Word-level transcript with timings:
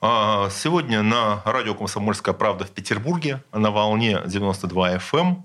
А, 0.00 0.50
сегодня 0.50 1.02
на 1.02 1.40
радио 1.46 1.74
«Комсомольская 1.74 2.34
правда» 2.34 2.66
в 2.66 2.70
Петербурге 2.70 3.42
на 3.52 3.70
волне 3.70 4.20
92 4.26 4.96
FM 4.96 5.20
эм, 5.20 5.44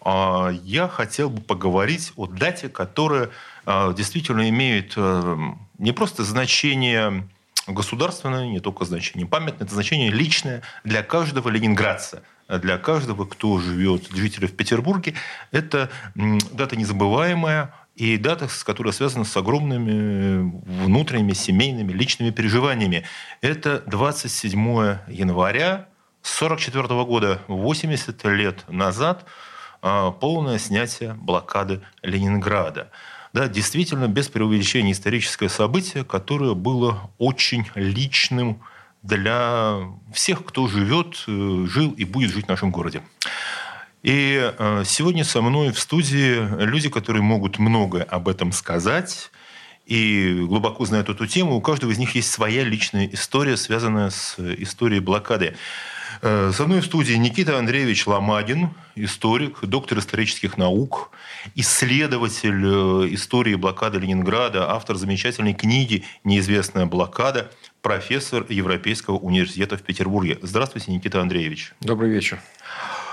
а, 0.00 0.50
я 0.64 0.88
хотел 0.88 1.28
бы 1.28 1.42
поговорить 1.42 2.12
о 2.16 2.26
дате, 2.26 2.70
которая 2.70 3.28
а, 3.66 3.92
действительно 3.92 4.48
имеет 4.48 4.94
э, 4.96 5.36
не 5.76 5.92
просто 5.92 6.24
значение 6.24 7.28
государственное, 7.66 8.48
не 8.48 8.60
только 8.60 8.86
значение 8.86 9.26
памятное, 9.26 9.66
это 9.66 9.74
значение 9.74 10.10
личное 10.10 10.62
для 10.84 11.02
каждого 11.02 11.50
ленинградца 11.50 12.22
для 12.48 12.78
каждого, 12.78 13.24
кто 13.24 13.58
живет, 13.58 14.08
жителей 14.12 14.46
в 14.46 14.54
Петербурге, 14.56 15.14
это 15.50 15.90
дата 16.14 16.76
незабываемая, 16.76 17.74
и 17.96 18.18
дата, 18.18 18.48
которая 18.64 18.92
связана 18.92 19.24
с 19.24 19.36
огромными 19.36 19.90
э, 19.90 20.40
внутренними, 20.84 21.32
семейными, 21.32 21.92
личными 21.92 22.30
переживаниями. 22.30 23.04
Это 23.40 23.82
27 23.86 24.60
января 25.08 25.88
1944 26.26 27.04
года, 27.04 27.40
80 27.48 28.24
лет 28.26 28.64
назад, 28.68 29.24
а, 29.80 30.10
полное 30.10 30.58
снятие 30.58 31.14
блокады 31.14 31.80
Ленинграда. 32.02 32.90
Да, 33.32 33.48
действительно, 33.48 34.08
без 34.08 34.28
преувеличения 34.28 34.92
историческое 34.92 35.48
событие, 35.48 36.04
которое 36.04 36.54
было 36.54 37.10
очень 37.18 37.66
личным 37.74 38.60
для 39.02 39.78
всех, 40.12 40.44
кто 40.44 40.66
живет, 40.68 41.22
э, 41.28 41.66
жил 41.68 41.92
и 41.92 42.04
будет 42.04 42.32
жить 42.32 42.46
в 42.46 42.48
нашем 42.48 42.70
городе. 42.70 43.02
И 44.06 44.52
э, 44.56 44.84
сегодня 44.86 45.24
со 45.24 45.42
мной 45.42 45.72
в 45.72 45.80
студии 45.80 46.62
люди, 46.62 46.88
которые 46.88 47.22
могут 47.22 47.58
многое 47.58 48.04
об 48.04 48.28
этом 48.28 48.52
сказать 48.52 49.32
и 49.84 50.44
глубоко 50.46 50.86
знают 50.86 51.08
эту 51.08 51.26
тему. 51.26 51.56
У 51.56 51.60
каждого 51.60 51.90
из 51.90 51.98
них 51.98 52.14
есть 52.14 52.30
своя 52.30 52.62
личная 52.62 53.08
история, 53.12 53.56
связанная 53.56 54.10
с 54.10 54.38
историей 54.38 55.00
блокады. 55.00 55.56
Э, 56.22 56.52
со 56.54 56.66
мной 56.66 56.82
в 56.82 56.84
студии 56.84 57.14
Никита 57.14 57.58
Андреевич 57.58 58.06
Ломагин, 58.06 58.70
историк, 58.94 59.58
доктор 59.62 59.98
исторических 59.98 60.56
наук, 60.56 61.10
исследователь 61.56 62.64
э, 62.64 63.12
истории 63.12 63.56
блокады 63.56 63.98
Ленинграда, 63.98 64.70
автор 64.70 64.94
замечательной 64.94 65.54
книги 65.54 66.04
«Неизвестная 66.22 66.86
блокада», 66.86 67.50
профессор 67.82 68.46
Европейского 68.48 69.16
университета 69.16 69.76
в 69.76 69.82
Петербурге. 69.82 70.38
Здравствуйте, 70.42 70.92
Никита 70.92 71.20
Андреевич. 71.20 71.72
Добрый 71.80 72.10
вечер. 72.10 72.38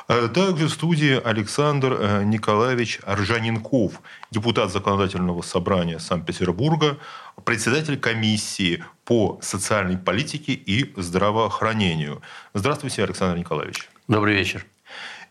Э, 0.07 0.27
также 0.27 0.67
в 0.67 0.71
студии 0.71 1.19
Александр 1.23 1.97
э, 1.99 2.23
Николаевич 2.23 2.99
Аржанинков, 3.03 4.01
депутат 4.31 4.71
Законодательного 4.71 5.41
собрания 5.41 5.99
Санкт-Петербурга, 5.99 6.97
председатель 7.45 7.97
комиссии 7.97 8.83
по 9.05 9.39
социальной 9.41 9.97
политике 9.97 10.53
и 10.53 10.93
здравоохранению. 10.99 12.21
Здравствуйте, 12.53 13.03
Александр 13.03 13.37
Николаевич. 13.37 13.89
Добрый 14.07 14.35
вечер. 14.35 14.65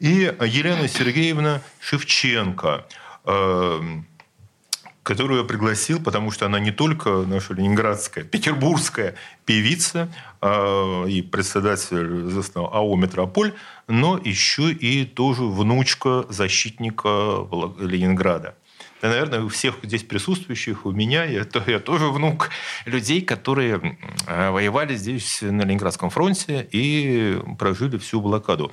И 0.00 0.34
Елена 0.41 0.89
Сергеевна 0.89 1.61
Шевченко, 1.81 2.87
э, 3.25 3.81
которую 5.03 5.41
я 5.41 5.45
пригласил, 5.45 6.00
потому 6.00 6.31
что 6.31 6.47
она 6.47 6.61
не 6.61 6.70
только 6.70 7.25
наша 7.27 7.55
ленинградская, 7.55 8.25
петербургская 8.25 9.15
певица 9.44 10.09
э, 10.41 11.09
и 11.09 11.22
председатель 11.22 12.31
АО 12.54 12.97
«Метрополь», 12.97 13.54
но 13.88 14.19
еще 14.22 14.71
и 14.71 15.04
тоже 15.04 15.43
внучка 15.43 16.25
защитника 16.28 17.47
Ленинграда. 17.81 18.54
Да, 19.03 19.09
наверное, 19.09 19.41
у 19.41 19.49
всех 19.49 19.75
здесь 19.82 20.04
присутствующих, 20.04 20.87
у 20.87 20.93
меня, 20.93 21.25
я, 21.25 21.44
я 21.66 21.81
тоже 21.81 22.06
внук 22.06 22.50
людей, 22.87 23.21
которые 23.21 23.98
воевали 24.28 24.94
здесь 24.94 25.43
на 25.43 25.62
Ленинградском 25.62 26.09
фронте 26.09 26.66
и 26.71 27.37
прожили 27.59 27.98
всю 27.98 28.21
блокаду. 28.21 28.71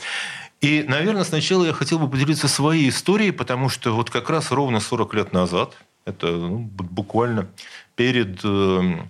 И, 0.62 0.84
наверное, 0.88 1.24
сначала 1.24 1.66
я 1.66 1.74
хотел 1.74 2.00
бы 2.00 2.09
поделиться 2.09 2.47
своей 2.47 2.90
историей, 2.90 3.31
потому 3.31 3.70
что 3.70 3.92
вот 3.92 4.09
как 4.09 4.30
раз 4.30 4.52
ровно 4.52 4.80
40 4.80 5.14
лет 5.14 5.34
назад, 5.34 5.78
это 6.06 6.28
ну, 6.28 6.59
буквально 6.59 7.47
перед... 7.96 8.40
Э, 8.44 9.06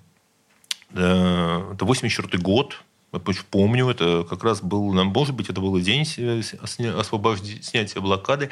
э, 0.94 1.72
это 1.74 1.86
84 1.86 2.42
год, 2.42 2.84
я 3.12 3.20
помню, 3.50 3.90
это 3.90 4.24
как 4.30 4.44
раз 4.44 4.62
был, 4.62 4.94
может 4.94 5.34
быть, 5.34 5.50
это 5.50 5.60
был 5.62 5.80
день 5.80 6.06
освобождения, 6.96 7.64
снятия 7.64 8.02
блокады. 8.02 8.52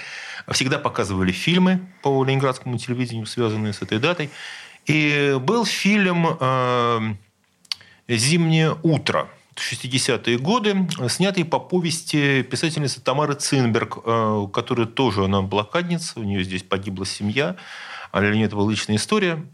Всегда 0.50 0.80
показывали 0.80 1.32
фильмы 1.32 1.88
по 2.02 2.24
ленинградскому 2.24 2.80
телевидению, 2.80 3.28
связанные 3.28 3.74
с 3.74 3.84
этой 3.84 4.00
датой. 4.00 4.32
И 4.88 5.38
был 5.42 5.66
фильм 5.66 6.26
э, 6.40 7.14
«Зимнее 8.08 8.76
утро», 8.82 9.30
60-е 9.60 10.38
годы, 10.38 10.88
снятый 11.10 11.46
по 11.46 11.60
повести 11.60 12.44
писательницы 12.44 13.02
Тамары 13.02 13.36
Цинберг, 13.36 14.04
которая 14.52 14.88
тоже 14.88 15.26
она 15.26 15.42
блокадница, 15.42 16.20
у 16.20 16.24
нее 16.24 16.44
здесь 16.44 16.64
погибла 16.64 17.06
семья 17.06 17.56
а 18.12 18.22
для 18.22 18.32
нее 18.34 18.46
это 18.46 18.56
была 18.56 18.72
личная 18.72 18.96
история. 18.96 19.46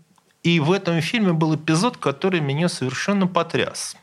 И 0.43 0.59
в 0.59 0.71
этом 0.71 0.99
фильме 1.01 1.33
был 1.33 1.55
эпизод, 1.55 1.97
который 1.97 2.41
меня 2.41 2.67
совершенно 2.67 3.27
потряс. 3.27 3.95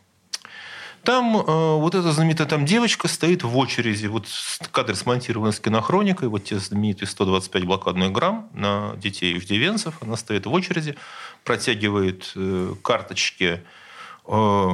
Там 1.02 1.36
э, 1.36 1.40
вот 1.76 1.94
эта 1.94 2.12
знаменитая 2.12 2.46
там 2.46 2.66
девочка 2.66 3.08
стоит 3.08 3.42
в 3.42 3.56
очереди. 3.56 4.06
Вот 4.06 4.26
кадр 4.70 4.94
смонтирован 4.94 5.52
с 5.52 5.60
кинохроникой. 5.60 6.28
Вот 6.28 6.44
те 6.44 6.58
знаменитые 6.58 7.08
125 7.08 7.64
блокадных 7.64 8.12
грамм 8.12 8.50
на 8.52 8.94
детей 8.96 9.36
иждивенцев. 9.36 9.94
Она 10.02 10.16
стоит 10.16 10.44
в 10.44 10.52
очереди, 10.52 10.96
протягивает 11.44 12.32
э, 12.36 12.74
карточки 12.82 13.62
э, 14.26 14.70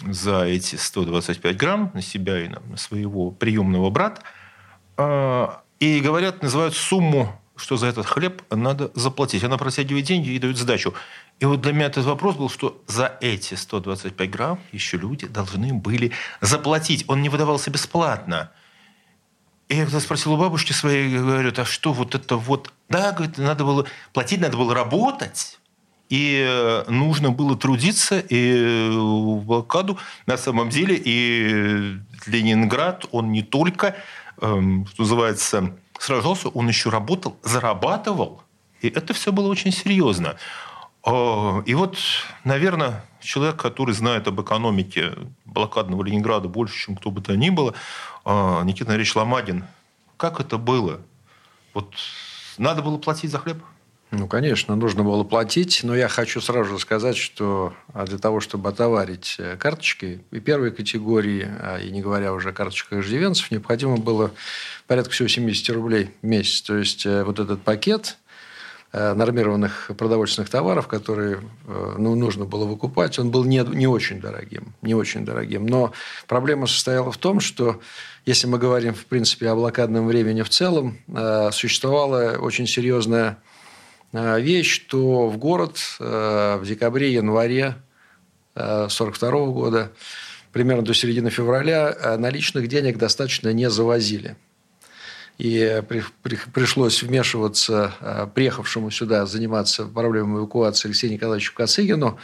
за 0.00 0.44
эти 0.44 0.76
125 0.76 1.56
грамм 1.56 1.90
на 1.94 2.02
себя 2.02 2.44
и 2.44 2.48
на 2.48 2.76
своего 2.76 3.30
приемного 3.30 3.90
брата. 3.90 4.22
Э, 4.96 5.48
и 5.80 6.00
говорят, 6.00 6.42
называют 6.42 6.74
сумму 6.74 7.40
что 7.58 7.76
за 7.76 7.86
этот 7.88 8.06
хлеб 8.06 8.42
надо 8.50 8.90
заплатить. 8.94 9.44
Она 9.44 9.58
протягивает 9.58 10.04
деньги 10.06 10.30
и 10.30 10.38
дает 10.38 10.56
сдачу. 10.56 10.94
И 11.40 11.44
вот 11.44 11.60
для 11.60 11.72
меня 11.72 11.86
этот 11.86 12.04
вопрос 12.04 12.36
был, 12.36 12.48
что 12.48 12.82
за 12.86 13.16
эти 13.20 13.54
125 13.54 14.30
грамм 14.30 14.60
еще 14.72 14.96
люди 14.96 15.26
должны 15.26 15.74
были 15.74 16.12
заплатить. 16.40 17.04
Он 17.08 17.22
не 17.22 17.28
выдавался 17.28 17.70
бесплатно. 17.70 18.50
И 19.68 19.76
я 19.76 19.84
когда 19.84 20.00
спросил 20.00 20.32
у 20.32 20.36
бабушки 20.36 20.72
своей, 20.72 21.18
говорю, 21.18 21.52
а 21.56 21.64
что 21.64 21.92
вот 21.92 22.14
это 22.14 22.36
вот... 22.36 22.72
Да, 22.88 23.12
говорит, 23.12 23.36
надо 23.36 23.64
было 23.64 23.86
платить, 24.12 24.40
надо 24.40 24.56
было 24.56 24.74
работать. 24.74 25.57
И 26.08 26.42
э, 26.46 26.84
нужно 26.88 27.30
было 27.30 27.56
трудиться 27.56 28.18
и 28.18 28.88
в 28.90 29.42
блокаду. 29.44 29.98
На 30.26 30.38
самом 30.38 30.70
деле 30.70 31.00
и 31.02 31.96
Ленинград, 32.26 33.04
он 33.12 33.30
не 33.30 33.42
только, 33.42 33.94
эм, 34.40 34.86
что 34.86 35.02
называется, 35.02 35.74
сражался, 35.98 36.48
он 36.48 36.68
еще 36.68 36.90
работал, 36.90 37.36
зарабатывал. 37.42 38.42
И 38.80 38.88
это 38.88 39.12
все 39.12 39.32
было 39.32 39.48
очень 39.48 39.72
серьезно. 39.72 40.36
А, 41.04 41.62
и 41.66 41.74
вот, 41.74 41.98
наверное, 42.44 43.04
человек, 43.20 43.56
который 43.56 43.94
знает 43.94 44.26
об 44.28 44.40
экономике 44.40 45.12
блокадного 45.44 46.02
Ленинграда 46.04 46.48
больше, 46.48 46.86
чем 46.86 46.96
кто 46.96 47.10
бы 47.10 47.20
то 47.20 47.36
ни 47.36 47.50
было, 47.50 47.74
а, 48.24 48.62
Никита 48.62 48.90
Андреевич 48.90 49.14
Ломагин, 49.16 49.64
как 50.16 50.40
это 50.40 50.58
было? 50.58 51.00
Вот 51.74 51.94
надо 52.56 52.82
было 52.82 52.98
платить 52.98 53.30
за 53.30 53.38
хлеб? 53.38 53.62
Ну, 54.10 54.26
конечно, 54.26 54.74
нужно 54.74 55.04
было 55.04 55.22
платить, 55.22 55.80
но 55.82 55.94
я 55.94 56.08
хочу 56.08 56.40
сразу 56.40 56.78
сказать, 56.78 57.16
что 57.16 57.74
а 57.92 58.06
для 58.06 58.16
того, 58.16 58.40
чтобы 58.40 58.70
отоварить 58.70 59.36
э, 59.38 59.56
карточки 59.58 60.22
и 60.30 60.40
первой 60.40 60.70
категории, 60.70 61.46
а 61.60 61.78
и 61.78 61.90
не 61.90 62.00
говоря 62.00 62.32
уже 62.32 62.50
о 62.50 62.52
карточках 62.52 63.00
иждивенцев, 63.00 63.50
необходимо 63.50 63.98
было 63.98 64.30
порядка 64.86 65.12
всего 65.12 65.28
70 65.28 65.68
рублей 65.70 66.10
в 66.22 66.26
месяц. 66.26 66.62
То 66.62 66.78
есть, 66.78 67.04
э, 67.04 67.22
вот 67.22 67.38
этот 67.38 67.60
пакет 67.60 68.16
э, 68.92 69.12
нормированных 69.12 69.90
продовольственных 69.98 70.48
товаров, 70.48 70.88
которые 70.88 71.40
ну, 71.66 72.14
нужно 72.14 72.46
было 72.46 72.64
выкупать, 72.64 73.18
он 73.18 73.30
был 73.30 73.44
не, 73.44 73.58
не 73.58 73.86
очень 73.86 74.22
дорогим. 74.22 74.72
Не 74.80 74.94
очень 74.94 75.26
дорогим. 75.26 75.66
Но 75.66 75.92
проблема 76.26 76.66
состояла 76.66 77.12
в 77.12 77.18
том, 77.18 77.40
что 77.40 77.78
если 78.24 78.46
мы 78.46 78.56
говорим, 78.56 78.94
в 78.94 79.04
принципе, 79.04 79.50
о 79.50 79.54
блокадном 79.54 80.06
времени 80.06 80.40
в 80.40 80.48
целом, 80.48 80.98
существовала 81.52 82.38
очень 82.38 82.66
серьезная 82.66 83.38
вещь, 84.12 84.70
что 84.70 85.28
в 85.28 85.36
город 85.38 85.78
э, 86.00 86.58
в 86.60 86.66
декабре-январе 86.66 87.76
1942 88.54 89.28
э, 89.28 89.46
года 89.46 89.92
примерно 90.52 90.84
до 90.84 90.94
середины 90.94 91.30
февраля 91.30 92.16
наличных 92.18 92.68
денег 92.68 92.96
достаточно 92.96 93.52
не 93.52 93.68
завозили. 93.70 94.36
И 95.36 95.82
при, 95.88 96.02
при, 96.22 96.38
пришлось 96.52 97.02
вмешиваться 97.02 98.30
приехавшему 98.34 98.90
сюда 98.90 99.24
заниматься 99.26 99.84
проблемой 99.84 100.40
эвакуации 100.40 100.88
Алексею 100.88 101.12
Николаевичу 101.12 101.54
Косыгину, 101.54 102.18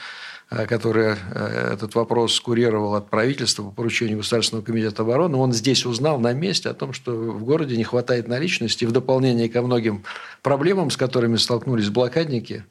Э, 0.50 0.66
который 0.66 1.16
э, 1.16 1.70
этот 1.72 1.94
вопрос 1.94 2.38
курировал 2.38 2.94
от 2.94 3.08
правительства 3.08 3.62
по 3.62 3.70
поручению 3.70 4.18
Государственного 4.18 4.64
комитета 4.64 5.02
обороны, 5.02 5.36
он 5.36 5.52
здесь 5.52 5.86
узнал 5.86 6.20
на 6.20 6.32
месте 6.32 6.68
о 6.68 6.74
том, 6.74 6.92
что 6.92 7.12
в 7.12 7.44
городе 7.44 7.76
не 7.76 7.84
хватает 7.84 8.28
наличности. 8.28 8.84
В 8.84 8.92
дополнение 8.92 9.48
ко 9.48 9.62
многим 9.62 10.04
проблемам, 10.42 10.90
с 10.90 10.96
которыми 10.96 11.36
столкнулись 11.36 11.88
блокадники, 11.88 12.64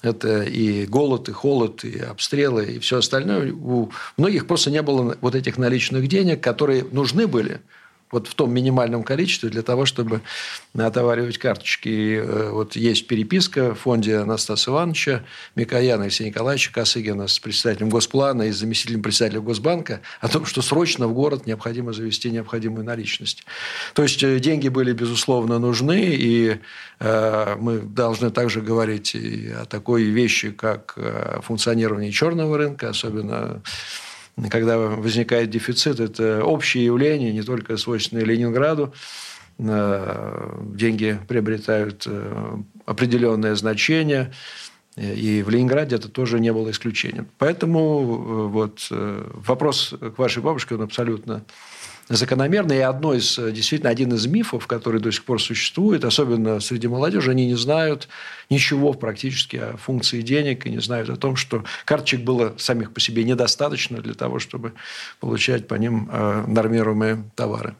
это 0.00 0.42
и 0.42 0.86
голод, 0.86 1.28
и 1.28 1.32
холод, 1.32 1.84
и 1.84 1.98
обстрелы, 1.98 2.64
и 2.66 2.78
все 2.78 2.98
остальное. 2.98 3.52
У 3.52 3.90
многих 4.16 4.46
просто 4.46 4.70
не 4.70 4.80
было 4.80 5.16
вот 5.20 5.34
этих 5.34 5.58
наличных 5.58 6.06
денег, 6.06 6.40
которые 6.40 6.84
нужны 6.84 7.26
были– 7.26 7.60
вот 8.10 8.26
в 8.26 8.34
том 8.34 8.52
минимальном 8.52 9.02
количестве 9.02 9.50
для 9.50 9.62
того, 9.62 9.84
чтобы 9.84 10.22
отоваривать 10.76 11.38
карточки. 11.38 11.88
И 11.88 12.14
э, 12.14 12.50
вот 12.50 12.76
есть 12.76 13.06
переписка 13.06 13.74
в 13.74 13.80
фонде 13.80 14.16
Анастаса 14.18 14.70
Ивановича 14.70 15.24
Микояна 15.54 16.04
Алексея 16.04 16.28
Николаевича 16.28 16.72
Косыгина 16.72 17.28
с 17.28 17.38
председателем 17.38 17.90
Госплана 17.90 18.42
и 18.42 18.50
заместителем 18.50 19.02
председателя 19.02 19.40
Госбанка 19.40 20.00
о 20.20 20.28
том, 20.28 20.46
что 20.46 20.62
срочно 20.62 21.08
в 21.08 21.14
город 21.14 21.46
необходимо 21.46 21.92
завести 21.92 22.30
необходимую 22.30 22.84
наличность. 22.84 23.44
То 23.94 24.02
есть 24.02 24.22
э, 24.22 24.38
деньги 24.38 24.68
были, 24.68 24.92
безусловно, 24.92 25.58
нужны, 25.58 26.14
и 26.14 26.58
э, 27.00 27.56
мы 27.58 27.80
должны 27.80 28.30
также 28.30 28.60
говорить 28.60 29.14
о 29.16 29.64
такой 29.66 30.04
вещи, 30.04 30.50
как 30.50 30.96
функционирование 31.42 32.12
черного 32.12 32.58
рынка, 32.58 32.90
особенно 32.90 33.62
когда 34.50 34.78
возникает 34.78 35.50
дефицит, 35.50 36.00
это 36.00 36.44
общее 36.44 36.84
явление, 36.84 37.32
не 37.32 37.42
только 37.42 37.76
свойственное 37.76 38.24
Ленинграду. 38.24 38.92
Э, 39.58 40.56
деньги 40.74 41.18
приобретают 41.26 42.04
э, 42.06 42.56
определенное 42.86 43.56
значение. 43.56 44.32
И 44.96 45.42
в 45.44 45.50
Ленинграде 45.50 45.96
это 45.96 46.08
тоже 46.08 46.40
не 46.40 46.52
было 46.52 46.70
исключением. 46.70 47.28
Поэтому 47.38 48.00
э, 48.00 48.48
вот 48.48 48.86
вопрос 48.90 49.94
к 49.98 50.18
вашей 50.18 50.42
бабушке, 50.42 50.76
он 50.76 50.82
абсолютно 50.82 51.44
закономерно. 52.08 52.72
И 52.72 52.78
одно 52.78 53.14
из, 53.14 53.38
э, 53.38 53.52
действительно, 53.52 53.90
один 53.90 54.12
из 54.14 54.26
мифов, 54.26 54.66
который 54.66 55.00
до 55.00 55.10
сих 55.12 55.24
пор 55.24 55.40
существует, 55.40 56.04
особенно 56.04 56.60
среди 56.60 56.88
молодежи, 56.88 57.30
они 57.30 57.46
не 57.46 57.56
знают 57.56 58.08
ничего 58.50 58.92
практически 58.92 59.56
о 59.56 59.76
функции 59.76 60.22
денег 60.22 60.66
и 60.66 60.70
не 60.70 60.80
знают 60.80 61.10
о 61.10 61.16
том, 61.16 61.36
что 61.36 61.64
карточек 61.84 62.20
было 62.20 62.54
самих 62.58 62.92
по 62.92 63.00
себе 63.00 63.24
недостаточно 63.24 64.00
для 64.00 64.14
того, 64.14 64.38
чтобы 64.38 64.72
получать 65.20 65.68
по 65.68 65.74
ним 65.74 66.08
э, 66.10 66.44
нормируемые 66.46 67.24
товары. 67.34 67.74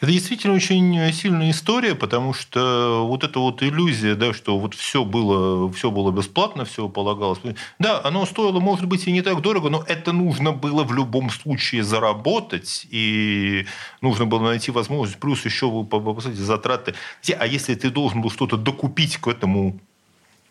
Это 0.00 0.12
действительно 0.12 0.54
очень 0.54 1.12
сильная 1.12 1.50
история, 1.50 1.94
потому 1.94 2.34
что 2.34 3.06
вот 3.06 3.24
эта 3.24 3.38
вот 3.38 3.62
иллюзия, 3.62 4.14
да, 4.14 4.34
что 4.34 4.58
вот 4.58 4.74
все 4.74 5.04
было, 5.04 5.72
все 5.72 5.90
было 5.90 6.10
бесплатно, 6.10 6.66
все 6.66 6.88
полагалось. 6.88 7.38
Да, 7.78 8.02
оно 8.04 8.26
стоило, 8.26 8.60
может 8.60 8.86
быть, 8.86 9.06
и 9.06 9.12
не 9.12 9.22
так 9.22 9.40
дорого, 9.40 9.70
но 9.70 9.82
это 9.86 10.12
нужно 10.12 10.52
было 10.52 10.84
в 10.84 10.92
любом 10.92 11.30
случае 11.30 11.82
заработать, 11.82 12.86
и 12.90 13.66
нужно 14.02 14.26
было 14.26 14.40
найти 14.40 14.70
возможность, 14.70 15.18
плюс 15.18 15.44
еще, 15.46 15.70
вы 15.70 15.84
посмотрите, 15.86 16.42
затраты. 16.42 16.94
А 17.38 17.46
если 17.46 17.74
ты 17.74 17.90
должен 17.90 18.20
был 18.20 18.30
что-то 18.30 18.58
докупить 18.58 19.16
к 19.16 19.28
этому 19.28 19.80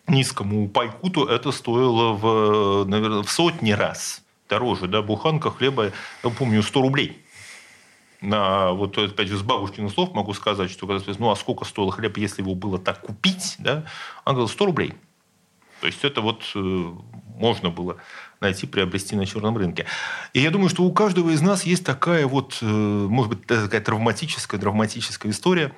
низкому 0.08 0.68
пайку, 0.68 1.08
то 1.10 1.28
это 1.28 1.52
стоило 1.52 2.12
в, 2.14 2.84
наверное, 2.84 3.22
в 3.22 3.30
сотни 3.30 3.70
раз 3.70 4.22
дороже. 4.48 4.88
Да? 4.88 5.02
Буханка 5.02 5.50
хлеба, 5.50 5.92
я 6.24 6.30
помню, 6.30 6.62
100 6.62 6.82
рублей 6.82 7.22
на 8.26 8.72
вот 8.72 8.98
опять 8.98 9.28
же 9.28 9.38
с 9.38 9.42
бабушкиных 9.42 9.92
слов 9.92 10.12
могу 10.12 10.34
сказать, 10.34 10.70
что 10.70 10.86
когда 10.86 11.12
ну 11.18 11.30
а 11.30 11.36
сколько 11.36 11.64
стоил 11.64 11.90
хлеб, 11.90 12.16
если 12.16 12.42
его 12.42 12.54
было 12.54 12.78
так 12.78 13.00
купить, 13.00 13.56
да, 13.58 13.84
он 14.24 14.34
говорил 14.34 14.48
100 14.48 14.66
рублей. 14.66 14.94
То 15.80 15.86
есть 15.86 16.04
это 16.04 16.20
вот 16.20 16.42
э, 16.54 16.58
можно 17.36 17.70
было 17.70 17.98
найти, 18.40 18.66
приобрести 18.66 19.14
на 19.14 19.26
черном 19.26 19.56
рынке. 19.56 19.86
И 20.32 20.40
я 20.40 20.50
думаю, 20.50 20.68
что 20.68 20.82
у 20.82 20.92
каждого 20.92 21.30
из 21.30 21.40
нас 21.40 21.64
есть 21.64 21.84
такая 21.84 22.26
вот, 22.26 22.58
э, 22.62 22.66
может 22.66 23.30
быть, 23.30 23.46
такая 23.46 23.80
травматическая, 23.80 24.60
травматическая 24.60 25.30
история 25.30 25.72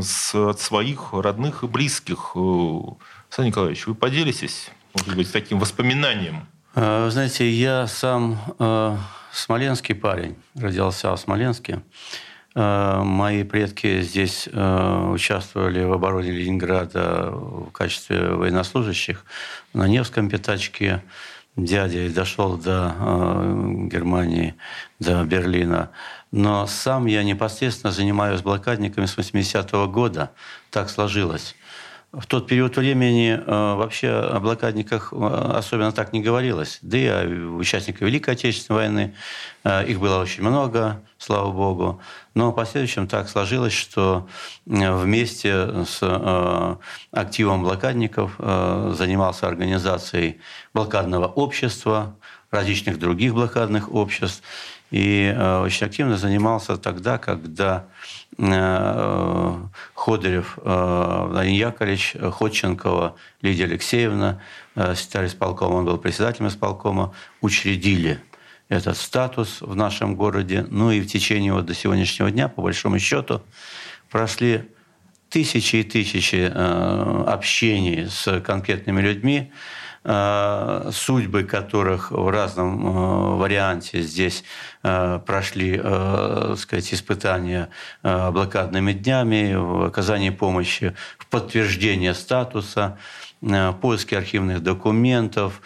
с, 0.00 0.34
от 0.34 0.60
своих 0.60 1.12
родных 1.12 1.64
и 1.64 1.66
близких. 1.66 2.32
Э, 2.34 2.38
Александр 3.26 3.48
Николаевич, 3.48 3.86
вы 3.86 3.94
поделитесь, 3.94 4.70
может 4.94 5.16
быть, 5.16 5.30
таким 5.32 5.58
воспоминанием? 5.58 6.46
Знаете, 6.74 7.48
я 7.50 7.86
сам 7.86 8.38
смоленский 9.36 9.94
парень, 9.94 10.36
родился 10.54 11.12
в 11.12 11.16
Смоленске. 11.16 11.82
Э, 12.54 13.02
мои 13.02 13.42
предки 13.42 14.00
здесь 14.02 14.48
э, 14.50 15.10
участвовали 15.12 15.82
в 15.84 15.92
обороне 15.92 16.30
Ленинграда 16.30 17.30
в 17.32 17.70
качестве 17.72 18.30
военнослужащих 18.30 19.24
на 19.72 19.88
Невском 19.88 20.28
пятачке. 20.28 21.02
Дядя 21.56 22.08
дошел 22.12 22.56
до 22.56 22.94
э, 22.98 23.86
Германии, 23.90 24.54
до 24.98 25.24
Берлина. 25.24 25.90
Но 26.32 26.66
сам 26.66 27.06
я 27.06 27.22
непосредственно 27.22 27.92
занимаюсь 27.92 28.42
блокадниками 28.42 29.06
с 29.06 29.16
80-го 29.16 29.88
года. 29.88 30.30
Так 30.70 30.90
сложилось 30.90 31.54
в 32.16 32.26
тот 32.26 32.46
период 32.46 32.76
времени 32.76 33.40
э, 33.44 33.74
вообще 33.74 34.10
о 34.10 34.38
блокадниках 34.38 35.12
э, 35.12 35.52
особенно 35.56 35.92
так 35.92 36.12
не 36.12 36.22
говорилось. 36.22 36.78
Да 36.82 36.98
и 36.98 37.06
о 37.06 37.56
участниках 37.56 38.02
Великой 38.02 38.34
Отечественной 38.34 38.80
войны. 38.80 39.14
Э, 39.64 39.84
их 39.84 39.98
было 39.98 40.20
очень 40.20 40.42
много, 40.42 41.02
слава 41.18 41.50
богу. 41.50 42.00
Но 42.34 42.50
в 42.50 42.54
последующем 42.54 43.08
так 43.08 43.28
сложилось, 43.28 43.72
что 43.72 44.28
вместе 44.66 45.84
с 45.84 46.78
активом 47.12 47.62
блокадников 47.62 48.34
занимался 48.38 49.46
организацией 49.46 50.40
блокадного 50.72 51.26
общества, 51.26 52.16
различных 52.50 52.98
других 52.98 53.34
блокадных 53.34 53.92
обществ. 53.92 54.42
И 54.90 55.32
очень 55.62 55.86
активно 55.86 56.16
занимался 56.16 56.76
тогда, 56.76 57.18
когда 57.18 57.86
Ходырев, 59.94 60.58
э, 60.62 61.26
Владимир 61.28 61.68
Яковлевич, 61.68 62.16
Ходченкова, 62.20 63.16
Лидия 63.42 63.64
Алексеевна, 63.64 64.40
э, 64.74 64.94
секретарь 64.94 65.26
исполкома, 65.26 65.74
он 65.74 65.84
был 65.84 65.98
председателем 65.98 66.48
исполкома, 66.48 67.14
учредили 67.40 68.20
этот 68.68 68.96
статус 68.96 69.60
в 69.60 69.76
нашем 69.76 70.16
городе. 70.16 70.66
Ну 70.68 70.90
и 70.90 71.00
в 71.00 71.06
течение 71.06 71.52
вот 71.52 71.66
до 71.66 71.74
сегодняшнего 71.74 72.30
дня, 72.30 72.48
по 72.48 72.62
большому 72.62 72.98
счету, 72.98 73.42
прошли 74.10 74.70
тысячи 75.28 75.76
и 75.76 75.82
тысячи 75.84 76.50
общений 77.26 78.08
с 78.08 78.40
конкретными 78.40 79.00
людьми, 79.00 79.50
Э, 79.50 79.54
судьбы 80.04 81.44
которых 81.44 82.10
в 82.10 82.28
разном 82.28 82.86
э, 82.86 83.36
варианте 83.36 84.02
здесь 84.02 84.44
э, 84.82 85.18
прошли 85.24 85.78
сказать, 86.56 86.92
испытания 86.92 87.70
блокадными 88.02 88.92
днями, 88.92 89.54
в 89.54 89.86
оказании 89.86 90.30
помощи 90.30 90.94
в 91.18 91.26
подтверждение 91.26 92.14
статуса, 92.14 92.98
поиске 93.80 94.18
архивных 94.18 94.62
документов, 94.62 95.60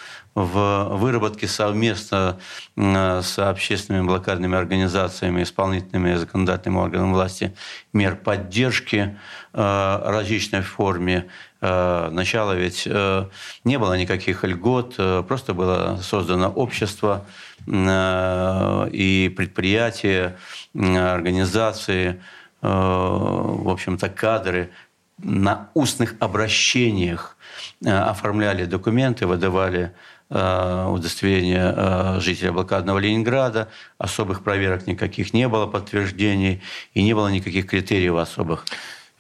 в 0.45 0.97
выработке 0.97 1.49
совместно 1.49 2.39
с 2.77 3.39
общественными 3.39 4.07
блокадными 4.07 4.57
организациями, 4.57 5.43
исполнительными 5.43 6.15
и 6.15 6.17
законодательными 6.17 6.81
органами 6.81 7.13
власти 7.13 7.55
мер 7.93 8.17
поддержки 8.17 9.17
различной 9.53 10.63
форме. 10.63 11.29
Э, 11.61 12.09
начала 12.11 12.55
ведь 12.55 12.85
э, 12.87 13.25
не 13.65 13.79
было 13.79 13.99
никаких 13.99 14.45
льгот, 14.45 14.95
э, 14.99 15.25
просто 15.27 15.55
было 15.55 15.99
создано 16.03 16.51
общество 16.51 17.27
и 17.67 19.35
предприятия, 19.37 20.39
организации, 20.75 22.23
в 22.63 23.69
общем-то, 23.71 24.09
кадры 24.09 24.71
на 25.19 25.69
устных 25.75 26.15
обращениях 26.19 27.37
оформляли 27.85 28.65
документы, 28.65 29.27
выдавали 29.27 29.93
удостоверение 30.31 32.21
жителя 32.21 32.53
блокадного 32.53 32.99
Ленинграда, 32.99 33.69
особых 33.97 34.45
проверок 34.45 34.87
никаких 34.87 35.33
не 35.33 35.49
было, 35.49 35.67
подтверждений, 35.67 36.63
и 36.95 37.03
не 37.03 37.15
было 37.15 37.29
никаких 37.29 37.67
критериев 37.67 38.17
особых. 38.17 38.67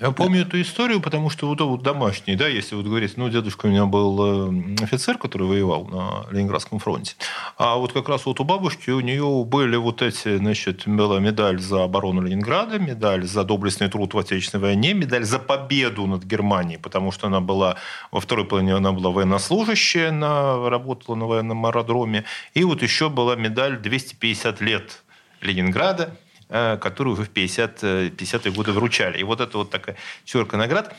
Я 0.00 0.12
помню 0.12 0.42
эту 0.42 0.60
историю, 0.60 1.00
потому 1.00 1.28
что 1.28 1.48
вот, 1.48 1.60
вот 1.60 1.82
домашний, 1.82 2.36
да, 2.36 2.46
если 2.46 2.76
вот 2.76 2.84
говорить, 2.84 3.16
ну, 3.16 3.28
дедушка 3.28 3.66
у 3.66 3.68
меня 3.68 3.84
был 3.84 4.52
э, 4.52 4.74
офицер, 4.80 5.18
который 5.18 5.48
воевал 5.48 5.86
на 5.86 6.26
Ленинградском 6.30 6.78
фронте, 6.78 7.16
а 7.56 7.74
вот 7.74 7.92
как 7.92 8.08
раз 8.08 8.24
вот 8.24 8.38
у 8.38 8.44
бабушки 8.44 8.90
у 8.90 9.00
нее 9.00 9.44
были 9.44 9.74
вот 9.74 10.00
эти, 10.02 10.36
значит, 10.36 10.86
была 10.86 11.18
медаль 11.18 11.58
за 11.58 11.82
оборону 11.82 12.22
Ленинграда, 12.22 12.78
медаль 12.78 13.24
за 13.24 13.42
доблестный 13.42 13.88
труд 13.88 14.14
в 14.14 14.18
Отечественной 14.18 14.62
войне, 14.62 14.94
медаль 14.94 15.24
за 15.24 15.40
победу 15.40 16.06
над 16.06 16.22
Германией, 16.22 16.78
потому 16.78 17.10
что 17.10 17.26
она 17.26 17.40
была, 17.40 17.74
во 18.12 18.20
второй 18.20 18.44
половине 18.44 18.76
она 18.76 18.92
была 18.92 19.10
военнослужащая, 19.10 20.10
она 20.10 20.70
работала 20.70 21.16
на 21.16 21.26
военном 21.26 21.66
аэродроме, 21.66 22.22
и 22.54 22.62
вот 22.62 22.82
еще 22.82 23.08
была 23.08 23.34
медаль 23.34 23.78
250 23.78 24.60
лет 24.60 25.02
Ленинграда, 25.40 26.16
которую 26.48 27.14
уже 27.14 27.24
в 27.24 27.30
50, 27.30 27.82
50-е 27.82 28.52
э, 28.52 28.54
годы 28.54 28.72
вручали. 28.72 29.18
И 29.18 29.22
вот 29.22 29.40
это 29.40 29.58
вот 29.58 29.70
такая 29.70 29.96
четверка 30.24 30.56
наград. 30.56 30.94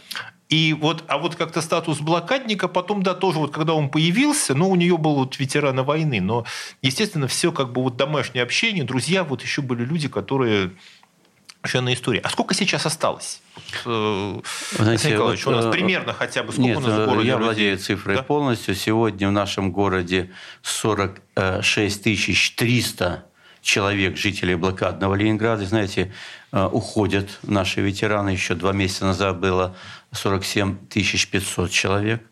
И 0.47 0.73
вот, 0.73 1.03
а 1.07 1.17
вот 1.17 1.35
как-то 1.35 1.61
статус 1.61 1.99
блокадника 1.99 2.67
потом, 2.67 3.03
да, 3.03 3.13
тоже 3.13 3.39
вот 3.39 3.51
когда 3.51 3.73
он 3.73 3.89
появился, 3.89 4.55
ну, 4.55 4.69
у 4.69 4.75
нее 4.75 4.97
был 4.97 5.15
вот 5.15 5.39
ветерана 5.39 5.83
войны, 5.83 6.21
но, 6.21 6.45
естественно, 6.81 7.27
все 7.27 7.51
как 7.51 7.71
бы 7.71 7.83
вот 7.83 7.97
домашнее 7.97 8.43
общение, 8.43 8.83
друзья, 8.83 9.23
вот 9.23 9.41
еще 9.43 9.61
были 9.61 9.85
люди, 9.85 10.07
которые 10.07 10.71
на 11.73 11.93
истории. 11.93 12.21
А 12.23 12.29
сколько 12.29 12.53
сейчас 12.53 12.85
осталось? 12.85 13.41
Э, 13.85 14.39
знаете, 14.77 15.17
вот, 15.17 15.45
у 15.45 15.51
нас 15.51 15.65
примерно 15.65 16.13
хотя 16.13 16.43
бы 16.43 16.51
сколько 16.51 16.67
нет, 16.67 16.77
у 16.77 16.81
нас 16.81 16.99
в 16.99 17.05
городе 17.05 17.27
Я 17.27 17.33
людей? 17.33 17.45
владею 17.45 17.77
цифрой 17.77 18.15
да? 18.15 18.23
полностью. 18.23 18.75
Сегодня 18.75 19.27
в 19.27 19.31
нашем 19.31 19.71
городе 19.71 20.31
46 20.61 22.55
300 22.55 23.28
человек, 23.61 24.17
жителей 24.17 24.55
блокадного 24.55 25.15
Ленинграда. 25.15 25.65
Знаете, 25.65 26.11
э, 26.51 26.65
уходят 26.65 27.39
наши 27.43 27.81
ветераны. 27.81 28.29
Еще 28.29 28.55
два 28.55 28.71
месяца 28.71 29.05
назад 29.05 29.39
было 29.39 29.75
47 30.11 30.75
500 30.87 31.71
человек. 31.71 32.23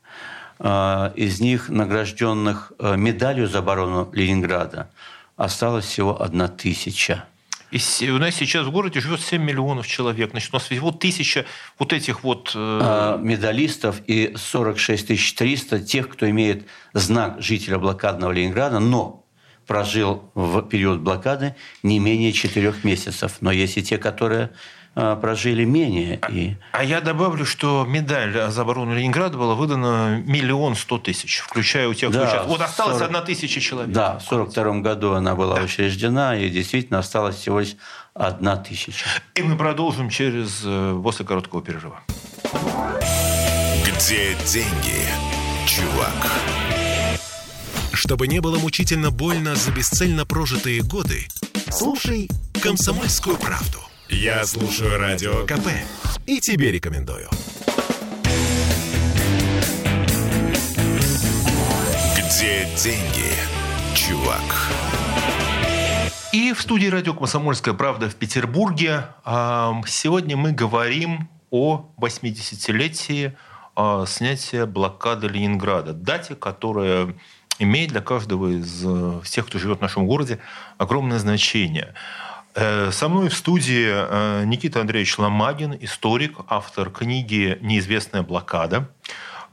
Э, 0.59 1.11
из 1.15 1.39
них, 1.39 1.69
награжденных 1.69 2.71
э, 2.79 2.95
медалью 2.95 3.47
за 3.47 3.59
оборону 3.59 4.09
Ленинграда, 4.13 4.89
осталось 5.35 5.85
всего 5.85 6.21
одна 6.21 6.47
тысяча. 6.47 7.25
И 7.69 8.09
у 8.09 8.17
нас 8.17 8.35
сейчас 8.35 8.65
в 8.65 8.71
городе 8.71 9.01
живет 9.01 9.19
7 9.19 9.43
миллионов 9.43 9.87
человек. 9.87 10.31
Значит, 10.31 10.53
у 10.53 10.55
нас 10.55 10.63
всего 10.63 10.91
тысяча 10.91 11.45
вот 11.77 11.91
этих 11.91 12.23
вот... 12.23 12.55
Медалистов 12.55 14.01
и 14.07 14.33
46 14.37 15.35
300 15.35 15.79
тех, 15.81 16.07
кто 16.07 16.29
имеет 16.29 16.65
знак 16.93 17.41
жителя 17.41 17.77
блокадного 17.77 18.31
Ленинграда, 18.31 18.79
но 18.79 19.26
прожил 19.67 20.31
в 20.33 20.61
период 20.63 21.01
блокады 21.01 21.55
не 21.83 21.99
менее 21.99 22.31
четырех 22.31 22.83
месяцев. 22.83 23.37
Но 23.41 23.51
есть 23.51 23.77
и 23.77 23.83
те, 23.83 23.97
которые 23.97 24.51
а, 24.99 25.15
прожили 25.15 25.63
менее. 25.63 26.17
А, 26.23 26.31
и... 26.31 26.55
а 26.71 26.83
я 26.83 27.01
добавлю, 27.01 27.45
что 27.45 27.85
медаль 27.87 28.49
за 28.49 28.61
оборону 28.61 28.95
Ленинграда 28.95 29.37
была 29.37 29.53
выдана 29.53 30.23
миллион 30.25 30.75
сто 30.75 30.97
тысяч, 30.97 31.37
включая 31.37 31.87
у 31.87 31.93
тех, 31.93 32.11
да, 32.11 32.21
кто 32.21 32.31
сейчас... 32.31 32.47
Вот 32.47 32.61
осталось 32.61 32.97
40... 32.97 33.07
одна 33.07 33.21
тысяча 33.21 33.61
человек. 33.61 33.93
Да, 33.93 34.17
в 34.17 34.23
сорок 34.23 34.49
втором 34.49 34.81
году 34.81 35.11
она 35.11 35.35
была 35.35 35.57
да. 35.57 35.61
учреждена, 35.61 36.35
и 36.35 36.49
действительно 36.49 36.97
осталось 36.97 37.35
всего 37.35 37.59
лишь 37.59 37.75
одна 38.15 38.55
тысяча. 38.55 39.05
И 39.35 39.43
мы 39.43 39.55
продолжим 39.55 40.09
через 40.09 40.63
э, 40.65 40.99
после 41.03 41.25
короткого 41.25 41.61
перерыва. 41.61 42.01
Где 43.85 44.35
деньги, 44.45 45.05
чувак? 45.67 46.76
Чтобы 47.97 48.27
не 48.27 48.41
было 48.41 48.59
мучительно 48.59 49.09
больно 49.09 49.55
за 49.55 49.71
бесцельно 49.71 50.23
прожитые 50.23 50.83
годы, 50.83 51.27
слушай 51.71 52.29
«Комсомольскую 52.61 53.37
правду». 53.37 53.79
Я 54.07 54.45
слушаю 54.45 54.99
Радио 54.99 55.47
КП 55.47 55.67
и 56.27 56.39
тебе 56.39 56.71
рекомендую. 56.71 57.27
Где 62.15 62.67
деньги, 62.77 63.33
чувак? 63.95 64.43
И 66.31 66.53
в 66.53 66.61
студии 66.61 66.87
радио 66.87 67.15
«Комсомольская 67.15 67.73
правда» 67.73 68.11
в 68.11 68.15
Петербурге 68.15 69.07
сегодня 69.25 70.37
мы 70.37 70.51
говорим 70.51 71.29
о 71.49 71.89
80-летии 71.99 73.35
а, 73.75 74.05
снятия 74.05 74.67
блокады 74.67 75.27
Ленинграда. 75.27 75.93
Дате, 75.93 76.35
которая 76.35 77.15
имеет 77.59 77.89
для 77.89 78.01
каждого 78.01 78.47
из 78.47 78.83
э, 78.85 79.19
всех, 79.23 79.47
кто 79.47 79.59
живет 79.59 79.79
в 79.79 79.81
нашем 79.81 80.07
городе, 80.07 80.39
огромное 80.77 81.19
значение. 81.19 81.93
Э, 82.55 82.91
со 82.91 83.09
мной 83.09 83.29
в 83.29 83.35
студии 83.35 83.87
э, 83.89 84.43
Никита 84.45 84.81
Андреевич 84.81 85.17
Ломагин, 85.17 85.77
историк, 85.81 86.37
автор 86.47 86.89
книги 86.89 87.57
«Неизвестная 87.61 88.23
блокада», 88.23 88.89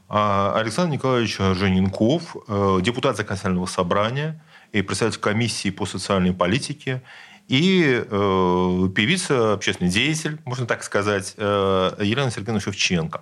а 0.07 0.53
Александр 0.55 0.93
Николаевич 0.93 1.37
Жененков, 1.37 2.35
депутат 2.81 3.17
Законодательного 3.17 3.65
собрания 3.65 4.39
и 4.71 4.83
председатель 4.83 5.19
комиссии 5.19 5.71
по 5.71 5.87
социальной 5.87 6.31
политике 6.31 7.01
и 7.47 8.03
э, 8.03 8.89
певица, 8.95 9.53
общественный 9.53 9.91
деятель, 9.91 10.39
можно 10.45 10.65
так 10.65 10.83
сказать, 10.83 11.35
э, 11.37 11.91
Елена 12.01 12.31
Сергеевна 12.31 12.59
Шевченко. 12.59 13.21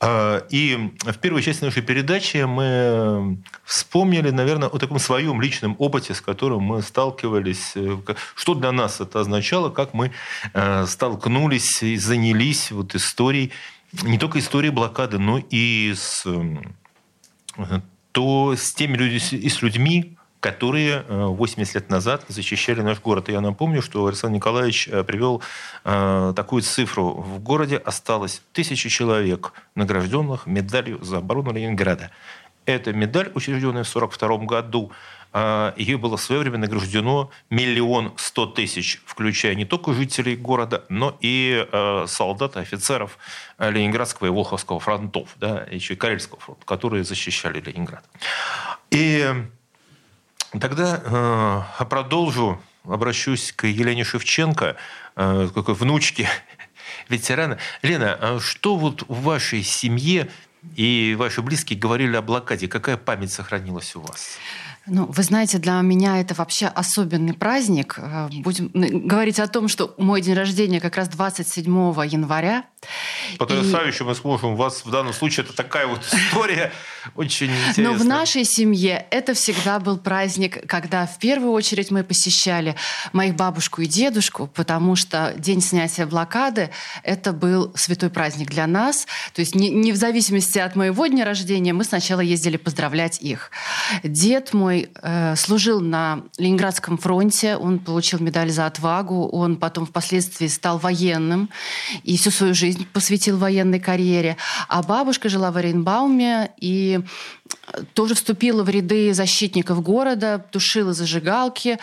Э, 0.00 0.42
и 0.50 0.92
в 1.02 1.18
первой 1.18 1.42
части 1.42 1.62
нашей 1.62 1.82
передачи 1.82 2.38
мы 2.38 3.38
вспомнили, 3.64 4.30
наверное, 4.30 4.68
о 4.68 4.78
таком 4.78 4.98
своем 4.98 5.40
личном 5.40 5.76
опыте, 5.78 6.14
с 6.14 6.20
которым 6.20 6.62
мы 6.62 6.82
сталкивались, 6.82 7.72
э, 7.76 7.96
что 8.34 8.54
для 8.54 8.72
нас 8.72 9.00
это 9.00 9.20
означало, 9.20 9.70
как 9.70 9.94
мы 9.94 10.10
э, 10.52 10.86
столкнулись 10.86 11.82
и 11.84 11.96
занялись 11.96 12.72
вот 12.72 12.96
историей, 12.96 13.52
не 14.02 14.18
только 14.18 14.40
историей 14.40 14.72
блокады, 14.72 15.18
но 15.18 15.38
и 15.38 15.94
с, 15.96 16.24
э, 16.26 17.80
то 18.10 18.54
с 18.56 18.74
теми 18.74 18.96
людьми, 18.96 19.48
с 19.48 19.62
людьми, 19.62 20.17
которые 20.40 21.02
80 21.08 21.74
э, 21.74 21.78
лет 21.78 21.90
назад 21.90 22.24
защищали 22.28 22.80
наш 22.80 23.00
город. 23.00 23.28
И 23.28 23.32
я 23.32 23.40
напомню, 23.40 23.82
что 23.82 24.06
Александр 24.06 24.36
Николаевич 24.36 24.88
э, 24.88 25.02
привел 25.02 25.42
э, 25.84 26.32
такую 26.36 26.62
цифру. 26.62 27.14
В 27.14 27.40
городе 27.40 27.76
осталось 27.76 28.42
тысячи 28.52 28.88
человек, 28.88 29.52
награжденных 29.74 30.46
медалью 30.46 31.02
за 31.02 31.18
оборону 31.18 31.52
Ленинграда. 31.52 32.10
Эта 32.66 32.92
медаль, 32.92 33.32
учрежденная 33.34 33.84
в 33.84 33.96
1942 33.96 34.46
году, 34.46 34.92
ее 35.76 35.98
было 35.98 36.16
в 36.16 36.22
свое 36.22 36.40
время 36.40 36.56
награждено 36.56 37.30
миллион 37.50 38.14
сто 38.16 38.46
тысяч, 38.46 39.02
включая 39.04 39.54
не 39.54 39.66
только 39.66 39.92
жителей 39.92 40.36
города, 40.36 40.84
но 40.88 41.16
и 41.20 41.66
солдат, 42.06 42.56
офицеров 42.56 43.18
Ленинградского 43.58 44.28
и 44.28 44.30
Волховского 44.30 44.80
фронтов, 44.80 45.34
да, 45.36 45.66
еще 45.70 45.94
и 45.94 45.96
Карельского 45.96 46.40
фронта, 46.40 46.64
которые 46.64 47.04
защищали 47.04 47.60
Ленинград. 47.60 48.04
И 48.90 49.34
Тогда 50.60 51.66
э, 51.78 51.84
продолжу, 51.84 52.60
обращусь 52.84 53.52
к 53.52 53.66
Елене 53.66 54.04
Шевченко, 54.04 54.76
э, 55.16 55.48
к 55.54 55.68
внучке 55.68 56.28
ветерана. 57.08 57.58
Лена, 57.82 58.18
а 58.20 58.40
что 58.40 58.76
вот 58.76 59.04
в 59.08 59.22
вашей 59.22 59.62
семье 59.62 60.28
и 60.74 61.14
ваши 61.18 61.42
близкие 61.42 61.78
говорили 61.78 62.16
о 62.16 62.22
блокаде? 62.22 62.66
Какая 62.66 62.96
память 62.96 63.30
сохранилась 63.30 63.94
у 63.94 64.00
вас? 64.00 64.38
Ну, 64.90 65.04
вы 65.04 65.22
знаете, 65.22 65.58
для 65.58 65.78
меня 65.82 66.18
это 66.18 66.34
вообще 66.34 66.66
особенный 66.66 67.34
праздник. 67.34 67.96
Э, 67.98 68.28
будем 68.30 68.70
говорить 69.06 69.38
о 69.38 69.48
том, 69.48 69.68
что 69.68 69.94
мой 69.98 70.22
день 70.22 70.34
рождения 70.34 70.80
как 70.80 70.96
раз 70.96 71.08
27 71.08 71.66
января. 72.06 72.64
Потрясающе 73.38 74.04
и... 74.04 74.06
мы 74.06 74.14
сможем. 74.14 74.52
У 74.52 74.56
вас 74.56 74.86
в 74.86 74.90
данном 74.90 75.12
случае 75.12 75.44
это 75.44 75.54
такая 75.54 75.86
вот 75.86 76.00
история 76.12 76.72
очень 77.14 77.50
интересная. 77.50 77.84
Но 77.84 77.92
в 77.94 78.04
нашей 78.04 78.44
семье 78.44 79.06
это 79.10 79.34
всегда 79.34 79.80
был 79.80 79.98
праздник, 79.98 80.66
когда 80.66 81.06
в 81.06 81.18
первую 81.18 81.52
очередь 81.52 81.90
мы 81.90 82.04
посещали 82.04 82.76
моих 83.12 83.34
бабушку 83.34 83.82
и 83.82 83.86
дедушку, 83.86 84.48
потому 84.54 84.96
что 84.96 85.34
день 85.36 85.60
снятия 85.60 86.06
блокады 86.06 86.70
это 87.02 87.32
был 87.32 87.72
святой 87.74 88.10
праздник 88.10 88.50
для 88.50 88.66
нас. 88.66 89.06
То 89.34 89.40
есть 89.40 89.54
не, 89.54 89.70
не 89.70 89.92
в 89.92 89.96
зависимости 89.96 90.58
от 90.58 90.76
моего 90.76 91.06
дня 91.06 91.24
рождения 91.24 91.72
мы 91.72 91.84
сначала 91.84 92.20
ездили 92.20 92.56
поздравлять 92.56 93.20
их. 93.20 93.50
Дед 94.02 94.54
мой 94.54 94.90
э, 95.02 95.36
служил 95.36 95.80
на 95.80 96.20
Ленинградском 96.38 96.96
фронте, 96.96 97.56
он 97.56 97.80
получил 97.80 98.20
медаль 98.20 98.50
за 98.50 98.66
отвагу, 98.66 99.28
он 99.28 99.56
потом 99.56 99.84
впоследствии 99.84 100.46
стал 100.46 100.78
военным 100.78 101.50
и 102.04 102.16
всю 102.16 102.30
свою 102.30 102.54
жизнь 102.54 102.68
жизнь 102.68 102.86
посвятил 102.92 103.38
военной 103.38 103.80
карьере. 103.80 104.36
А 104.68 104.82
бабушка 104.82 105.28
жила 105.28 105.50
в 105.50 105.56
Оренбауме 105.56 106.50
и 106.58 106.87
тоже 107.94 108.14
вступила 108.14 108.62
в 108.62 108.68
ряды 108.68 109.12
защитников 109.14 109.82
города, 109.82 110.38
тушила 110.50 110.92
зажигалки. 110.92 111.78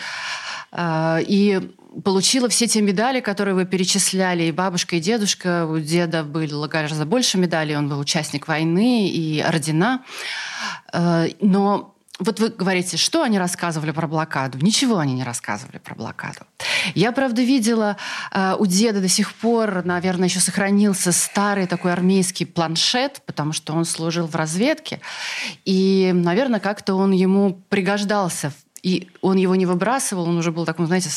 А, 0.72 1.18
и 1.20 1.60
получила 2.04 2.48
все 2.48 2.66
те 2.66 2.82
медали, 2.82 3.20
которые 3.20 3.54
вы 3.54 3.64
перечисляли. 3.64 4.44
И 4.44 4.52
бабушка, 4.52 4.96
и 4.96 5.00
дедушка. 5.00 5.66
У 5.66 5.78
деда 5.78 6.24
было 6.24 6.68
гораздо 6.68 7.06
больше 7.06 7.38
медалей. 7.38 7.76
Он 7.76 7.88
был 7.88 7.98
участник 7.98 8.48
войны 8.48 9.08
и 9.08 9.40
ордена. 9.40 10.04
А, 10.92 11.26
но 11.40 11.95
вот 12.18 12.40
вы 12.40 12.48
говорите, 12.48 12.96
что 12.96 13.22
они 13.22 13.38
рассказывали 13.38 13.90
про 13.90 14.06
блокаду? 14.06 14.58
Ничего 14.58 14.98
они 14.98 15.12
не 15.12 15.22
рассказывали 15.22 15.78
про 15.78 15.94
блокаду. 15.94 16.40
Я, 16.94 17.12
правда, 17.12 17.42
видела 17.42 17.98
э, 18.32 18.54
у 18.58 18.64
деда 18.64 19.00
до 19.00 19.08
сих 19.08 19.34
пор, 19.34 19.84
наверное, 19.84 20.28
еще 20.28 20.40
сохранился 20.40 21.12
старый 21.12 21.66
такой 21.66 21.92
армейский 21.92 22.46
планшет, 22.46 23.20
потому 23.26 23.52
что 23.52 23.74
он 23.74 23.84
служил 23.84 24.26
в 24.26 24.34
разведке. 24.34 25.00
И, 25.66 26.12
наверное, 26.14 26.60
как-то 26.60 26.94
он 26.94 27.12
ему 27.12 27.60
пригождался. 27.68 28.52
И 28.82 29.10
он 29.20 29.36
его 29.36 29.54
не 29.54 29.66
выбрасывал, 29.66 30.28
он 30.28 30.38
уже 30.38 30.52
был 30.52 30.64
таком, 30.64 30.86
знаете, 30.86 31.10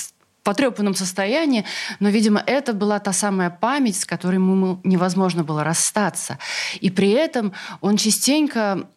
потрепанном 0.44 0.96
состоянии, 0.96 1.66
но, 2.00 2.10
видимо, 2.10 2.42
это 2.46 2.74
была 2.74 3.00
та 3.00 3.14
самая 3.14 3.50
память, 3.50 4.00
с 4.00 4.06
которой 4.06 4.36
ему 4.36 4.80
невозможно 4.84 5.44
было 5.44 5.64
расстаться. 5.64 6.40
И 6.82 6.90
при 6.90 7.12
этом 7.12 7.54
он 7.82 7.98
частенько 7.98 8.88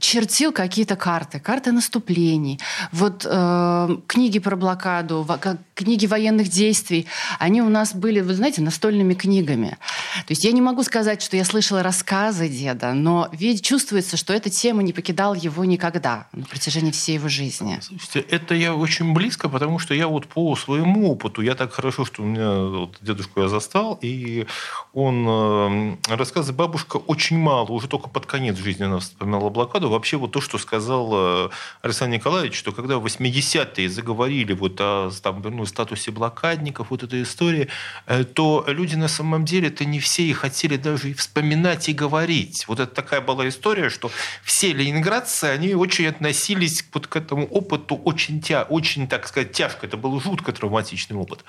чертил 0.00 0.52
какие-то 0.52 0.96
карты, 0.96 1.40
карты 1.40 1.72
наступлений. 1.72 2.60
Вот 2.92 3.26
э, 3.28 3.96
книги 4.06 4.38
про 4.38 4.56
блокаду, 4.56 5.22
во, 5.22 5.38
книги 5.78 6.06
военных 6.06 6.48
действий, 6.48 7.06
они 7.38 7.62
у 7.62 7.68
нас 7.68 7.94
были, 7.94 8.18
вы 8.18 8.34
знаете, 8.34 8.60
настольными 8.60 9.14
книгами. 9.14 9.78
То 10.26 10.30
есть 10.30 10.44
я 10.44 10.50
не 10.50 10.60
могу 10.60 10.82
сказать, 10.82 11.22
что 11.22 11.36
я 11.36 11.44
слышала 11.44 11.84
рассказы 11.84 12.48
деда, 12.48 12.94
но 12.94 13.28
ведь 13.32 13.64
чувствуется, 13.64 14.16
что 14.16 14.32
эта 14.32 14.50
тема 14.50 14.82
не 14.82 14.92
покидала 14.92 15.34
его 15.34 15.64
никогда 15.64 16.26
на 16.32 16.44
протяжении 16.46 16.90
всей 16.90 17.14
его 17.14 17.28
жизни. 17.28 17.78
Слушайте, 17.80 18.20
это 18.28 18.56
я 18.56 18.74
очень 18.74 19.12
близко, 19.12 19.48
потому 19.48 19.78
что 19.78 19.94
я 19.94 20.08
вот 20.08 20.26
по 20.26 20.56
своему 20.56 21.12
опыту, 21.12 21.42
я 21.42 21.54
так 21.54 21.72
хорошо, 21.72 22.04
что 22.04 22.22
у 22.22 22.26
меня 22.26 22.50
вот, 22.58 22.96
дедушку 23.00 23.40
я 23.42 23.48
застал, 23.48 24.00
и 24.02 24.46
он 24.92 25.26
э, 25.28 25.96
рассказы 26.08 26.52
бабушка 26.52 26.96
очень 26.96 27.38
мало, 27.38 27.66
уже 27.66 27.86
только 27.86 28.08
под 28.08 28.26
конец 28.26 28.56
жизни 28.56 28.82
она 28.82 28.98
вспоминала 28.98 29.48
блокаду. 29.48 29.88
Вообще 29.90 30.16
вот 30.16 30.32
то, 30.32 30.40
что 30.40 30.58
сказал 30.58 31.10
э, 31.12 31.50
Александр 31.82 32.16
Николаевич, 32.16 32.56
что 32.58 32.72
когда 32.72 32.98
в 32.98 33.06
80-е 33.06 33.88
заговорили 33.88 34.54
вот 34.54 34.80
о 34.80 35.10
там, 35.22 35.40
ну, 35.44 35.67
статусе 35.68 36.10
блокадников, 36.10 36.90
вот 36.90 37.02
этой 37.02 37.22
истории, 37.22 37.68
э, 38.06 38.24
то 38.24 38.64
люди 38.66 38.96
на 38.96 39.08
самом 39.08 39.44
деле-то 39.44 39.84
не 39.84 40.00
все 40.00 40.22
и 40.24 40.32
хотели 40.32 40.76
даже 40.76 41.10
и 41.10 41.14
вспоминать 41.14 41.88
и 41.88 41.92
говорить. 41.92 42.64
Вот 42.68 42.80
это 42.80 42.94
такая 42.94 43.20
была 43.20 43.48
история, 43.48 43.90
что 43.90 44.10
все 44.42 44.72
ленинградцы, 44.72 45.44
они 45.44 45.74
очень 45.74 46.06
относились 46.06 46.84
вот 46.92 47.06
к 47.06 47.16
этому 47.16 47.46
опыту 47.46 47.94
очень, 47.96 48.40
тя, 48.40 48.62
очень, 48.62 49.06
так 49.08 49.28
сказать, 49.28 49.52
тяжко. 49.52 49.86
Это 49.86 49.96
был 49.96 50.20
жутко 50.20 50.52
травматичный 50.52 51.16
опыт. 51.16 51.44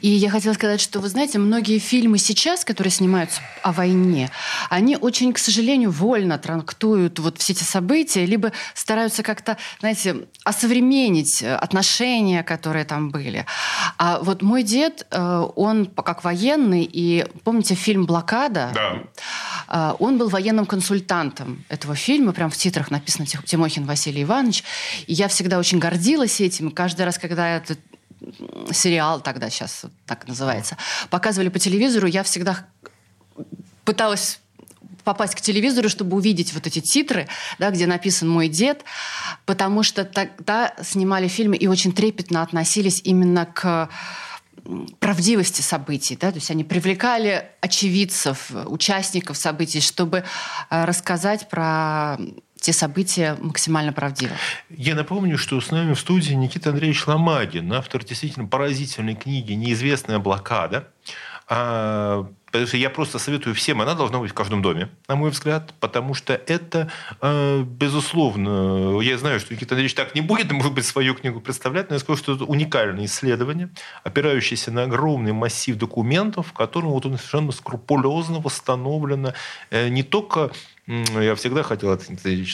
И 0.00 0.08
я 0.08 0.30
хотела 0.30 0.54
сказать, 0.54 0.80
что, 0.80 1.00
вы 1.00 1.08
знаете, 1.08 1.38
многие 1.38 1.78
фильмы 1.78 2.18
сейчас, 2.18 2.64
которые 2.64 2.90
снимаются 2.90 3.40
о 3.62 3.72
войне, 3.72 4.30
они 4.70 4.96
очень, 4.96 5.32
к 5.32 5.38
сожалению, 5.38 5.90
вольно 5.90 6.38
трактуют 6.38 7.18
вот 7.18 7.38
все 7.38 7.52
эти 7.52 7.64
события, 7.64 8.24
либо 8.24 8.52
стараются 8.74 9.22
как-то, 9.22 9.56
знаете, 9.80 10.26
осовременить 10.44 11.42
отношения, 11.42 12.42
которые 12.42 12.84
там 12.84 13.10
были. 13.10 13.44
А 13.96 14.18
вот 14.20 14.42
мой 14.42 14.62
дед, 14.62 15.06
э, 15.10 15.48
он 15.56 15.86
как 15.86 16.24
военный, 16.24 16.88
и 16.90 17.26
помните 17.44 17.74
фильм 17.74 18.06
«Блокада»? 18.06 18.70
Да. 18.74 19.02
Э, 19.68 19.94
он 19.98 20.18
был 20.18 20.28
военным 20.28 20.66
консультантом 20.66 21.64
этого 21.68 21.94
фильма, 21.94 22.32
прям 22.32 22.50
в 22.50 22.56
титрах 22.56 22.90
написано 22.90 23.26
Тимохин 23.26 23.86
Василий 23.86 24.22
Иванович. 24.22 24.64
И 25.06 25.14
я 25.14 25.28
всегда 25.28 25.58
очень 25.58 25.78
гордилась 25.78 26.40
этим. 26.40 26.70
Каждый 26.70 27.04
раз, 27.04 27.18
когда 27.18 27.56
этот 27.56 27.78
сериал 28.72 29.20
тогда 29.20 29.48
сейчас 29.50 29.84
так 30.06 30.26
называется, 30.26 30.76
показывали 31.10 31.48
по 31.48 31.58
телевизору, 31.58 32.06
я 32.06 32.22
всегда 32.22 32.66
пыталась 33.84 34.40
попасть 35.08 35.34
к 35.34 35.40
телевизору, 35.40 35.88
чтобы 35.88 36.18
увидеть 36.18 36.52
вот 36.52 36.66
эти 36.66 36.80
титры, 36.80 37.28
да, 37.58 37.70
где 37.70 37.86
написан 37.86 38.28
«Мой 38.28 38.48
дед», 38.48 38.84
потому 39.46 39.82
что 39.82 40.04
тогда 40.04 40.74
снимали 40.82 41.28
фильмы 41.28 41.56
и 41.56 41.66
очень 41.66 41.92
трепетно 41.92 42.42
относились 42.42 43.00
именно 43.04 43.46
к 43.46 43.88
правдивости 45.00 45.62
событий. 45.62 46.18
Да? 46.20 46.30
То 46.30 46.36
есть 46.36 46.50
они 46.50 46.62
привлекали 46.62 47.46
очевидцев, 47.62 48.50
участников 48.66 49.38
событий, 49.38 49.80
чтобы 49.80 50.24
э, 50.68 50.84
рассказать 50.84 51.48
про 51.48 52.18
те 52.60 52.74
события 52.74 53.38
максимально 53.40 53.94
правдиво. 53.94 54.32
Я 54.68 54.94
напомню, 54.94 55.38
что 55.38 55.58
с 55.58 55.70
нами 55.70 55.94
в 55.94 56.00
студии 56.00 56.34
Никита 56.34 56.68
Андреевич 56.68 57.06
Ломагин, 57.06 57.72
автор 57.72 58.04
действительно 58.04 58.46
поразительной 58.46 59.14
книги 59.14 59.52
«Неизвестная 59.52 60.18
блокада». 60.18 60.88
А, 61.50 62.26
потому 62.46 62.66
что 62.66 62.76
я 62.76 62.90
просто 62.90 63.18
советую 63.18 63.54
всем, 63.54 63.80
она 63.80 63.94
должна 63.94 64.18
быть 64.18 64.30
в 64.30 64.34
каждом 64.34 64.60
доме, 64.60 64.90
на 65.08 65.16
мой 65.16 65.30
взгляд, 65.30 65.72
потому 65.80 66.12
что 66.12 66.34
это, 66.34 66.90
а, 67.20 67.62
безусловно, 67.62 69.00
я 69.00 69.16
знаю, 69.16 69.40
что 69.40 69.54
Никита 69.54 69.74
Андреевич 69.74 69.94
так 69.94 70.14
не 70.14 70.20
будет, 70.20 70.52
может 70.52 70.74
быть, 70.74 70.84
свою 70.84 71.14
книгу 71.14 71.40
представлять, 71.40 71.88
но 71.88 71.96
я 71.96 72.00
скажу, 72.00 72.18
что 72.18 72.34
это 72.34 72.44
уникальное 72.44 73.06
исследование, 73.06 73.70
опирающееся 74.04 74.70
на 74.70 74.82
огромный 74.82 75.32
массив 75.32 75.76
документов, 75.76 76.48
в 76.48 76.52
котором 76.52 76.90
вот 76.90 77.06
он 77.06 77.16
совершенно 77.16 77.52
скрупулезно 77.52 78.40
восстановлено 78.40 79.32
э, 79.70 79.88
не 79.88 80.02
только 80.02 80.50
я 80.86 81.34
всегда 81.34 81.62
хотел 81.62 81.92
это 81.92 82.04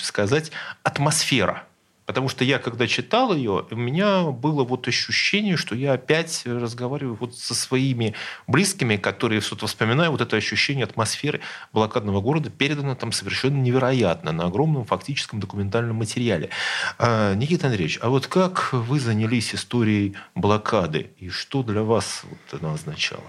сказать, 0.03 0.51
атмосфера. 0.83 1.65
Потому 2.07 2.29
что 2.29 2.45
я, 2.45 2.59
когда 2.59 2.87
читал 2.87 3.35
ее, 3.35 3.67
у 3.71 3.77
меня 3.77 4.25
было 4.25 4.63
вот 4.65 4.87
ощущение, 4.89 5.57
что 5.57 5.75
я 5.75 5.95
опять 5.95 6.43
разговариваю 6.45 7.17
вот 7.19 7.37
со 7.37 7.55
своими 7.55 8.15
близкими, 8.47 8.97
которые 8.97 9.41
что-то 9.41 9.67
вспоминаю, 9.67 10.11
вот 10.11 10.21
это 10.21 10.37
ощущение 10.37 10.85
атмосферы 10.85 11.41
блокадного 11.73 12.21
города 12.21 12.51
передано 12.51 12.95
там 12.95 13.13
совершенно 13.13 13.57
невероятно 13.57 14.33
на 14.33 14.45
огромном 14.45 14.85
фактическом 14.85 15.41
документальном 15.41 15.97
материале. 15.97 16.51
А, 16.99 17.35
Никита 17.35 17.69
Андреевич, 17.69 17.99
а 18.03 18.11
вот 18.11 18.27
как 18.27 18.73
вы 18.73 19.01
занялись 19.01 19.55
историей 19.55 20.15
блокады 20.35 21.11
и 21.19 21.31
что 21.31 21.63
для 21.63 21.83
вас 21.83 22.23
вот 22.25 22.61
она 22.61 22.75
означала? 22.75 23.25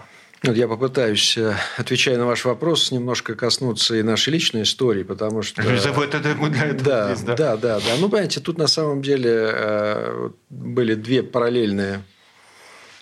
Вот 0.47 0.57
я 0.57 0.67
попытаюсь, 0.67 1.37
э, 1.37 1.55
отвечая 1.77 2.17
на 2.17 2.25
ваш 2.25 2.45
вопрос, 2.45 2.91
немножко 2.91 3.35
коснуться 3.35 3.95
и 3.95 4.03
нашей 4.03 4.33
личной 4.33 4.63
истории, 4.63 5.03
потому 5.03 5.41
что... 5.41 5.61
Это, 5.61 6.17
это 6.17 6.35
мы 6.35 6.49
для 6.49 6.65
этого 6.67 6.83
да, 6.83 7.15
здесь, 7.15 7.25
да? 7.25 7.35
Да, 7.35 7.57
да, 7.57 7.79
да. 7.79 7.95
Ну, 7.99 8.09
понимаете, 8.09 8.39
тут 8.39 8.57
на 8.57 8.67
самом 8.67 9.01
деле 9.01 9.31
э, 9.31 10.29
были 10.49 10.95
две 10.95 11.23
параллельные 11.23 12.03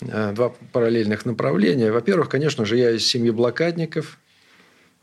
э, 0.01 0.31
два 0.33 0.53
параллельных 0.71 1.25
направления. 1.25 1.91
Во-первых, 1.91 2.29
конечно 2.29 2.65
же, 2.65 2.77
я 2.77 2.91
из 2.91 3.05
семьи 3.07 3.31
блокадников. 3.31 4.17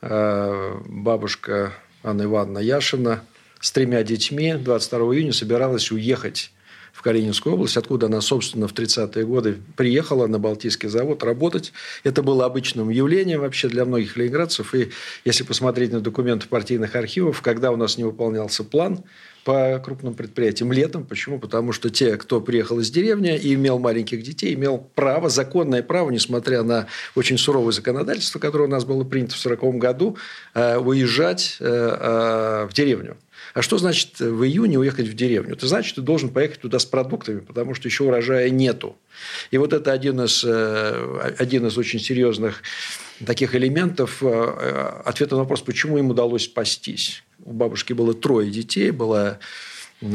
Бабушка 0.02 1.74
Анна 2.02 2.22
Ивановна 2.22 2.60
Яшина 2.60 3.22
с 3.60 3.70
тремя 3.70 4.02
детьми 4.02 4.54
22 4.54 5.14
июня 5.14 5.34
собиралась 5.34 5.90
уехать 5.90 6.52
в 6.92 7.02
Калининскую 7.02 7.54
область, 7.54 7.76
откуда 7.76 8.06
она, 8.06 8.20
собственно, 8.20 8.68
в 8.68 8.74
30-е 8.74 9.24
годы 9.24 9.58
приехала 9.76 10.26
на 10.26 10.38
Балтийский 10.38 10.88
завод 10.88 11.22
работать. 11.22 11.72
Это 12.04 12.22
было 12.22 12.44
обычным 12.44 12.90
явлением 12.90 13.40
вообще 13.40 13.68
для 13.68 13.84
многих 13.84 14.16
ленинградцев. 14.16 14.74
И 14.74 14.90
если 15.24 15.44
посмотреть 15.44 15.92
на 15.92 16.00
документы 16.00 16.48
партийных 16.48 16.94
архивов, 16.94 17.42
когда 17.42 17.70
у 17.72 17.76
нас 17.76 17.98
не 17.98 18.04
выполнялся 18.04 18.64
план 18.64 19.04
по 19.44 19.78
крупным 19.78 20.14
предприятиям 20.14 20.72
летом. 20.72 21.04
Почему? 21.04 21.38
Потому 21.38 21.72
что 21.72 21.90
те, 21.90 22.16
кто 22.16 22.40
приехал 22.40 22.78
из 22.80 22.90
деревни 22.90 23.36
и 23.36 23.54
имел 23.54 23.78
маленьких 23.78 24.22
детей, 24.22 24.54
имел 24.54 24.78
право, 24.94 25.28
законное 25.28 25.82
право, 25.82 26.10
несмотря 26.10 26.62
на 26.62 26.86
очень 27.14 27.38
суровое 27.38 27.72
законодательство, 27.72 28.38
которое 28.38 28.64
у 28.64 28.70
нас 28.70 28.84
было 28.84 29.04
принято 29.04 29.34
в 29.34 29.40
1940 29.40 29.80
году, 29.80 30.16
э, 30.54 30.78
выезжать 30.78 31.56
э, 31.60 31.64
э, 31.64 32.68
в 32.68 32.74
деревню. 32.74 33.16
А 33.54 33.62
что 33.62 33.78
значит 33.78 34.20
в 34.20 34.44
июне 34.44 34.78
уехать 34.78 35.08
в 35.08 35.14
деревню? 35.14 35.54
Это 35.54 35.66
значит, 35.66 35.96
ты 35.96 36.02
должен 36.02 36.30
поехать 36.30 36.60
туда 36.60 36.78
с 36.78 36.84
продуктами, 36.84 37.40
потому 37.40 37.74
что 37.74 37.88
еще 37.88 38.04
урожая 38.04 38.50
нету. 38.50 38.96
И 39.50 39.58
вот 39.58 39.72
это 39.72 39.92
один 39.92 40.20
из, 40.20 40.44
э, 40.44 41.34
один 41.38 41.66
из 41.66 41.76
очень 41.76 42.00
серьезных 42.00 42.62
таких 43.24 43.54
элементов 43.54 44.22
э, 44.22 45.02
ответа 45.04 45.34
на 45.34 45.42
вопрос, 45.42 45.62
почему 45.62 45.98
им 45.98 46.10
удалось 46.10 46.44
спастись. 46.44 47.24
У 47.44 47.52
бабушки 47.52 47.92
было 47.92 48.14
трое 48.14 48.50
детей, 48.50 48.90
была 48.90 49.38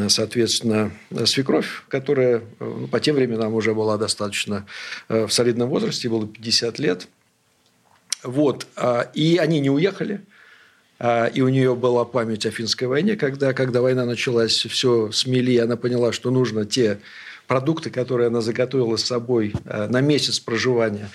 соответственно, 0.07 0.91
свекровь, 1.25 1.83
которая 1.89 2.41
ну, 2.59 2.87
по 2.87 2.99
тем 2.99 3.15
временам 3.15 3.53
уже 3.53 3.75
была 3.75 3.97
достаточно 3.97 4.65
э, 5.09 5.27
в 5.27 5.31
солидном 5.31 5.69
возрасте, 5.69 6.09
было 6.09 6.27
50 6.27 6.79
лет. 6.79 7.07
Вот. 8.23 8.65
И 9.13 9.37
они 9.39 9.59
не 9.59 9.69
уехали– 9.69 10.21
и 10.99 11.41
у 11.41 11.49
нее 11.49 11.75
была 11.75 12.05
память 12.05 12.45
о 12.45 12.51
финской 12.51 12.87
войне, 12.87 13.15
когда, 13.15 13.53
когда 13.53 13.81
война 13.81 14.05
началась, 14.05 14.65
все 14.65 15.11
смели, 15.11 15.57
она 15.57 15.75
поняла, 15.75 16.13
что 16.13 16.31
нужно 16.31 16.65
те 16.65 16.99
продукты, 17.47 17.89
которые 17.89 18.27
она 18.27 18.41
заготовила 18.41 18.97
с 18.97 19.03
собой 19.03 19.53
а, 19.65 19.87
на 19.87 20.01
месяц 20.01 20.39
проживания 20.39 21.09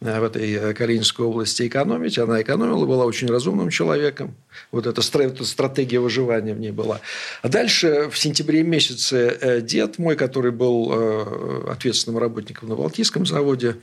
а, 0.00 0.20
в 0.20 0.24
этой 0.24 0.52
э, 0.52 0.74
Калининской 0.74 1.24
области 1.24 1.66
экономить. 1.66 2.18
Она 2.18 2.42
экономила, 2.42 2.86
была 2.86 3.04
очень 3.04 3.28
разумным 3.28 3.70
человеком. 3.70 4.34
Вот 4.70 4.86
эта 4.86 5.02
стратегия 5.02 6.00
выживания 6.00 6.54
в 6.54 6.60
ней 6.60 6.70
была. 6.70 7.00
А 7.42 7.48
дальше 7.48 8.08
в 8.10 8.18
сентябре 8.18 8.62
месяце 8.62 9.38
э, 9.40 9.60
дед 9.60 9.98
мой, 9.98 10.16
который 10.16 10.52
был 10.52 10.90
э, 10.92 11.70
ответственным 11.72 12.18
работником 12.18 12.68
на 12.68 12.76
Балтийском 12.76 13.26
заводе, 13.26 13.76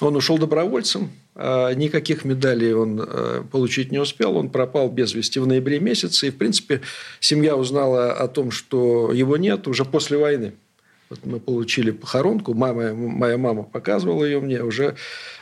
Он 0.00 0.16
ушел 0.16 0.38
добровольцем, 0.38 1.10
а 1.34 1.72
никаких 1.74 2.24
медалей 2.24 2.74
он 2.74 3.00
э, 3.00 3.42
получить 3.50 3.92
не 3.92 3.98
успел, 3.98 4.36
он 4.36 4.50
пропал 4.50 4.90
без 4.90 5.14
вести 5.14 5.38
в 5.38 5.46
ноябре 5.46 5.80
месяце, 5.80 6.28
и, 6.28 6.30
в 6.30 6.36
принципе, 6.36 6.80
семья 7.18 7.56
узнала 7.56 8.12
о 8.12 8.28
том, 8.28 8.50
что 8.50 9.12
его 9.12 9.36
нет 9.36 9.66
уже 9.66 9.84
после 9.84 10.18
войны. 10.18 10.52
Вот 11.10 11.26
мы 11.26 11.40
получили 11.40 11.90
похоронку, 11.90 12.54
мама, 12.54 12.94
моя 12.94 13.36
мама 13.36 13.64
показывала 13.64 14.24
ее 14.24 14.40
мне 14.40 14.62
уже 14.62 14.94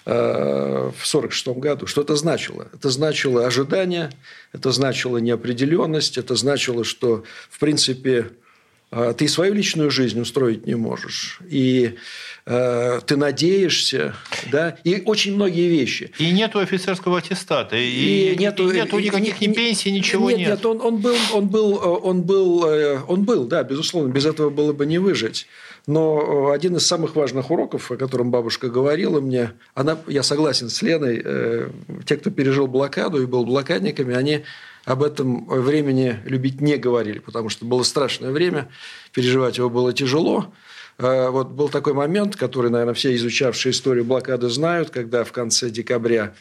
э, 0.06 0.10
в 0.10 1.04
1946 1.04 1.48
году. 1.58 1.86
Что 1.86 2.00
это 2.00 2.16
значило? 2.16 2.68
Это 2.72 2.88
значило 2.88 3.46
ожидание, 3.46 4.10
это 4.54 4.72
значило 4.72 5.18
неопределенность, 5.18 6.16
это 6.16 6.36
значило, 6.36 6.84
что, 6.84 7.22
в 7.50 7.58
принципе, 7.58 8.30
э, 8.92 9.12
ты 9.14 9.28
свою 9.28 9.52
личную 9.52 9.90
жизнь 9.90 10.18
устроить 10.18 10.66
не 10.66 10.74
можешь. 10.74 11.40
И 11.50 11.96
ты 12.48 13.16
надеешься, 13.16 14.14
да, 14.50 14.78
и 14.82 15.02
очень 15.04 15.34
многие 15.34 15.68
вещи. 15.68 16.12
И 16.18 16.30
нету 16.30 16.60
офицерского 16.60 17.18
аттестата, 17.18 17.76
и, 17.76 18.32
и 18.32 18.36
нету, 18.38 18.70
и 18.70 18.76
нету 18.76 18.98
никаких 18.98 19.40
ни 19.40 19.52
пенсий, 19.52 19.90
ничего 19.90 20.30
нет. 20.30 20.38
Нет, 20.38 20.48
нет 20.48 20.66
он, 20.66 20.80
он 20.80 20.96
был, 20.96 21.16
он 21.34 21.48
был, 21.48 21.80
он 22.02 22.22
был, 22.22 22.64
э, 22.64 23.00
он 23.06 23.24
был, 23.24 23.44
да, 23.44 23.62
безусловно, 23.62 24.10
без 24.10 24.24
этого 24.24 24.48
было 24.48 24.72
бы 24.72 24.86
не 24.86 24.98
выжить. 24.98 25.46
Но 25.86 26.50
один 26.50 26.76
из 26.76 26.86
самых 26.86 27.16
важных 27.16 27.50
уроков, 27.50 27.90
о 27.90 27.96
котором 27.96 28.30
бабушка 28.30 28.68
говорила 28.68 29.20
мне, 29.20 29.52
она, 29.74 29.98
я 30.06 30.22
согласен 30.22 30.68
с 30.68 30.82
Леной, 30.82 31.20
э, 31.24 31.70
те, 32.04 32.16
кто 32.16 32.30
пережил 32.30 32.66
блокаду 32.66 33.22
и 33.22 33.26
был 33.26 33.44
блокадниками, 33.44 34.14
они 34.14 34.44
об 34.84 35.02
этом 35.02 35.46
времени 35.46 36.18
любить 36.24 36.60
не 36.60 36.76
говорили, 36.76 37.18
потому 37.18 37.50
что 37.50 37.64
было 37.64 37.82
страшное 37.82 38.30
время, 38.30 38.68
переживать 39.12 39.58
его 39.58 39.68
было 39.68 39.92
тяжело. 39.92 40.52
Э, 40.98 41.30
вот 41.30 41.48
был 41.50 41.68
такой 41.68 41.94
момент, 41.94 42.36
который, 42.36 42.70
наверное, 42.70 42.94
все 42.94 43.14
изучавшие 43.14 43.72
историю 43.72 44.04
блокады 44.04 44.48
знают, 44.48 44.90
когда 44.90 45.24
в 45.24 45.32
конце 45.32 45.70
декабря 45.70 46.34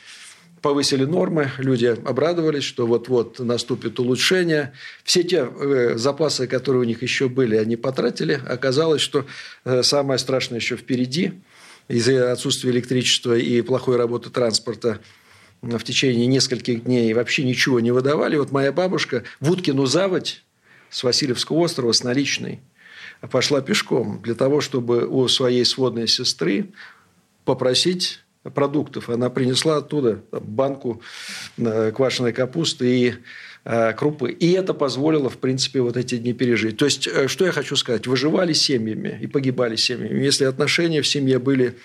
повысили 0.62 1.06
нормы, 1.06 1.52
люди 1.60 1.86
обрадовались, 1.86 2.64
что 2.64 2.88
вот-вот 2.88 3.40
наступит 3.40 4.00
улучшение. 4.00 4.74
Все 5.04 5.24
те 5.24 5.48
э, 5.48 5.98
запасы, 5.98 6.48
которые 6.48 6.82
у 6.82 6.86
них 6.86 7.04
еще 7.04 7.30
были, 7.30 7.56
они 7.56 7.76
потратили. 7.76 8.42
Оказалось, 8.48 9.02
что 9.02 9.26
э, 9.64 9.84
самое 9.84 10.18
страшное 10.18 10.60
еще 10.60 10.76
впереди. 10.76 11.34
Из-за 11.88 12.32
отсутствия 12.32 12.72
электричества 12.72 13.38
и 13.38 13.62
плохой 13.62 13.96
работы 13.96 14.30
транспорта 14.30 15.00
в 15.62 15.82
течение 15.84 16.28
нескольких 16.28 16.84
дней 16.84 17.14
вообще 17.14 17.44
ничего 17.44 17.80
не 17.80 17.92
выдавали. 17.92 18.36
Вот 18.36 18.52
моя 18.52 18.72
бабушка 18.74 19.24
в 19.40 19.52
Уткину 19.52 19.86
заводь 19.86 20.44
с 20.90 21.04
Васильевского 21.04 21.60
острова 21.60 21.92
с 21.92 22.04
наличной– 22.04 22.60
пошла 23.32 23.62
пешком 23.62 24.22
для 24.22 24.36
того, 24.36 24.62
чтобы 24.62 25.08
у 25.08 25.28
своей 25.28 25.66
сводной 25.66 26.08
сестры 26.08 26.70
попросить 27.46 28.22
продуктов. 28.54 29.10
Она 29.10 29.30
принесла 29.30 29.78
оттуда 29.78 30.22
банку 30.32 31.02
э, 31.58 31.92
квашеной 31.92 32.34
капусты 32.34 33.00
и 33.00 33.14
э, 33.66 33.94
крупы. 33.94 34.32
И 34.32 34.52
это 34.52 34.74
позволило, 34.74 35.30
в 35.30 35.38
принципе, 35.38 35.82
вот 35.82 35.98
эти 35.98 36.18
дни 36.18 36.34
пережить. 36.34 36.78
То 36.78 36.86
есть, 36.86 37.08
э, 37.08 37.28
что 37.28 37.46
я 37.46 37.52
хочу 37.52 37.76
сказать? 37.76 38.08
Выживали 38.08 38.54
семьями 38.54 39.20
и 39.22 39.28
погибали 39.28 39.76
семьями. 39.76 40.24
Если 40.24 40.46
отношения 40.46 41.02
в 41.02 41.08
семье 41.08 41.40
были 41.40 41.76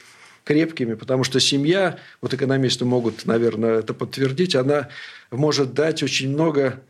крепкими, 0.45 0.95
потому 0.95 1.25
что 1.25 1.41
семья, 1.41 1.99
вот 2.21 2.35
экономисты 2.35 2.85
могут, 2.85 3.27
наверное, 3.27 3.79
это 3.79 3.95
подтвердить, 3.95 4.57
она 4.57 4.89
может 5.31 5.73
дать 5.73 6.03
очень 6.03 6.31
много 6.31 6.81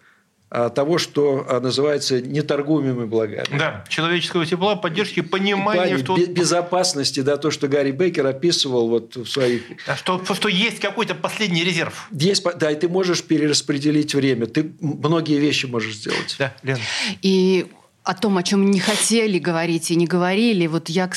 того, 0.74 0.98
что 0.98 1.46
а, 1.48 1.60
называется 1.60 2.20
неторгуемыми 2.20 3.06
благами. 3.06 3.46
Да, 3.58 3.84
человеческого 3.88 4.44
тепла, 4.44 4.76
поддержки, 4.76 5.20
понимания, 5.20 5.96
что... 5.98 6.16
Безопасности, 6.16 7.20
да, 7.20 7.38
то, 7.38 7.50
что 7.50 7.68
Гарри 7.68 7.92
Бейкер 7.92 8.26
описывал 8.26 8.88
вот 8.88 9.16
в 9.16 9.26
своих... 9.26 9.62
Да, 9.86 9.96
что, 9.96 10.22
что 10.34 10.48
есть 10.48 10.78
какой-то 10.78 11.14
последний 11.14 11.64
резерв. 11.64 12.08
Есть, 12.10 12.44
да, 12.58 12.70
и 12.70 12.74
ты 12.74 12.88
можешь 12.88 13.22
перераспределить 13.22 14.14
время, 14.14 14.46
ты 14.46 14.72
многие 14.80 15.38
вещи 15.38 15.66
можешь 15.66 15.96
сделать. 15.96 16.36
Да, 16.38 16.54
Лена. 16.62 16.80
И 17.22 17.66
о 18.04 18.14
том, 18.14 18.36
о 18.36 18.42
чем 18.42 18.70
не 18.70 18.80
хотели 18.80 19.38
говорить 19.38 19.90
и 19.90 19.96
не 19.96 20.06
говорили, 20.06 20.66
вот 20.66 20.88
я 20.90 21.10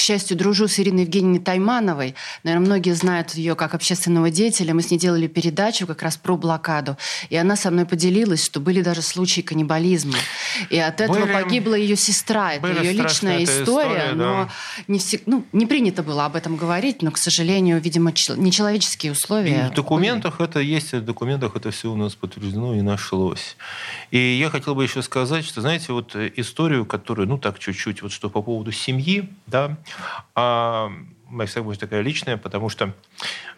к 0.00 0.02
счастью, 0.02 0.34
дружу 0.34 0.66
с 0.66 0.78
Ириной 0.78 1.02
Евгеньевной 1.02 1.40
Таймановой. 1.40 2.14
Наверное, 2.42 2.64
многие 2.64 2.94
знают 2.94 3.34
ее 3.34 3.54
как 3.54 3.74
общественного 3.74 4.30
деятеля. 4.30 4.72
Мы 4.72 4.80
с 4.80 4.90
ней 4.90 4.96
делали 4.96 5.26
передачу 5.26 5.86
как 5.86 6.00
раз 6.02 6.16
про 6.16 6.38
блокаду. 6.38 6.96
И 7.28 7.36
она 7.36 7.54
со 7.54 7.70
мной 7.70 7.84
поделилась, 7.84 8.42
что 8.42 8.60
были 8.60 8.80
даже 8.80 9.02
случаи 9.02 9.42
каннибализма. 9.42 10.16
И 10.70 10.78
от 10.78 11.02
этого 11.02 11.26
были, 11.26 11.34
погибла 11.34 11.74
ее 11.74 11.96
сестра. 11.96 12.54
Это 12.54 12.82
ее 12.82 12.92
личная 12.92 13.44
история. 13.44 13.62
история 13.62 14.12
но 14.14 14.48
не, 14.88 14.98
всег... 14.98 15.24
ну, 15.26 15.44
не 15.52 15.66
принято 15.66 16.02
было 16.02 16.24
об 16.24 16.34
этом 16.34 16.56
говорить, 16.56 17.02
но, 17.02 17.10
к 17.10 17.18
сожалению, 17.18 17.78
видимо, 17.78 18.10
нечеловеческие 18.10 19.12
условия. 19.12 19.66
И 19.66 19.70
в 19.70 19.74
документах 19.74 20.38
были. 20.38 20.48
это 20.48 20.60
есть, 20.60 20.92
в 20.94 21.04
документах 21.04 21.56
это 21.56 21.72
все 21.72 21.92
у 21.92 21.96
нас 21.96 22.14
подтверждено 22.14 22.74
и 22.74 22.80
нашлось. 22.80 23.58
И 24.10 24.18
я 24.18 24.48
хотел 24.48 24.74
бы 24.74 24.82
еще 24.82 25.02
сказать, 25.02 25.44
что, 25.44 25.60
знаете, 25.60 25.92
вот 25.92 26.16
историю, 26.16 26.86
которую, 26.86 27.28
ну 27.28 27.36
так 27.36 27.58
чуть-чуть, 27.58 28.00
вот 28.00 28.12
что 28.12 28.30
по 28.30 28.40
поводу 28.40 28.72
семьи, 28.72 29.28
да, 29.46 29.76
а, 30.34 30.92
моя 31.30 31.62
будет 31.62 31.80
такая 31.80 32.02
личная, 32.02 32.36
потому 32.36 32.68
что 32.68 32.92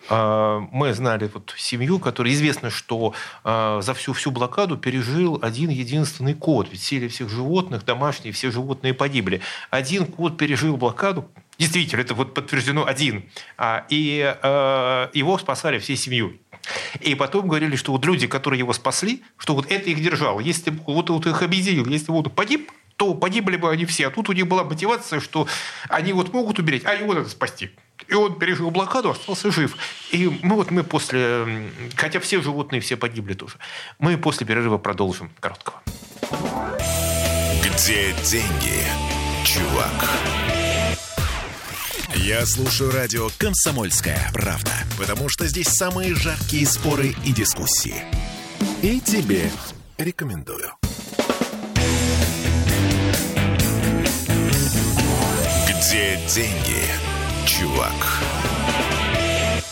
э, 0.09 0.61
мы 0.71 0.93
знали 0.93 1.31
вот 1.33 1.55
семью, 1.57 1.99
которая 1.99 2.33
известно, 2.33 2.71
что 2.71 3.15
э, 3.45 3.81
за 3.83 3.95
всю 3.95 4.13
всю 4.13 4.31
блокаду 4.31 4.77
пережил 4.77 5.39
один 5.43 5.71
единственный 5.71 6.35
кот. 6.35 6.69
Ведь 6.71 6.83
сели 6.83 7.09
всех 7.09 7.31
животных, 7.31 7.85
домашние, 7.85 8.33
все 8.33 8.51
животные 8.51 8.95
погибли. 8.95 9.41
Один 9.71 10.07
кот 10.07 10.37
пережил 10.37 10.77
блокаду, 10.77 11.29
действительно, 11.59 12.01
это 12.01 12.15
вот 12.15 12.35
подтверждено 12.35 12.87
один, 12.87 13.25
а, 13.57 13.87
и 13.89 14.35
э, 14.43 15.09
его 15.15 15.39
спасали 15.39 15.79
всей 15.79 15.97
семьей. 15.97 16.41
И 17.01 17.15
потом 17.15 17.49
говорили, 17.49 17.75
что 17.75 17.93
вот 17.93 18.05
люди, 18.05 18.27
которые 18.27 18.61
его 18.61 18.73
спасли, 18.73 19.23
что 19.37 19.55
вот 19.55 19.71
это 19.71 19.91
их 19.91 20.01
держало. 20.01 20.39
Если 20.39 20.71
вот, 20.87 21.11
вот 21.11 21.27
их 21.27 21.43
объединил, 21.43 21.87
если 21.87 22.13
вот 22.13 22.33
погиб, 22.33 22.71
то 23.03 23.15
погибли 23.15 23.57
бы 23.57 23.69
они 23.69 23.85
все. 23.85 24.07
А 24.07 24.11
тут 24.11 24.29
у 24.29 24.33
них 24.33 24.47
была 24.47 24.63
мотивация, 24.63 25.19
что 25.19 25.49
они 25.89 26.13
вот 26.13 26.33
могут 26.33 26.61
умереть, 26.61 26.85
а 26.85 26.95
его 26.95 27.15
надо 27.15 27.29
спасти. 27.29 27.73
И 28.07 28.15
он 28.15 28.39
пережил 28.39 28.71
блокаду, 28.71 29.11
остался 29.11 29.51
жив. 29.51 29.77
И 30.13 30.29
мы 30.45 30.55
вот 30.55 30.71
мы 30.71 30.85
после, 30.85 31.73
хотя 31.97 32.21
все 32.21 32.41
животные 32.41 32.81
все 32.81 32.97
погибли 32.97 33.35
тоже, 33.35 33.57
мы 33.99 34.17
после 34.17 34.47
перерыва 34.47 34.79
продолжим 34.79 35.33
короткого. 35.41 35.83
Где 37.65 38.13
деньги, 38.23 38.85
чувак? 39.45 40.09
Я 42.15 42.47
слушаю 42.47 42.93
радио 42.93 43.31
«Комсомольская 43.37 44.31
правда», 44.33 44.71
потому 44.97 45.29
что 45.29 45.49
здесь 45.49 45.67
самые 45.67 46.15
жаркие 46.15 46.67
споры 46.67 47.17
и 47.25 47.33
дискуссии. 47.33 48.05
И 48.81 49.01
тебе 49.01 49.51
рекомендую. 49.99 50.82
Где 55.93 56.17
деньги, 56.27 56.87
чувак? 57.45 57.93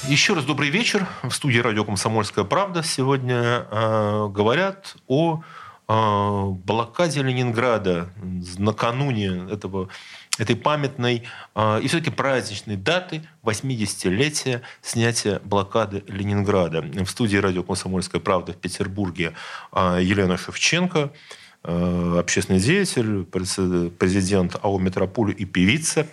Еще 0.06 0.34
раз 0.34 0.44
добрый 0.44 0.68
вечер. 0.68 1.06
В 1.22 1.30
студии 1.30 1.60
радио 1.60 1.82
«Комсомольская 1.82 2.44
правда» 2.44 2.82
сегодня 2.82 3.66
э, 3.70 4.28
говорят 4.28 4.96
о 5.08 5.40
э, 5.88 6.44
блокаде 6.66 7.22
Ленинграда 7.22 8.10
накануне 8.58 9.50
этого, 9.50 9.88
этой 10.36 10.56
памятной 10.56 11.26
э, 11.54 11.80
и 11.80 11.88
все-таки 11.88 12.10
праздничной 12.10 12.76
даты 12.76 13.26
80-летия 13.42 14.60
снятия 14.82 15.40
блокады 15.42 16.04
Ленинграда. 16.06 16.82
В 16.82 17.08
студии 17.08 17.38
радио 17.38 17.62
«Комсомольская 17.62 18.20
правда» 18.20 18.52
в 18.52 18.56
Петербурге 18.56 19.32
э, 19.72 20.00
Елена 20.02 20.36
Шевченко– 20.36 21.12
общественный 21.62 22.58
деятель, 22.58 23.24
президент 23.24 24.56
АО 24.62 24.78
«Метрополь» 24.78 25.34
и 25.36 25.44
певица, 25.44 26.06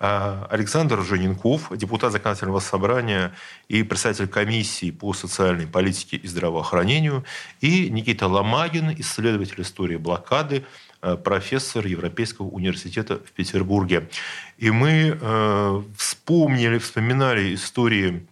э, 0.00 0.46
Александр 0.50 1.02
Жененков, 1.02 1.76
депутат 1.76 2.12
Законодательного 2.12 2.60
собрания 2.60 3.34
и 3.68 3.82
председатель 3.82 4.28
комиссии 4.28 4.90
по 4.90 5.12
социальной 5.12 5.66
политике 5.66 6.16
и 6.16 6.26
здравоохранению, 6.26 7.24
и 7.60 7.90
Никита 7.90 8.28
Ломагин, 8.28 8.94
исследователь 8.98 9.60
истории 9.60 9.96
блокады, 9.96 10.64
э, 11.02 11.16
профессор 11.16 11.86
Европейского 11.86 12.46
университета 12.46 13.16
в 13.18 13.32
Петербурге. 13.32 14.08
И 14.56 14.70
мы 14.70 15.84
вспомнили, 15.98 16.78
вспоминали 16.78 17.54
истории 17.54 18.26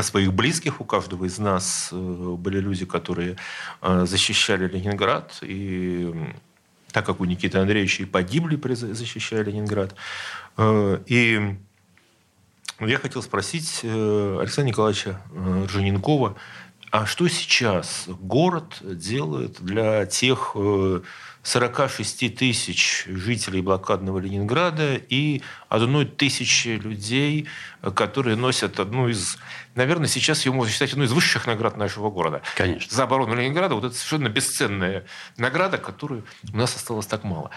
своих 0.00 0.32
близких. 0.32 0.80
У 0.80 0.84
каждого 0.84 1.26
из 1.26 1.38
нас 1.38 1.90
э, 1.92 1.96
были 1.96 2.58
люди, 2.60 2.86
которые 2.86 3.36
э, 3.82 4.06
защищали 4.06 4.66
Ленинград. 4.66 5.38
И 5.42 6.12
так 6.92 7.04
как 7.04 7.20
у 7.20 7.24
Никиты 7.24 7.58
Андреевича 7.58 8.04
и 8.04 8.06
погибли, 8.06 8.56
защищая 8.74 9.42
Ленинград. 9.42 9.94
Э, 10.56 10.98
и 11.06 11.56
я 12.80 12.98
хотел 12.98 13.22
спросить 13.22 13.80
Александра 13.84 14.70
Николаевича 14.70 15.20
Ржененкова, 15.66 16.36
А 16.92 17.06
что 17.06 17.26
сейчас 17.26 18.04
город 18.06 18.76
делает 18.82 19.62
для 19.62 20.04
тех 20.04 20.54
46 21.42 22.36
тысяч 22.36 23.06
жителей 23.06 23.62
блокадного 23.62 24.18
Ленинграда 24.18 24.96
и 24.96 25.40
одной 25.70 26.04
тысячи 26.04 26.68
людей, 26.68 27.48
которые 27.94 28.36
носят 28.36 28.78
одну 28.78 29.08
из, 29.08 29.38
наверное, 29.74 30.06
сейчас 30.06 30.44
ее 30.44 30.52
можно 30.52 30.70
считать 30.70 30.92
одной 30.92 31.06
из 31.06 31.12
высших 31.12 31.46
наград 31.46 31.78
нашего 31.78 32.10
города. 32.10 32.42
Конечно. 32.56 32.94
За 32.94 33.04
оборону 33.04 33.36
Ленинграда 33.36 33.74
вот 33.74 33.84
это 33.84 33.94
совершенно 33.94 34.28
бесценная 34.28 35.06
награда, 35.38 35.78
которую 35.78 36.26
у 36.52 36.56
нас 36.58 36.76
осталось 36.76 37.06
так 37.06 37.24
мало. 37.24 37.50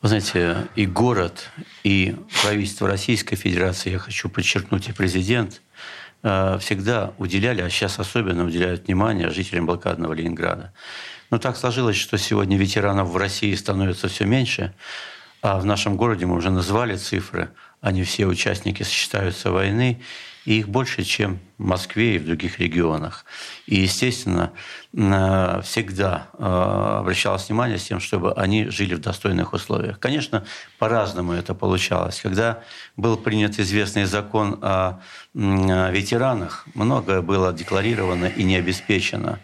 Вы 0.00 0.08
знаете, 0.08 0.68
и 0.76 0.86
город, 0.86 1.50
и 1.82 2.14
правительство 2.42 2.86
Российской 2.86 3.34
Федерации, 3.34 3.90
я 3.90 3.98
хочу 3.98 4.28
подчеркнуть, 4.28 4.88
и 4.88 4.92
президент 4.92 5.54
э, 5.54 5.60
всегда 6.22 7.12
уделяли, 7.18 7.62
а 7.62 7.70
сейчас 7.70 7.98
особенно 7.98 8.44
уделяют 8.44 8.86
внимание 8.86 9.30
жителям 9.30 9.66
блокадного 9.66 10.12
Ленинграда. 10.12 10.72
Но 11.30 11.38
так 11.38 11.56
сложилось, 11.56 11.96
что 11.96 12.18
сегодня 12.18 12.56
ветеранов 12.56 13.08
в 13.08 13.16
России 13.16 13.54
становится 13.54 14.08
все 14.08 14.24
меньше, 14.24 14.74
а 15.42 15.58
в 15.58 15.64
нашем 15.64 15.96
городе 15.96 16.26
мы 16.26 16.36
уже 16.36 16.50
назвали 16.50 16.96
цифры, 16.96 17.50
они 17.80 18.02
все 18.02 18.26
участники 18.26 18.82
считаются 18.82 19.50
войны, 19.50 20.02
и 20.46 20.60
их 20.60 20.68
больше, 20.68 21.02
чем 21.02 21.38
в 21.58 21.64
Москве 21.64 22.16
и 22.16 22.18
в 22.18 22.24
других 22.24 22.58
регионах. 22.60 23.24
И, 23.66 23.76
естественно, 23.76 24.52
всегда 24.92 26.28
э, 26.38 26.44
обращалось 27.00 27.48
внимание 27.48 27.78
с 27.78 27.84
тем, 27.84 28.00
чтобы 28.00 28.32
они 28.32 28.68
жили 28.68 28.94
в 28.94 29.00
достойных 29.00 29.52
условиях. 29.52 29.98
Конечно, 29.98 30.44
по-разному 30.78 31.32
это 31.32 31.54
получалось. 31.54 32.20
Когда 32.22 32.62
был 32.96 33.16
принят 33.16 33.58
известный 33.58 34.04
закон 34.04 34.58
о 34.62 35.00
ветеранах, 35.34 36.66
многое 36.74 37.20
было 37.20 37.52
декларировано 37.52 38.26
и 38.26 38.44
не 38.44 38.56
обеспечено. 38.56 39.40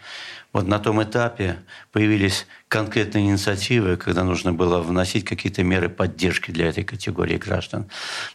Вот 0.53 0.67
на 0.67 0.77
том 0.77 1.01
этапе 1.01 1.57
появились 1.91 2.45
конкретные 2.67 3.25
инициативы, 3.25 3.97
когда 3.97 4.23
нужно 4.23 4.53
было 4.53 4.81
вносить 4.81 5.25
какие-то 5.25 5.63
меры 5.63 5.89
поддержки 5.89 6.51
для 6.51 6.69
этой 6.69 6.83
категории 6.83 7.37
граждан. 7.37 7.89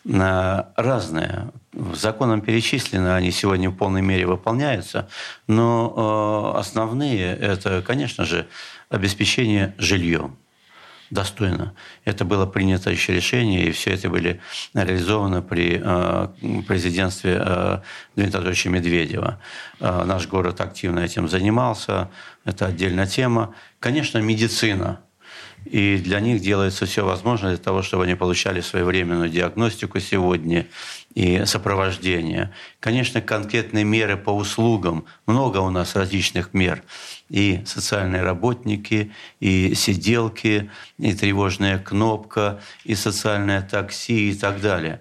Разные. 0.04 1.50
Законом 1.94 2.40
перечислены, 2.40 3.14
они 3.14 3.31
сегодня 3.31 3.70
в 3.70 3.76
полной 3.76 4.02
мере 4.02 4.26
выполняются, 4.26 5.09
но 5.46 6.54
э, 6.57 6.59
основные– 6.59 7.37
это, 7.40 7.83
конечно 7.83 8.24
же, 8.24 8.48
обеспечение 8.90 9.74
жильем 9.78 10.37
достойно. 11.11 11.75
Это 12.05 12.25
было 12.25 12.47
принято 12.47 12.90
еще 12.90 13.14
решение, 13.14 13.66
и 13.66 13.73
все 13.73 13.90
это 13.90 14.09
были 14.09 14.40
реализовано 14.75 15.42
при 15.42 15.81
э, 15.83 16.62
президентстве 16.66 17.40
э, 17.40 17.79
Дмитрия 18.14 18.38
Анатольевича 18.38 18.71
Медведева. 18.71 19.40
Э, 19.81 20.05
наш 20.05 20.27
город 20.27 20.61
активно 20.61 21.01
этим 21.01 21.29
занимался, 21.29 22.11
это 22.44 22.66
отдельная 22.66 23.07
тема. 23.07 23.55
Конечно, 23.81 24.18
медицина. 24.18 25.01
И 25.64 25.98
для 25.98 26.20
них 26.20 26.40
делается 26.40 26.87
все 26.87 27.05
возможное 27.05 27.55
для 27.55 27.62
того, 27.62 27.83
чтобы 27.83 28.05
они 28.05 28.14
получали 28.14 28.61
своевременную 28.61 29.29
диагностику 29.29 30.01
сегодня 30.01 30.66
и 31.14 31.44
сопровождение. 31.44 32.53
Конечно, 32.81 33.20
конкретные 33.20 33.85
меры 33.85 34.16
по 34.16 34.31
услугам. 34.31 35.05
Много 35.27 35.59
у 35.59 35.70
нас 35.70 35.96
различных 35.96 36.55
мер 36.55 36.83
и 37.29 37.62
социальные 37.66 38.22
работники, 38.22 39.12
и 39.40 39.74
сиделки, 39.74 40.70
и 40.98 41.12
тревожная 41.14 41.79
кнопка, 41.79 42.61
и 42.85 42.94
социальное 42.94 43.61
такси 43.62 44.31
и 44.31 44.35
так 44.35 44.61
далее. 44.61 45.01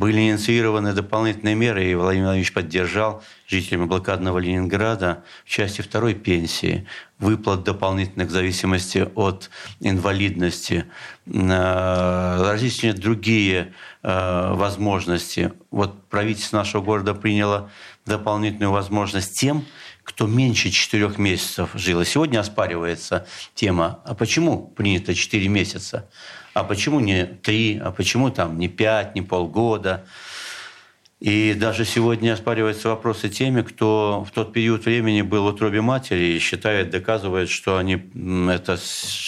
Были 0.00 0.30
инициированы 0.30 0.94
дополнительные 0.94 1.54
меры, 1.54 1.84
и 1.84 1.94
Владимир 1.94 2.28
Владимирович 2.28 2.54
поддержал 2.54 3.22
жителям 3.46 3.86
блокадного 3.86 4.38
Ленинграда 4.38 5.24
в 5.44 5.50
части 5.50 5.82
второй 5.82 6.14
пенсии, 6.14 6.86
выплат 7.18 7.64
дополнительных 7.64 8.28
в 8.28 8.30
зависимости 8.30 9.06
от 9.14 9.50
инвалидности, 9.80 10.86
различные 11.26 12.94
другие 12.94 13.74
э, 14.02 14.54
возможности. 14.54 15.52
Вот 15.70 16.08
правительство 16.08 16.56
нашего 16.56 16.80
города 16.80 17.12
приняло 17.12 17.70
дополнительную 18.06 18.72
возможность 18.72 19.38
тем, 19.38 19.66
кто 20.02 20.26
меньше 20.26 20.70
четырех 20.70 21.18
месяцев 21.18 21.68
жил. 21.74 22.00
И 22.00 22.06
сегодня 22.06 22.40
оспаривается 22.40 23.26
тема, 23.54 24.00
а 24.06 24.14
почему 24.14 24.66
принято 24.66 25.14
четыре 25.14 25.48
месяца? 25.48 26.08
А 26.52 26.64
почему 26.64 27.00
не 27.00 27.24
три? 27.24 27.78
А 27.78 27.90
почему 27.90 28.30
там 28.30 28.58
не 28.58 28.68
пять, 28.68 29.14
не 29.14 29.22
полгода? 29.22 30.04
И 31.20 31.52
даже 31.52 31.84
сегодня 31.84 32.32
оспариваются 32.32 32.88
вопросы 32.88 33.28
теми, 33.28 33.60
кто 33.60 34.24
в 34.26 34.30
тот 34.30 34.54
период 34.54 34.86
времени 34.86 35.20
был 35.20 35.44
в 35.44 35.48
утробе 35.48 35.82
матери 35.82 36.36
и 36.36 36.38
считает, 36.38 36.88
доказывает, 36.88 37.50
что 37.50 37.76
они, 37.76 38.02
эта 38.50 38.78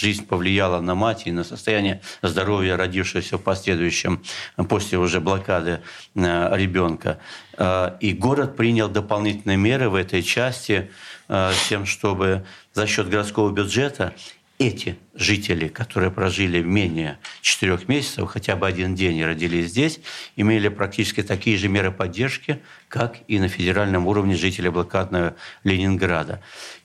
жизнь 0.01 0.27
повлияла 0.27 0.81
на 0.81 0.95
мать 0.95 1.25
и 1.27 1.33
на 1.33 1.45
состояние 1.45 2.01
здоровья 2.23 2.79
родившегося 2.79 3.37
в 3.37 3.43
последующем, 3.43 4.23
после 4.71 4.97
уже 4.97 5.21
блокады 5.21 5.81
э, 6.15 6.57
ребенка. 6.57 7.19
Э, 7.59 7.91
и 8.01 8.15
город 8.15 8.57
принял 8.57 8.89
дополнительные 8.89 9.59
меры 9.59 9.91
в 9.91 9.95
этой 9.95 10.23
части 10.23 10.91
э, 11.29 11.53
тем, 11.69 11.85
чтобы 11.85 12.47
за 12.73 12.87
счет 12.87 13.11
городского 13.11 13.53
бюджета 13.53 14.15
эти 14.67 14.97
жители, 15.15 15.69
которые 15.69 16.11
прожили 16.11 16.63
менее 16.63 17.19
четырех 17.41 17.89
месяцев, 17.89 18.29
хотя 18.31 18.57
бы 18.57 18.67
один 18.67 18.95
день 18.95 19.19
и 19.19 19.25
родились 19.25 19.71
здесь, 19.71 20.01
имели 20.37 20.69
практически 20.69 21.23
такие 21.23 21.57
же 21.59 21.69
меры 21.69 21.91
поддержки, 21.91 22.61
как 22.89 23.19
и 23.29 23.39
на 23.39 23.49
федеральном 23.49 24.07
уровне 24.07 24.37
жители 24.37 24.69
блокадного 24.69 25.35
Ленинграда. 25.65 26.41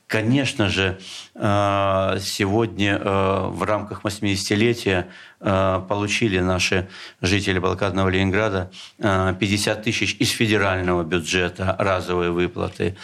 Конечно 0.08 0.70
же, 0.70 0.98
э, 1.36 2.18
сегодня 2.22 2.98
э, 2.98 3.48
в 3.50 3.64
рамках 3.64 4.04
80-летия 4.04 5.08
э, 5.42 5.82
получили 5.90 6.40
наши 6.40 6.88
жители 7.22 7.60
блокадного 7.60 8.08
Ленинграда 8.08 8.72
50 9.00 9.84
тысяч 9.84 10.16
из 10.20 10.30
федерального 10.30 11.04
бюджета 11.04 11.76
разовые 11.78 12.32
выплаты, 12.32 12.96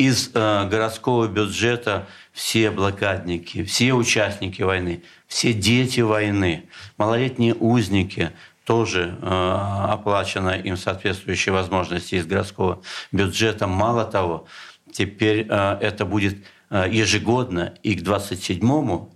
из 0.00 0.30
городского 0.30 1.26
бюджета 1.28 2.06
все 2.32 2.70
блокадники, 2.70 3.64
все 3.64 3.92
участники 3.92 4.62
войны, 4.62 5.02
все 5.26 5.52
дети 5.52 6.00
войны, 6.00 6.64
малолетние 6.96 7.54
узники, 7.54 8.32
тоже 8.64 9.18
э, 9.20 9.86
оплачено 9.88 10.50
им 10.50 10.76
соответствующие 10.76 11.52
возможности 11.52 12.14
из 12.14 12.26
городского 12.26 12.82
бюджета. 13.10 13.66
Мало 13.66 14.04
того, 14.04 14.46
теперь 14.92 15.46
э, 15.48 15.78
это 15.80 16.06
будет 16.06 16.38
э, 16.70 16.86
ежегодно 16.88 17.74
и 17.82 17.94
к 17.94 18.02
27 18.02 18.62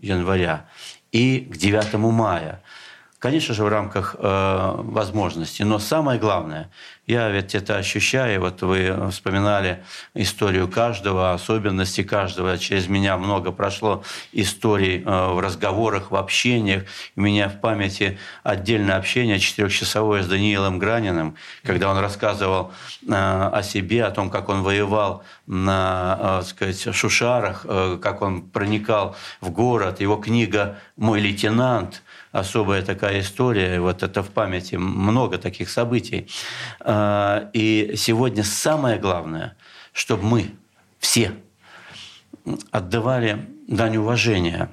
января, 0.02 0.68
и 1.12 1.40
к 1.40 1.56
9 1.56 1.94
мая. 1.94 2.62
Конечно 3.24 3.54
же, 3.54 3.64
в 3.64 3.68
рамках 3.68 4.16
э, 4.18 4.74
возможностей. 4.76 5.64
Но 5.64 5.78
самое 5.78 6.20
главное, 6.20 6.68
я 7.06 7.30
ведь 7.30 7.54
это 7.54 7.78
ощущаю, 7.78 8.38
вот 8.42 8.60
вы 8.60 9.10
вспоминали 9.10 9.82
историю 10.12 10.68
каждого, 10.68 11.32
особенности 11.32 12.02
каждого. 12.02 12.58
Через 12.58 12.86
меня 12.86 13.16
много 13.16 13.50
прошло 13.50 14.04
историй 14.32 15.02
э, 15.02 15.32
в 15.32 15.40
разговорах, 15.40 16.10
в 16.10 16.16
общениях. 16.16 16.82
У 17.16 17.22
меня 17.22 17.48
в 17.48 17.60
памяти 17.62 18.18
отдельное 18.42 18.96
общение 18.96 19.38
четырехчасовое 19.38 20.22
с 20.22 20.26
Даниилом 20.26 20.78
Граниным, 20.78 21.34
когда 21.62 21.90
он 21.90 21.96
рассказывал 21.96 22.72
э, 23.08 23.14
о 23.14 23.62
себе, 23.62 24.04
о 24.04 24.10
том, 24.10 24.28
как 24.28 24.50
он 24.50 24.62
воевал 24.62 25.24
на 25.46 26.40
э, 26.40 26.42
сказать, 26.44 26.94
Шушарах, 26.94 27.64
э, 27.66 27.98
как 28.02 28.20
он 28.20 28.42
проникал 28.42 29.16
в 29.40 29.48
город. 29.48 30.02
Его 30.02 30.16
книга 30.16 30.78
«Мой 30.98 31.20
лейтенант», 31.20 32.02
особая 32.34 32.82
такая 32.82 33.20
история, 33.20 33.80
вот 33.80 34.02
это 34.02 34.22
в 34.22 34.30
памяти 34.30 34.74
много 34.74 35.38
таких 35.38 35.70
событий. 35.70 36.28
А, 36.80 37.48
и 37.52 37.94
сегодня 37.96 38.42
самое 38.42 38.98
главное, 38.98 39.56
чтобы 39.92 40.24
мы 40.24 40.50
все 40.98 41.32
отдавали 42.72 43.46
дань 43.68 43.98
уважения, 43.98 44.68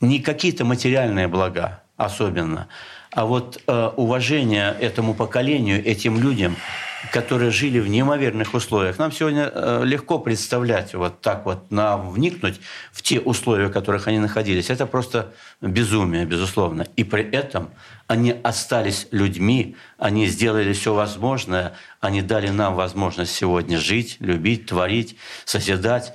не 0.00 0.20
какие-то 0.20 0.66
материальные 0.66 1.28
блага 1.28 1.82
особенно, 1.96 2.68
а 3.10 3.24
вот 3.24 3.60
э, 3.66 3.90
уважение 3.96 4.76
этому 4.78 5.14
поколению, 5.14 5.84
этим 5.84 6.20
людям, 6.20 6.56
которые 7.12 7.50
жили 7.50 7.78
в 7.78 7.88
неимоверных 7.88 8.54
условиях. 8.54 8.98
Нам 8.98 9.12
сегодня 9.12 9.50
э, 9.52 9.82
легко 9.84 10.18
представлять, 10.18 10.94
вот 10.94 11.20
так 11.20 11.44
вот, 11.46 11.70
на, 11.70 11.96
вникнуть 11.96 12.60
в 12.92 13.02
те 13.02 13.20
условия, 13.20 13.68
в 13.68 13.72
которых 13.72 14.08
они 14.08 14.18
находились. 14.18 14.70
Это 14.70 14.86
просто 14.86 15.32
безумие, 15.60 16.24
безусловно. 16.24 16.86
И 16.96 17.04
при 17.04 17.22
этом 17.22 17.70
они 18.08 18.34
остались 18.42 19.06
людьми, 19.12 19.76
они 19.96 20.26
сделали 20.26 20.72
все 20.72 20.92
возможное, 20.92 21.74
они 22.00 22.20
дали 22.20 22.48
нам 22.48 22.74
возможность 22.74 23.32
сегодня 23.32 23.78
жить, 23.78 24.16
любить, 24.18 24.66
творить, 24.66 25.16
созидать. 25.44 26.12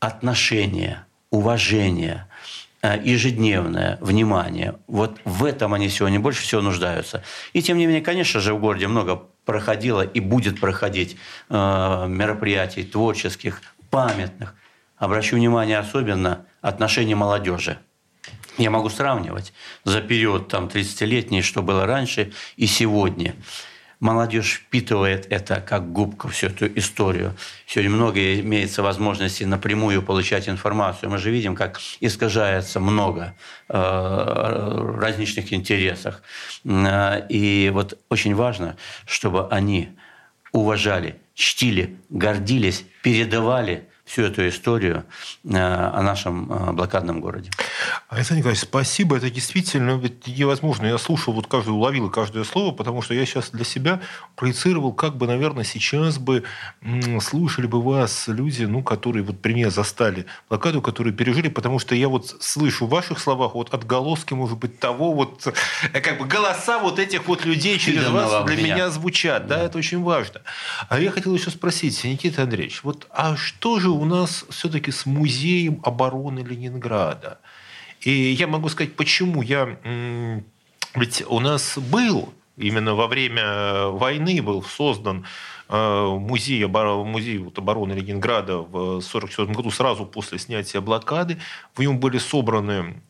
Отношения, 0.00 1.06
уважение– 1.30 2.28
ежедневное 2.92 3.98
внимание. 4.00 4.76
Вот 4.86 5.18
в 5.24 5.44
этом 5.44 5.74
они 5.74 5.88
сегодня 5.88 6.20
больше 6.20 6.42
всего 6.42 6.60
нуждаются. 6.60 7.22
И 7.52 7.62
тем 7.62 7.78
не 7.78 7.86
менее, 7.86 8.02
конечно 8.02 8.40
же, 8.40 8.54
в 8.54 8.60
городе 8.60 8.88
много 8.88 9.22
проходило 9.44 10.02
и 10.02 10.20
будет 10.20 10.60
проходить 10.60 11.16
э, 11.48 12.06
мероприятий 12.08 12.84
творческих, 12.84 13.62
памятных. 13.90 14.54
Обращу 14.96 15.36
внимание 15.36 15.78
особенно 15.78 16.46
отношения 16.60 17.14
молодежи. 17.14 17.78
Я 18.58 18.70
могу 18.70 18.88
сравнивать 18.88 19.52
за 19.84 20.00
период 20.00 20.48
там, 20.48 20.66
30-летний, 20.66 21.42
что 21.42 21.62
было 21.62 21.86
раньше 21.86 22.32
и 22.56 22.66
сегодня 22.66 23.34
молодежь 24.00 24.62
впитывает 24.66 25.26
это 25.30 25.60
как 25.60 25.92
губка, 25.92 26.28
всю 26.28 26.48
эту 26.48 26.66
историю. 26.78 27.34
Сегодня 27.66 27.90
много 27.90 28.40
имеется 28.40 28.82
возможности 28.82 29.44
напрямую 29.44 30.02
получать 30.02 30.48
информацию. 30.48 31.10
Мы 31.10 31.18
же 31.18 31.30
видим, 31.30 31.54
как 31.54 31.80
искажается 32.00 32.80
много 32.80 33.34
э, 33.68 34.96
различных 34.98 35.52
интересах. 35.52 36.22
И 36.64 37.70
вот 37.72 37.98
очень 38.08 38.34
важно, 38.34 38.76
чтобы 39.06 39.48
они 39.48 39.90
уважали, 40.52 41.16
чтили, 41.34 41.96
гордились, 42.10 42.84
передавали 43.02 43.88
всю 44.04 44.22
эту 44.22 44.46
историю 44.46 45.04
э, 45.44 45.56
о 45.56 46.02
нашем 46.02 46.52
э, 46.52 46.72
блокадном 46.72 47.20
городе. 47.20 47.50
Александр 48.08 48.40
Николаевич, 48.40 48.62
спасибо. 48.62 49.16
Это 49.16 49.30
действительно 49.30 50.00
невозможно. 50.26 50.86
Я 50.86 50.98
слушал, 50.98 51.32
вот 51.32 51.46
каждый 51.46 51.70
уловил 51.70 52.10
каждое 52.10 52.44
слово, 52.44 52.72
потому 52.74 53.00
что 53.00 53.14
я 53.14 53.24
сейчас 53.24 53.50
для 53.50 53.64
себя 53.64 54.00
проецировал, 54.36 54.92
как 54.92 55.16
бы, 55.16 55.26
наверное, 55.26 55.64
сейчас 55.64 56.18
бы 56.18 56.44
слушали 57.20 57.66
бы 57.66 57.80
вас 57.80 58.28
люди, 58.28 58.64
ну, 58.64 58.82
которые 58.82 59.22
вот 59.22 59.40
при 59.40 59.54
мне 59.54 59.70
застали 59.70 60.26
блокаду, 60.48 60.82
которые 60.82 61.14
пережили, 61.14 61.48
потому 61.48 61.78
что 61.78 61.94
я 61.94 62.08
вот 62.08 62.36
слышу 62.40 62.86
в 62.86 62.90
ваших 62.90 63.20
словах 63.20 63.54
вот 63.54 63.72
отголоски, 63.72 64.34
может 64.34 64.58
быть, 64.58 64.80
того 64.80 65.14
вот, 65.14 65.46
э, 65.92 66.00
как 66.00 66.18
бы 66.18 66.26
голоса 66.26 66.78
вот 66.78 66.98
этих 66.98 67.26
вот 67.26 67.44
людей 67.44 67.78
через 67.78 68.08
вас 68.08 68.44
для 68.44 68.56
меня, 68.56 68.74
меня 68.74 68.90
звучат. 68.90 69.46
Да. 69.46 69.58
да, 69.58 69.62
это 69.64 69.78
очень 69.78 70.02
важно. 70.02 70.42
А 70.88 70.98
я 70.98 71.10
хотел 71.10 71.34
еще 71.34 71.50
спросить, 71.50 72.02
Никита 72.04 72.42
Андреевич, 72.42 72.80
вот 72.82 73.06
а 73.10 73.36
что 73.36 73.78
же 73.78 73.90
у 73.94 74.04
нас 74.04 74.44
все-таки 74.50 74.90
с 74.90 75.06
музеем 75.06 75.80
обороны 75.82 76.40
Ленинграда. 76.40 77.38
И 78.00 78.10
я 78.10 78.46
могу 78.46 78.68
сказать, 78.68 78.96
почему. 78.96 79.42
Я, 79.42 79.78
ведь 80.94 81.24
у 81.26 81.40
нас 81.40 81.78
был, 81.78 82.34
именно 82.56 82.94
во 82.94 83.06
время 83.06 83.86
войны 83.86 84.42
был 84.42 84.62
создан 84.62 85.24
э, 85.68 86.06
музей, 86.20 86.66
музей 86.66 87.38
вот 87.38 87.58
обороны 87.58 87.92
Ленинграда 87.92 88.58
в 88.58 88.98
1944 88.98 89.52
году, 89.52 89.70
сразу 89.70 90.04
после 90.04 90.38
снятия 90.38 90.80
блокады. 90.80 91.38
В 91.74 91.80
нем 91.80 91.98
были 91.98 92.18
собраны 92.18 93.00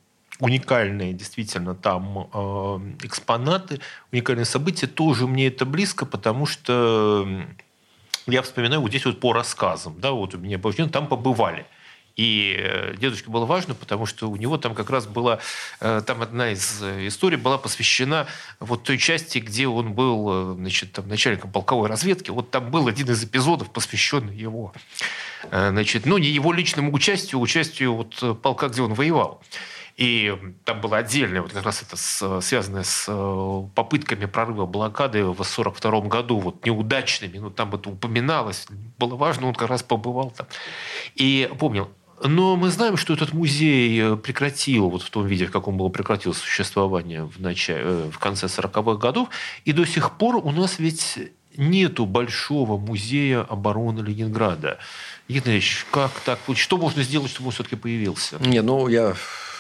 уникальные 0.41 1.13
действительно 1.13 1.75
там 1.75 2.29
э, 2.33 2.81
экспонаты, 3.05 3.81
уникальные 4.13 4.45
события. 4.45 4.87
Тоже 4.87 5.27
мне 5.27 5.49
это 5.49 5.65
близко, 5.65 6.07
потому 6.07 6.47
что 6.47 7.47
я 8.27 8.43
вспоминаю 8.43 8.81
вот 8.81 8.91
здесь 8.91 9.05
вот 9.05 9.21
по 9.21 9.33
рассказам, 9.33 10.01
да, 10.01 10.13
вот 10.13 10.35
у 10.35 10.39
меня 10.39 10.59
Божден, 10.59 10.89
там 10.89 11.07
побывали. 11.07 11.67
И 12.17 12.57
э, 12.57 12.95
дедушке 12.97 13.29
было 13.29 13.45
важно, 13.45 13.75
потому 13.75 14.07
что 14.07 14.31
у 14.31 14.37
него 14.37 14.57
там 14.57 14.75
как 14.75 14.89
раз 14.91 15.07
была, 15.07 15.41
э, 15.81 16.01
там 16.07 16.23
одна 16.23 16.53
из 16.53 16.81
э, 16.81 17.09
историй 17.09 17.37
была 17.37 17.59
посвящена 17.59 18.29
вот 18.61 18.85
той 18.85 18.99
части, 18.99 19.39
где 19.39 19.67
он 19.67 19.95
был, 19.95 20.55
значит, 20.55 20.93
там, 20.93 21.09
начальником 21.09 21.51
полковой 21.51 21.89
разведки. 21.89 22.31
Вот 22.31 22.53
там 22.53 22.71
был 22.71 22.87
один 22.87 23.11
из 23.11 23.25
эпизодов, 23.25 23.71
посвященный 23.71 24.37
его, 24.37 24.73
значит, 25.51 26.07
ну, 26.07 26.17
не 26.19 26.29
его 26.29 26.53
личному 26.53 26.93
участию, 26.93 27.41
а 27.41 27.43
участию 27.43 27.95
вот 27.95 28.41
полка, 28.41 28.69
где 28.69 28.83
он 28.83 28.95
воевал. 28.95 29.43
И 29.97 30.37
там 30.65 30.81
было 30.81 30.97
отдельное, 30.97 31.41
вот 31.41 31.53
как 31.53 31.65
раз 31.65 31.83
это 31.83 32.41
связанное 32.41 32.83
с 32.83 33.07
э, 33.07 33.63
попытками 33.77 34.25
прорыва 34.25 34.67
блокады 34.67 35.25
в 35.25 35.41
1942 35.41 36.01
году, 36.09 36.39
вот 36.41 36.67
неудачными, 36.67 37.39
ну 37.39 37.51
там 37.51 37.73
это 37.77 37.91
упоминалось, 37.91 38.67
было 38.99 39.15
важно, 39.15 39.47
он 39.47 39.55
как 39.55 39.69
раз 39.69 39.85
побывал 39.85 40.33
там. 40.33 40.49
И 41.15 41.49
помнил, 41.61 41.91
но 42.25 42.57
мы 42.57 42.71
знаем, 42.71 42.97
что 42.97 43.15
этот 43.15 43.33
музей 43.33 44.01
э, 44.01 44.17
прекратил, 44.17 44.91
вот 44.91 45.03
в 45.03 45.11
том 45.11 45.27
виде, 45.27 45.47
в 45.47 45.53
каком 45.53 45.77
было 45.77 45.91
прекратил 45.91 46.35
существование 46.35 47.25
в, 47.25 47.41
начале, 47.41 47.83
э, 47.85 48.11
в 48.13 48.19
конце 48.19 48.47
40-х 48.47 48.97
годов, 48.97 49.29
и 49.65 49.73
до 49.73 49.85
сих 49.85 50.19
пор 50.19 50.37
у 50.37 50.51
нас 50.51 50.81
ведь 50.81 51.19
нету 51.57 52.05
большого 52.07 52.79
музея 52.79 53.43
обороны 53.43 54.01
Ленинграда. 54.01 54.79
Игорь 55.29 55.63
как 55.93 56.11
так? 56.25 56.41
Что 56.55 56.79
можно 56.79 57.03
сделать, 57.03 57.31
чтобы 57.31 57.49
он 57.49 57.53
все-таки 57.53 57.77
появился? 57.77 58.39
Не, 58.41 58.61
ну, 58.61 58.89
я 58.89 59.15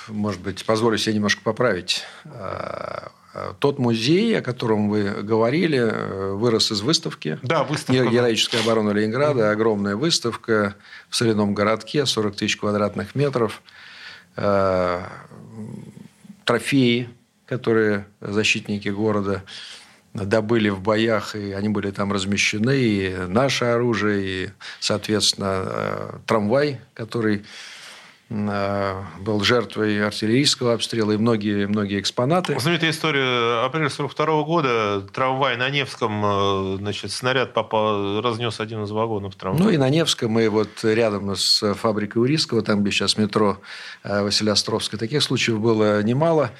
может 0.08 0.40
быть, 0.40 0.64
позволю 0.64 0.98
себе 0.98 1.14
немножко 1.14 1.42
поправить. 1.42 2.04
А, 2.24 3.10
а, 3.32 3.54
тот 3.58 3.78
музей, 3.78 4.38
о 4.38 4.42
котором 4.42 4.88
вы 4.88 5.22
говорили, 5.22 5.78
э, 5.78 6.32
вырос 6.32 6.72
из 6.72 6.80
выставки. 6.80 7.38
Да, 7.42 7.64
выставка. 7.64 8.06
Героическая 8.06 8.60
оборона 8.60 8.90
Ленинграда. 8.90 9.50
Огромная 9.50 9.96
выставка 9.96 10.76
в 11.08 11.16
соляном 11.16 11.54
городке, 11.54 12.06
40 12.06 12.36
тысяч 12.36 12.56
квадратных 12.56 13.14
метров. 13.14 13.62
А, 14.36 15.08
трофеи, 16.44 17.08
которые 17.46 18.06
защитники 18.20 18.88
города 18.88 19.42
добыли 20.12 20.68
в 20.68 20.80
боях, 20.80 21.34
и 21.34 21.52
они 21.52 21.68
были 21.68 21.90
там 21.90 22.12
размещены, 22.12 22.78
и 22.78 23.16
наше 23.26 23.64
оружие, 23.64 24.22
и, 24.22 24.50
соответственно, 24.78 26.20
трамвай, 26.26 26.80
который 26.94 27.38
Э, 27.38 27.42
был 28.30 29.40
жертвой 29.42 30.04
артиллерийского 30.04 30.72
обстрела 30.72 31.12
и 31.12 31.16
многие, 31.16 31.66
многие 31.66 32.00
экспонаты. 32.00 32.58
Знаменитая 32.58 32.90
история. 32.90 33.64
Апрель 33.64 33.90
42 33.90 34.42
года 34.44 35.00
трамвай 35.12 35.56
на 35.56 35.68
Невском, 35.68 36.22
э, 36.24 36.76
значит, 36.78 37.12
снаряд 37.12 37.52
попал, 37.52 38.22
разнес 38.22 38.60
один 38.60 38.82
из 38.84 38.90
вагонов 38.90 39.34
трамвая. 39.36 39.62
Ну 39.62 39.70
и 39.70 39.76
на 39.76 39.90
Невском, 39.90 40.38
и 40.40 40.48
вот 40.48 40.70
рядом 40.82 41.36
с 41.36 41.74
фабрикой 41.74 42.22
Урийского, 42.22 42.62
там, 42.62 42.82
где 42.82 42.90
сейчас 42.92 43.18
метро 43.18 43.58
э, 44.02 44.22
Василиостровская, 44.22 44.98
таких 44.98 45.22
случаев 45.22 45.60
было 45.60 46.02
немало. 46.02 46.50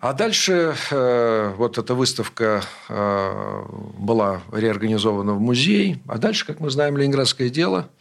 А 0.00 0.14
дальше 0.14 0.74
вот 0.90 1.78
эта 1.78 1.94
выставка 1.94 2.64
была 2.88 4.42
реорганизована 4.50 5.34
в 5.34 5.40
музей. 5.40 6.02
А 6.08 6.18
дальше, 6.18 6.44
как 6.44 6.58
мы 6.58 6.70
знаем, 6.70 6.96
Ленинградское 6.96 7.50
дело– 7.50 7.88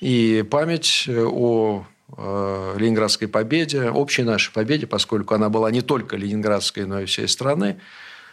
и 0.00 0.44
память 0.50 1.06
о 1.08 1.84
э, 2.16 2.74
Ленинградской 2.78 3.28
победе, 3.28 3.90
общей 3.90 4.22
нашей 4.22 4.52
победе, 4.52 4.86
поскольку 4.86 5.34
она 5.34 5.48
была 5.48 5.70
не 5.70 5.82
только 5.82 6.16
ленинградской, 6.16 6.86
но 6.86 7.00
и 7.00 7.04
всей 7.04 7.28
страны, 7.28 7.80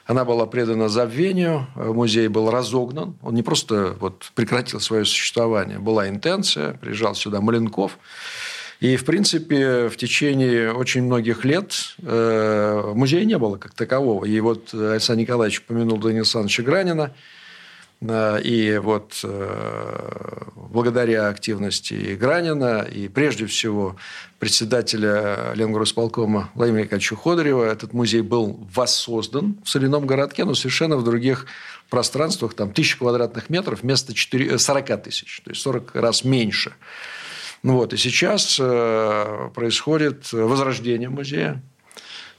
она 0.05 0.23
была 0.23 0.45
предана 0.45 0.87
забвению, 0.87 1.67
музей 1.75 2.29
был 2.29 2.49
разогнан, 2.49 3.17
он 3.21 3.35
не 3.35 3.43
просто 3.43 3.97
вот 3.99 4.31
прекратил 4.35 4.79
свое 4.79 5.03
существование, 5.03 5.79
была 5.79 6.07
интенция, 6.07 6.73
приезжал 6.73 7.13
сюда 7.13 7.41
Маленков, 7.41 7.97
и, 8.79 8.95
в 8.95 9.03
принципе, 9.05 9.89
в 9.89 9.97
течение 9.97 10.71
очень 10.71 11.03
многих 11.03 11.43
лет 11.43 11.73
э, 12.01 12.91
музея 12.93 13.25
не 13.25 13.37
было 13.37 13.57
как 13.57 13.73
такового. 13.73 14.23
И 14.23 14.39
вот 14.39 14.71
Александр 14.71 15.21
Николаевич 15.21 15.59
упомянул 15.59 15.97
Данила 15.97 16.19
Александровича 16.19 16.63
Гранина– 16.63 17.13
и 17.99 18.79
вот 18.81 19.21
э, 19.23 20.41
благодаря 20.55 21.29
активности 21.29 22.15
Гранина 22.15 22.81
и 22.81 23.07
прежде 23.07 23.47
всего 23.47 23.95
председателя 24.37 25.53
Ленгоросполкома 25.55 26.51
Владимира 26.53 26.83
Николаевича 26.83 27.15
Ходорева 27.15 27.63
этот 27.63 27.93
музей 27.93 28.21
был 28.21 28.67
воссоздан 28.71 29.57
в 29.63 29.69
соляном 29.69 30.05
городке, 30.05 30.45
но 30.45 30.53
совершенно 30.53 30.95
в 30.97 31.03
других 31.03 31.47
пространствах, 31.89 32.53
там 32.53 32.71
тысяча 32.71 32.99
квадратных 32.99 33.49
метров 33.49 33.81
вместо 33.81 34.13
4, 34.13 34.59
40 34.59 34.89
э, 34.89 34.97
тысяч, 34.97 35.41
то 35.43 35.49
есть 35.49 35.61
40 35.61 35.95
раз 35.95 36.23
меньше. 36.23 36.73
Ну 37.63 37.73
вот, 37.77 37.93
и 37.93 37.97
сейчас 37.97 38.57
э, 38.59 39.49
происходит 39.55 40.31
возрождение 40.31 41.09
музея. 41.09 41.63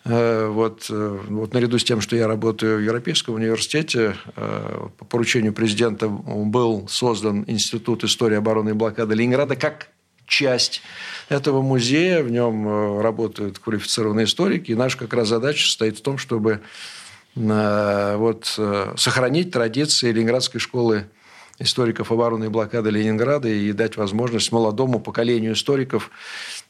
Э, 0.08 0.48
вот, 0.48 0.86
э, 0.88 1.18
вот 1.28 1.52
наряду 1.52 1.78
с 1.78 1.84
тем, 1.84 2.00
что 2.00 2.16
я 2.16 2.26
работаю 2.26 2.78
в 2.78 2.82
Европейском 2.82 3.34
университете, 3.34 4.16
э, 4.36 4.86
по 4.96 5.04
поручению 5.04 5.52
президента 5.52 6.08
был 6.08 6.88
создан 6.88 7.44
Институт 7.46 8.04
истории 8.04 8.36
обороны 8.36 8.70
и 8.70 8.72
блокады 8.72 9.14
Ленинграда 9.14 9.54
как 9.54 9.88
часть 10.26 10.80
этого 11.28 11.60
музея. 11.60 12.22
В 12.22 12.30
нем 12.30 13.00
работают 13.00 13.58
квалифицированные 13.58 14.24
историки. 14.24 14.70
И 14.70 14.74
наша 14.74 14.96
как 14.96 15.12
раз 15.12 15.28
задача 15.28 15.66
состоит 15.66 15.98
в 15.98 16.02
том, 16.02 16.16
чтобы 16.16 16.60
вот, 17.34 18.58
сохранить 18.96 19.52
традиции 19.52 20.10
Ленинградской 20.10 20.60
школы 20.60 21.06
историков 21.58 22.12
обороны 22.12 22.46
и 22.46 22.48
блокады 22.48 22.90
Ленинграда 22.90 23.48
и 23.48 23.72
дать 23.72 23.96
возможность 23.96 24.52
молодому 24.52 25.00
поколению 25.00 25.54
историков 25.54 26.10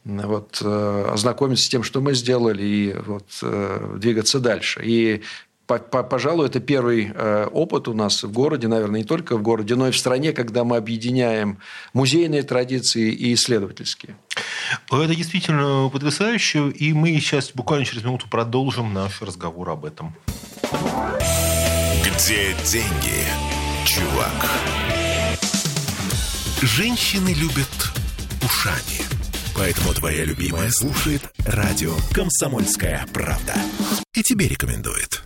вот, 0.04 0.60
э, 0.62 1.10
ознакомиться 1.12 1.64
с 1.64 1.68
тем, 1.68 1.82
что 1.82 2.00
мы 2.00 2.14
сделали, 2.14 2.62
и 2.62 2.94
вот, 3.06 3.26
э, 3.42 3.96
двигаться 3.98 4.40
дальше. 4.40 4.80
И 4.84 5.22
пожалуй, 5.66 6.46
это 6.46 6.60
первый 6.60 7.12
э, 7.14 7.46
опыт 7.52 7.88
у 7.88 7.92
нас 7.92 8.22
в 8.22 8.32
городе, 8.32 8.68
наверное, 8.68 9.00
не 9.00 9.06
только 9.06 9.36
в 9.36 9.42
городе, 9.42 9.74
но 9.74 9.88
и 9.88 9.90
в 9.90 9.98
стране, 9.98 10.32
когда 10.32 10.64
мы 10.64 10.76
объединяем 10.78 11.58
музейные 11.92 12.42
традиции 12.42 13.12
и 13.12 13.34
исследовательские. 13.34 14.16
Это 14.90 15.14
действительно 15.14 15.90
потрясающе, 15.92 16.70
и 16.70 16.94
мы 16.94 17.12
сейчас 17.20 17.50
буквально 17.52 17.84
через 17.84 18.02
минуту 18.02 18.26
продолжим 18.30 18.94
наш 18.94 19.20
разговор 19.20 19.68
об 19.68 19.84
этом. 19.84 20.14
Где 22.02 22.54
деньги, 22.64 23.57
чувак? 23.88 24.50
Женщины 26.60 27.32
любят 27.32 27.68
ушами. 28.44 29.00
Поэтому 29.56 29.94
твоя 29.94 30.26
любимая 30.26 30.70
слушает 30.70 31.22
радио 31.46 31.94
«Комсомольская 32.12 33.06
правда». 33.14 33.54
И 34.12 34.22
тебе 34.22 34.46
рекомендует. 34.46 35.22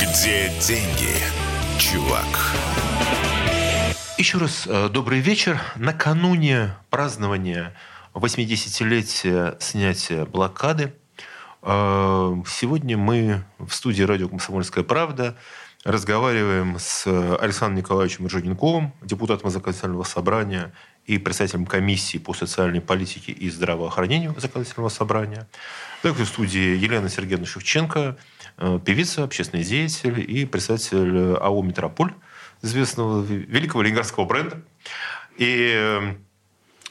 Где 0.00 0.52
деньги, 0.60 1.16
чувак? 1.80 2.54
Еще 4.16 4.38
раз 4.38 4.68
э, 4.68 4.88
добрый 4.88 5.18
вечер. 5.18 5.60
Накануне 5.74 6.76
празднования 6.90 7.74
80-летия 8.14 9.56
снятия 9.60 10.24
блокады 10.26 10.94
сегодня 11.64 12.98
мы 12.98 13.42
в 13.58 13.72
студии 13.72 14.02
радио 14.02 14.28
«Комсомольская 14.28 14.84
правда» 14.84 15.36
разговариваем 15.82 16.76
с 16.78 17.06
Александром 17.06 17.78
Николаевичем 17.78 18.26
Ржеденковым, 18.26 18.92
депутатом 19.02 19.50
Законодательного 19.50 20.02
собрания 20.02 20.72
и 21.06 21.18
председателем 21.18 21.64
комиссии 21.64 22.18
по 22.18 22.34
социальной 22.34 22.80
политике 22.80 23.32
и 23.32 23.48
здравоохранению 23.48 24.34
Законодательного 24.38 24.90
собрания. 24.90 25.48
Также 26.02 26.24
в 26.24 26.28
студии 26.28 26.76
Елена 26.76 27.08
Сергеевна 27.08 27.46
Шевченко, 27.46 28.16
э, 28.58 28.78
певица, 28.84 29.24
общественный 29.24 29.64
деятель 29.64 30.20
и 30.20 30.44
председатель 30.44 31.34
АО 31.36 31.62
«Метрополь», 31.62 32.12
известного 32.60 33.22
великого 33.22 33.82
ленинградского 33.82 34.24
бренда. 34.26 34.62
И 35.36 35.72
э, 35.74 36.14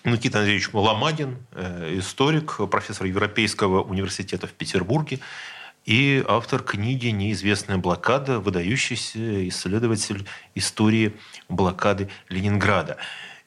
Никита 0.05 0.39
Андреевич 0.39 0.69
Ломагин, 0.73 1.37
э, 1.53 1.97
историк, 1.97 2.59
профессор 2.69 3.07
Европейского 3.07 3.81
университета 3.81 4.47
в 4.47 4.51
Петербурге 4.51 5.19
и 5.85 6.23
автор 6.27 6.61
книги 6.61 7.07
«Неизвестная 7.07 7.77
блокада», 7.77 8.39
выдающийся 8.39 9.47
исследователь 9.47 10.25
истории 10.55 11.13
блокады 11.47 12.09
Ленинграда. 12.27 12.97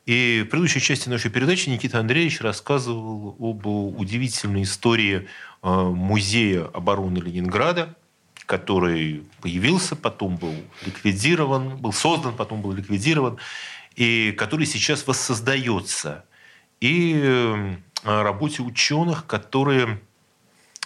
И 0.06 0.44
в 0.46 0.50
предыдущей 0.50 0.80
части 0.80 1.10
нашей 1.10 1.30
передачи 1.30 1.68
Никита 1.68 1.98
Андреевич 1.98 2.40
рассказывал 2.40 3.36
об 3.38 3.66
удивительной 3.66 4.62
истории 4.62 5.28
э, 5.62 5.68
музея 5.68 6.64
обороны 6.72 7.18
Ленинграда, 7.18 7.94
который 8.46 9.24
появился, 9.42 9.94
потом 9.94 10.36
был 10.36 10.54
ликвидирован, 10.86 11.76
был 11.76 11.92
создан, 11.92 12.34
потом 12.34 12.62
был 12.62 12.72
ликвидирован, 12.72 13.36
и 13.94 14.32
который 14.38 14.64
сейчас 14.64 15.06
воссоздается. 15.06 16.24
И 16.80 17.18
э, 17.22 17.76
о 18.04 18.22
работе 18.22 18.62
ученых, 18.62 19.26
которые 19.26 20.00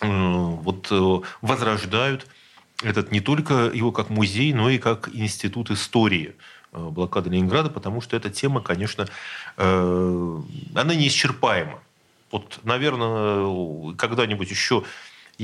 э, 0.00 0.06
вот, 0.06 0.88
э, 0.90 1.20
возрождают 1.40 2.26
этот 2.82 3.12
не 3.12 3.20
только 3.20 3.70
его 3.74 3.92
как 3.92 4.08
музей, 4.08 4.52
но 4.52 4.70
и 4.70 4.78
как 4.78 5.08
институт 5.12 5.70
истории 5.70 6.34
блокады 6.72 7.28
Ленинграда, 7.28 7.68
потому 7.68 8.00
что 8.00 8.16
эта 8.16 8.30
тема, 8.30 8.62
конечно, 8.62 9.06
она 9.56 10.94
неисчерпаема. 10.94 11.80
Вот, 12.30 12.60
наверное, 12.62 13.94
когда-нибудь 13.96 14.48
еще 14.48 14.84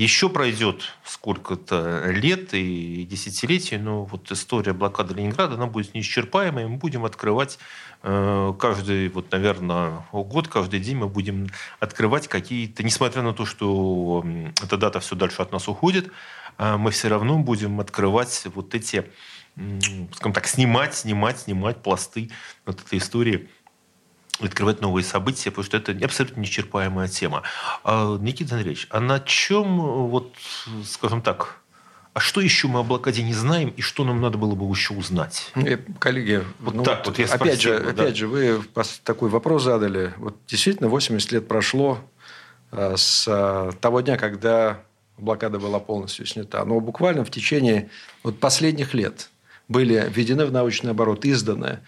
еще 0.03 0.29
пройдет 0.29 0.83
сколько-то 1.03 2.11
лет 2.11 2.53
и 2.53 3.03
десятилетий, 3.09 3.77
но 3.77 4.05
вот 4.05 4.31
история 4.31 4.73
блокады 4.73 5.15
Ленинграда, 5.15 5.55
она 5.55 5.65
будет 5.65 5.95
неисчерпаемой. 5.95 6.67
Мы 6.67 6.77
будем 6.77 7.03
открывать 7.03 7.57
э, 8.03 8.53
каждый, 8.59 9.09
вот, 9.09 9.31
наверное, 9.31 10.05
год, 10.11 10.47
каждый 10.49 10.79
день 10.79 10.97
мы 10.97 11.07
будем 11.07 11.47
открывать 11.79 12.27
какие-то, 12.27 12.83
несмотря 12.83 13.23
на 13.23 13.33
то, 13.33 13.45
что 13.45 14.23
эта 14.63 14.77
дата 14.77 14.99
все 14.99 15.15
дальше 15.15 15.41
от 15.41 15.51
нас 15.51 15.67
уходит, 15.67 16.11
э, 16.59 16.77
мы 16.77 16.91
все 16.91 17.07
равно 17.07 17.39
будем 17.39 17.79
открывать 17.79 18.45
вот 18.53 18.75
эти, 18.75 19.09
скажем 20.13 20.33
так, 20.33 20.45
снимать, 20.45 20.93
снимать, 20.93 21.39
снимать 21.39 21.81
пласты 21.81 22.29
вот 22.67 22.79
этой 22.81 22.99
истории 22.99 23.49
открывать 24.39 24.81
новые 24.81 25.03
события, 25.03 25.49
потому 25.49 25.65
что 25.65 25.77
это 25.77 25.97
абсолютно 26.03 26.41
неисчерпаемая 26.41 27.07
тема. 27.07 27.43
А, 27.83 28.17
Никита 28.17 28.55
Андреевич, 28.55 28.87
а 28.89 28.99
на 28.99 29.19
чем, 29.19 29.77
вот, 30.09 30.33
скажем 30.85 31.21
так, 31.21 31.61
а 32.17 32.19
что 32.19 32.41
еще 32.41 32.67
мы 32.67 32.79
о 32.79 32.83
блокаде 32.83 33.21
не 33.21 33.35
знаем, 33.35 33.69
и 33.77 33.81
что 33.81 34.03
нам 34.03 34.19
надо 34.21 34.39
было 34.39 34.55
бы 34.55 34.65
еще 34.65 34.95
узнать? 34.95 35.51
Э, 35.53 35.77
коллеги, 35.99 36.43
вот 36.59 36.73
ну, 36.73 36.83
так 36.83 37.05
вот, 37.05 37.09
вот 37.09 37.19
я 37.19 37.25
опять, 37.25 37.59
спросил, 37.59 37.73
же, 37.73 37.79
да. 37.79 37.89
опять 37.91 38.17
же, 38.17 38.27
вы 38.27 38.59
такой 39.03 39.29
вопрос 39.29 39.63
задали. 39.63 40.13
Вот 40.17 40.35
действительно 40.47 40.89
80 40.89 41.31
лет 41.31 41.47
прошло 41.47 41.99
а, 42.71 42.95
с 42.97 43.25
а, 43.27 43.71
того 43.73 44.01
дня, 44.01 44.17
когда 44.17 44.81
блокада 45.19 45.59
была 45.59 45.79
полностью 45.79 46.25
снята. 46.25 46.65
Но 46.65 46.79
буквально 46.79 47.23
в 47.23 47.29
течение 47.29 47.91
вот 48.23 48.39
последних 48.39 48.95
лет 48.95 49.29
были 49.67 50.09
введены 50.09 50.47
в 50.47 50.51
научный 50.51 50.91
оборот, 50.91 51.23
изданы 51.23 51.81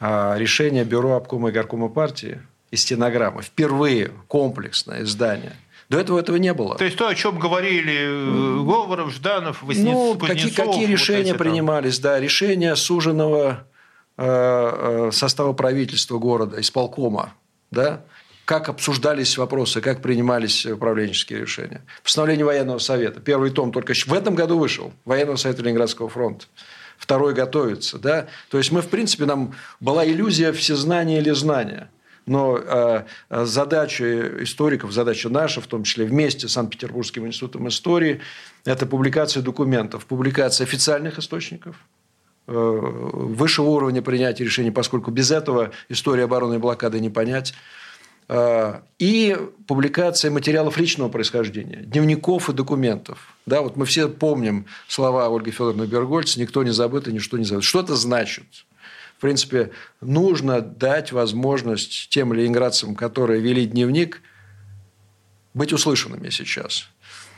решение 0.00 0.84
Бюро 0.84 1.14
обкома 1.14 1.50
и 1.50 1.52
горкома 1.52 1.88
партии 1.88 2.40
и 2.70 2.76
стенограммы. 2.76 3.42
Впервые 3.42 4.10
комплексное 4.28 5.02
издание. 5.02 5.56
До 5.88 5.98
этого 5.98 6.18
этого 6.18 6.36
не 6.36 6.52
было. 6.54 6.76
То 6.76 6.84
есть 6.84 6.96
то, 6.96 7.06
о 7.08 7.14
чем 7.14 7.38
говорили 7.38 7.94
э, 7.94 8.64
Говоров, 8.64 9.12
Жданов, 9.12 9.62
Воснец, 9.62 9.84
Ну, 9.84 10.18
какие, 10.18 10.50
какие 10.50 10.86
решения 10.86 11.32
вот 11.32 11.38
принимались, 11.38 11.98
там. 11.98 12.12
да. 12.12 12.20
Решения 12.20 12.74
суженного 12.74 13.66
э, 14.16 14.24
э, 14.26 15.10
состава 15.12 15.52
правительства 15.52 16.18
города, 16.18 16.60
исполкома, 16.60 17.34
да, 17.70 18.02
как 18.44 18.68
обсуждались 18.68 19.36
вопросы, 19.38 19.80
как 19.80 20.02
принимались 20.02 20.66
управленческие 20.66 21.40
решения. 21.40 21.84
Постановление 22.02 22.44
военного 22.44 22.78
совета. 22.78 23.20
Первый 23.20 23.50
том 23.50 23.70
только 23.70 23.94
в 23.94 24.12
этом 24.12 24.34
году 24.34 24.58
вышел. 24.58 24.92
Военного 25.04 25.36
совета 25.36 25.62
Ленинградского 25.62 26.08
фронта 26.08 26.46
второй 26.98 27.34
готовится. 27.34 27.98
Да? 27.98 28.26
То 28.50 28.58
есть 28.58 28.72
мы, 28.72 28.82
в 28.82 28.88
принципе, 28.88 29.24
нам 29.26 29.54
была 29.80 30.06
иллюзия 30.06 30.52
всезнания 30.52 31.18
или 31.18 31.30
знания. 31.30 31.90
Но 32.26 32.58
э, 32.58 33.04
задача 33.28 34.42
историков, 34.42 34.92
задача 34.92 35.28
наша, 35.28 35.60
в 35.60 35.66
том 35.66 35.84
числе 35.84 36.06
вместе 36.06 36.48
с 36.48 36.52
Санкт-Петербургским 36.52 37.26
институтом 37.26 37.68
истории, 37.68 38.20
это 38.64 38.86
публикация 38.86 39.42
документов, 39.42 40.06
публикация 40.06 40.64
официальных 40.64 41.18
источников, 41.18 41.76
э, 42.46 42.52
высшего 42.52 43.68
уровня 43.68 44.00
принятия 44.00 44.44
решений, 44.44 44.70
поскольку 44.70 45.10
без 45.10 45.30
этого 45.30 45.72
история 45.90 46.24
обороны 46.24 46.54
и 46.54 46.58
блокады 46.58 46.98
не 46.98 47.10
понять. 47.10 47.54
А, 48.26 48.82
и 48.98 49.36
публикация 49.66 50.30
материалов 50.30 50.78
личного 50.78 51.08
происхождения, 51.08 51.82
дневников 51.82 52.48
и 52.48 52.52
документов. 52.52 53.34
Да, 53.44 53.60
вот 53.60 53.76
мы 53.76 53.84
все 53.84 54.08
помним 54.08 54.66
слова 54.88 55.26
Ольги 55.26 55.50
Федоровны 55.50 55.84
Бергольц 55.84 56.36
«никто 56.36 56.62
не 56.62 56.70
забыт 56.70 57.06
и 57.06 57.12
ничто 57.12 57.36
не 57.36 57.44
забыт». 57.44 57.64
Что 57.64 57.80
это 57.80 57.96
значит? 57.96 58.44
В 59.18 59.20
принципе, 59.20 59.70
нужно 60.00 60.60
дать 60.60 61.12
возможность 61.12 62.08
тем 62.10 62.32
ленинградцам, 62.32 62.94
которые 62.94 63.40
вели 63.40 63.66
дневник, 63.66 64.22
быть 65.52 65.72
услышанными 65.72 66.30
сейчас. 66.30 66.88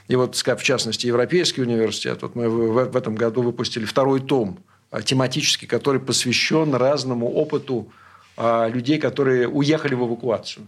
И 0.08 0.16
вот, 0.16 0.36
в 0.36 0.62
частности, 0.62 1.06
Европейский 1.06 1.62
университет, 1.62 2.22
вот 2.22 2.34
мы 2.36 2.48
в 2.48 2.96
этом 2.96 3.16
году 3.16 3.42
выпустили 3.42 3.84
второй 3.84 4.20
том 4.20 4.60
а, 4.90 5.02
тематический, 5.02 5.66
который 5.66 6.00
посвящен 6.00 6.74
разному 6.74 7.28
опыту 7.28 7.92
а, 8.36 8.68
людей, 8.68 8.98
которые 8.98 9.48
уехали 9.48 9.94
в 9.94 10.06
эвакуацию 10.06 10.66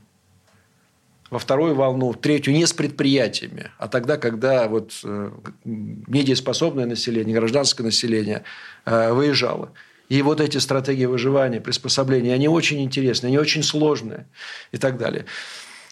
во 1.30 1.38
вторую 1.38 1.74
волну, 1.74 2.14
третью 2.14 2.54
не 2.54 2.66
с 2.66 2.72
предприятиями, 2.72 3.70
а 3.78 3.88
тогда, 3.88 4.16
когда 4.16 4.68
вот 4.68 4.92
э, 5.04 5.30
недееспособное 5.64 6.86
население, 6.86 7.34
гражданское 7.34 7.82
население 7.82 8.44
э, 8.84 9.12
выезжало. 9.12 9.72
И 10.08 10.22
вот 10.22 10.40
эти 10.40 10.56
стратегии 10.56 11.04
выживания, 11.04 11.60
приспособления, 11.60 12.32
они 12.32 12.48
очень 12.48 12.82
интересные, 12.82 13.28
они 13.28 13.38
очень 13.38 13.62
сложные 13.62 14.26
и 14.72 14.78
так 14.78 14.96
далее. 14.96 15.26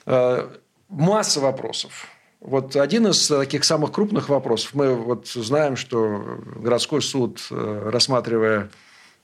Э, 0.06 0.48
масса 0.88 1.40
вопросов. 1.40 2.08
Вот 2.40 2.76
один 2.76 3.08
из 3.08 3.28
таких 3.28 3.64
самых 3.64 3.92
крупных 3.92 4.28
вопросов. 4.28 4.74
Мы 4.74 4.94
вот 4.94 5.26
знаем, 5.26 5.76
что 5.76 6.40
городской 6.56 7.02
суд, 7.02 7.40
рассматривая 7.50 8.64
Э, 8.64 8.68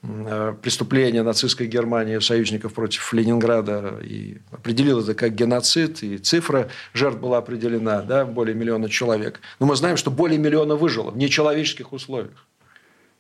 преступления 0.03 1.23
нацистской 1.23 1.69
Германии 1.69 2.19
союзников 2.19 2.75
против 2.75 3.13
Ленинграда 3.13 4.01
и 4.03 4.39
определил 4.51 5.01
это 5.01 5.15
как 5.15 5.35
геноцид, 5.35 6.03
и 6.03 6.19
цифра 6.19 6.69
жертв 6.93 7.21
была 7.21 7.39
определена, 7.39 8.03
да, 8.03 8.25
более 8.25 8.57
миллиона 8.57 8.89
человек. 8.89 9.41
Но 9.61 9.67
мы 9.67 9.77
знаем, 9.77 9.97
что 9.97 10.11
более 10.11 10.39
миллиона 10.39 10.75
выжило 10.75 11.13
в 11.13 11.17
нечеловеческих 11.17 11.93
условиях. 11.93 12.47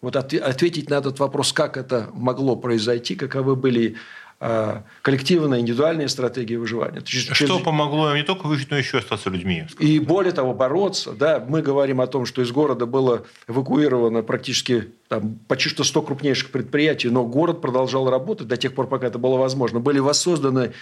Вот 0.01 0.16
ответить 0.16 0.91
на 0.91 0.95
этот 0.95 1.20
вопрос, 1.20 1.53
как 1.53 1.76
это 1.76 2.11
могло 2.12 2.57
произойти, 2.57 3.14
каковы 3.14 3.55
были 3.55 3.95
а, 4.45 4.82
коллективные, 5.03 5.61
индивидуальные 5.61 6.09
стратегии 6.09 6.57
выживания. 6.57 7.01
Что 7.07 7.61
помогло 7.61 8.11
им 8.11 8.16
не 8.16 8.24
только 8.24 8.49
выжить, 8.49 8.72
но 8.72 8.76
еще 8.76 8.99
остаться 8.99 9.30
людьми. 9.30 9.66
И 9.78 10.01
более 10.01 10.32
того, 10.32 10.53
бороться. 10.53 11.12
Да, 11.12 11.38
мы 11.49 11.62
говорим 11.62 12.01
о 12.01 12.09
том, 12.09 12.26
что 12.26 12.43
из 12.43 12.51
города 12.51 12.84
было 12.84 13.22
эвакуировано 13.47 14.24
практически 14.24 14.88
там, 15.07 15.38
почти 15.47 15.68
что 15.68 15.84
100 15.84 16.03
крупнейших 16.03 16.51
предприятий, 16.51 17.09
но 17.09 17.24
город 17.24 17.61
продолжал 17.61 18.11
работать 18.11 18.49
до 18.49 18.57
тех 18.57 18.74
пор, 18.74 18.88
пока 18.88 19.07
это 19.07 19.18
было 19.20 19.36
возможно. 19.36 19.78
Были 19.78 20.01
воссозданы 20.01 20.72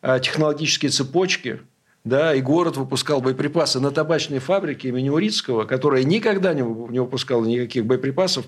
а, 0.00 0.18
технологические 0.18 0.90
цепочки, 0.90 1.60
да, 2.04 2.34
и 2.34 2.40
город 2.40 2.76
выпускал 2.76 3.20
боеприпасы 3.20 3.78
на 3.78 3.90
табачной 3.90 4.38
фабрике 4.38 4.88
имени 4.88 5.10
Урицкого, 5.10 5.64
которая 5.64 6.02
никогда 6.02 6.54
не 6.54 6.62
выпускала 6.62 7.44
никаких 7.44 7.84
боеприпасов. 7.84 8.46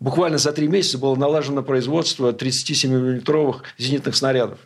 Буквально 0.00 0.38
за 0.38 0.52
три 0.52 0.68
месяца 0.68 0.98
было 0.98 1.14
налажено 1.14 1.62
производство 1.62 2.32
37-миллиметровых 2.32 3.62
зенитных 3.76 4.16
снарядов. 4.16 4.58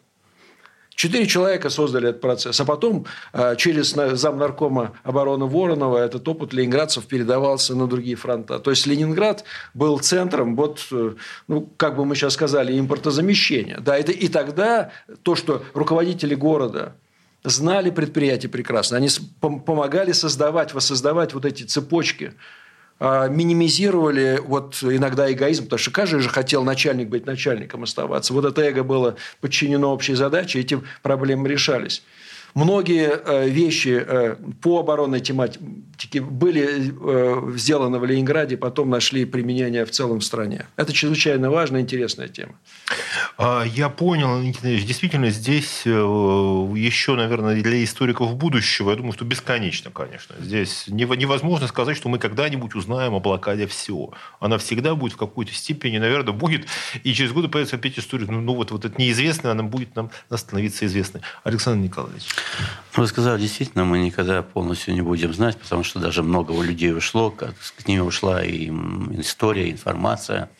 Четыре 0.94 1.26
человека 1.26 1.70
создали 1.70 2.08
этот 2.08 2.20
процесс. 2.20 2.60
А 2.60 2.64
потом 2.64 3.06
а, 3.32 3.54
через 3.54 3.94
замнаркома 3.94 4.94
обороны 5.04 5.44
Воронова 5.46 5.98
этот 5.98 6.26
опыт 6.26 6.52
ленинградцев 6.52 7.06
передавался 7.06 7.76
на 7.76 7.86
другие 7.86 8.16
фронта. 8.16 8.58
То 8.58 8.70
есть 8.70 8.84
Ленинград 8.84 9.44
был 9.74 10.00
центром, 10.00 10.56
вот, 10.56 10.88
э, 10.90 11.14
ну, 11.46 11.68
как 11.76 11.94
бы 11.94 12.04
мы 12.04 12.16
сейчас 12.16 12.34
сказали, 12.34 12.76
импортозамещения. 12.76 13.78
Да, 13.78 13.96
это, 13.96 14.10
и 14.10 14.26
тогда 14.26 14.90
то, 15.22 15.36
что 15.36 15.62
руководители 15.72 16.34
города 16.34 16.96
знали 17.44 17.90
предприятия 17.90 18.48
прекрасно, 18.48 18.96
они 18.96 19.08
помогали 19.40 20.12
создавать, 20.12 20.74
воссоздавать 20.74 21.34
вот 21.34 21.44
эти 21.44 21.62
цепочки 21.62 22.34
а, 23.00 23.28
минимизировали 23.28 24.40
вот 24.44 24.82
иногда 24.82 25.30
эгоизм, 25.32 25.64
потому 25.64 25.78
что 25.78 25.90
каждый 25.92 26.20
же 26.20 26.28
хотел 26.28 26.64
начальник 26.64 27.08
быть 27.08 27.26
начальником 27.26 27.84
оставаться. 27.84 28.32
Вот 28.32 28.44
это 28.44 28.62
эго 28.62 28.82
было 28.82 29.16
подчинено 29.40 29.92
общей 29.92 30.14
задаче, 30.14 30.60
эти 30.60 30.80
проблемы 31.02 31.48
решались. 31.48 32.02
Многие 32.54 33.10
э, 33.10 33.48
вещи 33.48 34.02
э, 34.04 34.36
по 34.62 34.80
оборонной 34.80 35.20
тематике 35.20 35.60
были 36.16 36.92
э, 36.92 37.56
сделаны 37.56 37.98
в 37.98 38.04
Ленинграде, 38.04 38.56
потом 38.56 38.90
нашли 38.90 39.24
применение 39.24 39.84
в 39.84 39.90
целом 39.90 40.20
в 40.20 40.24
стране. 40.24 40.66
Это 40.76 40.92
чрезвычайно 40.92 41.50
важная, 41.50 41.82
интересная 41.82 42.28
тема. 42.28 42.54
А, 43.36 43.64
я 43.64 43.88
понял, 43.88 44.42
действительно, 44.62 45.30
здесь 45.30 45.82
еще, 45.84 47.14
наверное, 47.14 47.60
для 47.60 47.84
историков 47.84 48.34
будущего, 48.36 48.90
я 48.90 48.96
думаю, 48.96 49.12
что 49.12 49.24
бесконечно, 49.24 49.90
конечно. 49.90 50.34
Здесь 50.40 50.84
невозможно 50.88 51.66
сказать, 51.66 51.96
что 51.96 52.08
мы 52.08 52.18
когда-нибудь 52.18 52.74
узнаем 52.74 53.14
о 53.14 53.20
блокаде 53.20 53.66
все. 53.66 54.10
Она 54.40 54.58
всегда 54.58 54.94
будет 54.94 55.12
в 55.12 55.16
какой-то 55.16 55.52
степени, 55.52 55.98
наверное, 55.98 56.32
будет, 56.32 56.66
и 57.04 57.12
через 57.12 57.32
годы 57.32 57.48
появится 57.48 57.76
опять 57.76 57.98
история, 57.98 58.26
ну, 58.26 58.40
ну 58.40 58.54
вот, 58.54 58.70
вот 58.70 58.84
это 58.84 59.00
неизвестное, 59.00 59.52
она 59.52 59.62
будет 59.62 59.94
нам 59.96 60.10
становиться 60.30 60.86
известной. 60.86 61.20
Александр 61.44 61.84
Николаевич. 61.84 62.24
Вы 62.94 63.06
сказали, 63.06 63.40
действительно, 63.40 63.84
мы 63.84 63.98
никогда 63.98 64.42
полностью 64.42 64.94
не 64.94 65.02
будем 65.02 65.32
знать, 65.32 65.56
потому 65.58 65.84
что 65.84 65.97
даже 65.98 66.22
много 66.22 66.52
у 66.52 66.62
людей 66.62 66.92
ушло, 66.92 67.30
как 67.30 67.54
к 67.76 67.86
ними 67.86 68.00
ушла 68.00 68.44
и 68.44 68.70
история, 69.18 69.70
информация. 69.70 70.50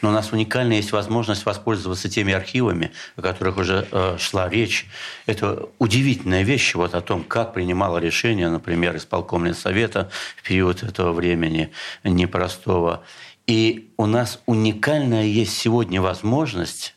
Но 0.00 0.10
у 0.10 0.12
нас 0.12 0.32
уникальная 0.32 0.76
есть 0.76 0.92
возможность 0.92 1.44
воспользоваться 1.46 2.08
теми 2.08 2.32
архивами, 2.32 2.92
о 3.16 3.22
которых 3.22 3.56
уже 3.56 3.86
э, 3.90 4.16
шла 4.18 4.48
речь. 4.48 4.86
Это 5.26 5.68
удивительная 5.78 6.42
вещь 6.42 6.74
вот 6.74 6.94
о 6.94 7.00
том, 7.00 7.24
как 7.24 7.54
принимало 7.54 7.98
решение, 7.98 8.48
например, 8.48 8.96
исполком 8.96 9.42
Совета 9.54 10.10
в 10.36 10.42
период 10.42 10.82
этого 10.82 11.12
времени 11.12 11.72
непростого. 12.04 13.02
И 13.46 13.90
у 13.96 14.06
нас 14.06 14.40
уникальная 14.46 15.24
есть 15.24 15.56
сегодня 15.56 16.00
возможность 16.00 16.94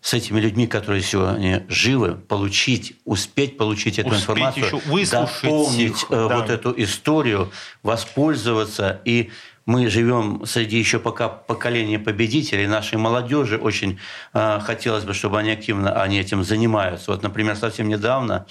с 0.00 0.14
этими 0.14 0.40
людьми, 0.40 0.66
которые 0.66 1.02
сегодня 1.02 1.64
живы, 1.68 2.14
получить, 2.14 2.94
успеть 3.04 3.56
получить 3.56 3.98
эту 3.98 4.10
успеть 4.10 4.22
информацию, 4.22 4.66
еще 4.66 5.10
дополнить 5.10 6.02
их, 6.02 6.06
э, 6.10 6.28
да. 6.28 6.36
вот 6.38 6.50
эту 6.50 6.74
историю, 6.76 7.50
воспользоваться. 7.82 9.00
И 9.04 9.30
мы 9.66 9.90
живем 9.90 10.46
среди 10.46 10.78
еще 10.78 10.98
пока 10.98 11.28
поколения 11.28 11.98
победителей, 11.98 12.66
нашей 12.66 12.96
молодежи 12.96 13.58
очень 13.58 13.98
э, 14.32 14.60
хотелось 14.60 15.04
бы, 15.04 15.12
чтобы 15.12 15.38
они 15.38 15.50
активно 15.50 16.00
они 16.00 16.18
этим 16.18 16.42
занимаются. 16.44 17.10
Вот, 17.10 17.22
например, 17.22 17.56
совсем 17.56 17.88
недавно 17.88 18.46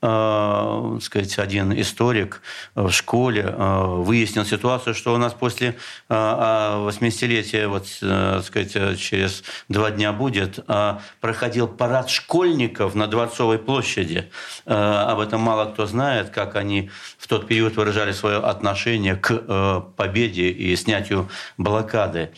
э, 0.00 0.98
сказать, 1.02 1.38
один 1.38 1.72
историк 1.78 2.42
в 2.74 2.90
школе 2.90 3.42
э, 3.42 3.84
выяснил 3.84 4.44
ситуацию, 4.44 4.94
что 4.94 5.14
у 5.14 5.16
нас 5.16 5.32
после 5.32 5.76
э, 6.08 6.14
80-летия, 6.14 7.68
вот, 7.68 7.86
э, 8.02 8.40
сказать, 8.44 8.98
через 8.98 9.42
два 9.68 9.90
дня 9.90 10.12
будет, 10.12 10.58
э, 10.66 10.98
проходил 11.20 11.68
парад 11.68 12.10
школьников 12.10 12.94
на 12.94 13.06
Дворцовой 13.06 13.58
площади. 13.58 14.30
Э, 14.66 14.74
об 15.08 15.20
этом 15.20 15.40
мало 15.40 15.66
кто 15.66 15.86
знает, 15.86 16.30
как 16.30 16.56
они 16.56 16.90
в 17.18 17.26
тот 17.26 17.46
период 17.46 17.76
выражали 17.76 18.12
свое 18.12 18.38
отношение 18.38 19.16
к 19.16 19.32
э, 19.32 19.82
победе 19.96 20.50
и 20.50 20.74
снятию 20.76 21.28
блокады. 21.56 22.30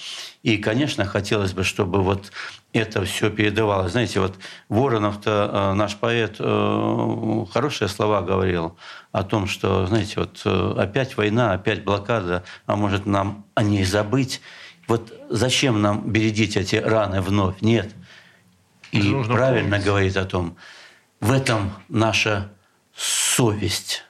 И, 0.42 0.56
конечно, 0.56 1.04
хотелось 1.04 1.52
бы, 1.52 1.64
чтобы 1.64 2.02
вот 2.02 2.32
это 2.72 3.04
все 3.04 3.30
передавалось. 3.30 3.92
Знаете, 3.92 4.20
вот 4.20 4.36
Воронов-то, 4.68 5.50
э, 5.52 5.74
наш 5.74 5.96
поэт, 5.96 6.36
э, 6.38 7.44
хорошие 7.52 7.88
слова 7.88 8.22
говорил 8.22 8.76
о 9.12 9.24
том, 9.24 9.46
что, 9.46 9.86
знаете, 9.86 10.20
вот 10.20 10.40
э, 10.44 10.74
опять 10.78 11.16
война, 11.16 11.52
опять 11.52 11.82
блокада, 11.82 12.44
а 12.66 12.76
может 12.76 13.06
нам 13.06 13.44
о 13.54 13.62
ней 13.62 13.84
забыть. 13.84 14.40
Вот 14.86 15.12
зачем 15.28 15.82
нам 15.82 16.10
бередить 16.10 16.56
эти 16.56 16.76
раны 16.76 17.20
вновь? 17.20 17.60
Нет. 17.60 17.92
И 18.92 19.00
правильно 19.28 19.70
помнить. 19.70 19.84
говорит 19.84 20.16
о 20.16 20.24
том, 20.24 20.56
в 21.20 21.32
этом 21.32 21.72
наша 21.88 22.50
совесть. 22.94 24.04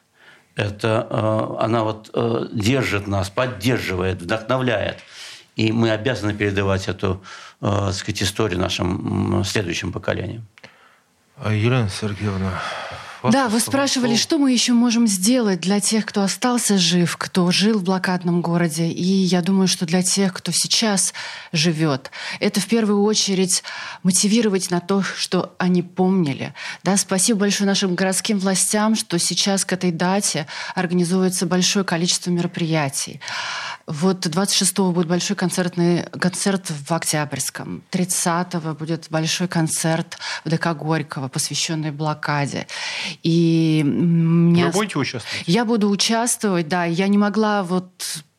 Это 0.56 1.56
она 1.58 1.84
вот 1.84 2.10
держит 2.52 3.06
нас, 3.06 3.30
поддерживает, 3.30 4.20
вдохновляет. 4.20 4.98
И 5.56 5.72
мы 5.72 5.90
обязаны 5.90 6.34
передавать 6.34 6.88
эту 6.88 7.22
э, 7.60 7.92
сказать, 7.92 8.22
историю 8.22 8.60
нашим 8.60 9.42
следующим 9.44 9.92
поколениям. 9.92 10.46
А, 11.36 11.52
Елена 11.52 11.88
Сергеевна, 11.88 12.60
да, 13.22 13.48
вы 13.48 13.60
спрашивали, 13.60 14.16
что 14.16 14.38
мы 14.38 14.50
еще 14.50 14.72
можем 14.72 15.06
сделать 15.06 15.60
для 15.60 15.80
тех, 15.80 16.06
кто 16.06 16.22
остался 16.22 16.78
жив, 16.78 17.16
кто 17.18 17.50
жил 17.50 17.78
в 17.78 17.84
блокадном 17.84 18.40
городе. 18.40 18.88
И 18.88 19.02
я 19.02 19.42
думаю, 19.42 19.68
что 19.68 19.84
для 19.84 20.02
тех, 20.02 20.32
кто 20.32 20.52
сейчас 20.52 21.12
живет, 21.52 22.10
это 22.40 22.60
в 22.60 22.66
первую 22.66 23.02
очередь 23.02 23.62
мотивировать 24.02 24.70
на 24.70 24.80
то, 24.80 25.02
что 25.02 25.54
они 25.58 25.82
помнили. 25.82 26.54
Да, 26.82 26.96
спасибо 26.96 27.40
большое 27.40 27.68
нашим 27.68 27.94
городским 27.94 28.38
властям, 28.38 28.94
что 28.94 29.18
сейчас 29.18 29.66
к 29.66 29.72
этой 29.74 29.90
дате 29.90 30.46
организуется 30.74 31.44
большое 31.44 31.84
количество 31.84 32.30
мероприятий. 32.30 33.20
Вот 33.90 34.24
26-го 34.24 34.92
будет 34.92 35.08
большой 35.08 35.34
концертный 35.34 36.04
концерт 36.04 36.70
в 36.70 36.92
Октябрьском. 36.92 37.82
30-го 37.90 38.74
будет 38.74 39.08
большой 39.10 39.48
концерт 39.48 40.16
в 40.44 40.48
ДК 40.48 40.74
Горького, 40.76 41.26
посвященный 41.26 41.90
блокаде. 41.90 42.68
И 43.24 43.82
меня... 43.84 44.66
Вы 44.66 44.72
будете 44.72 44.98
участвовать? 45.00 45.48
Я 45.48 45.64
буду 45.64 45.90
участвовать, 45.90 46.68
да. 46.68 46.84
Я 46.84 47.08
не 47.08 47.18
могла 47.18 47.64
вот 47.64 47.90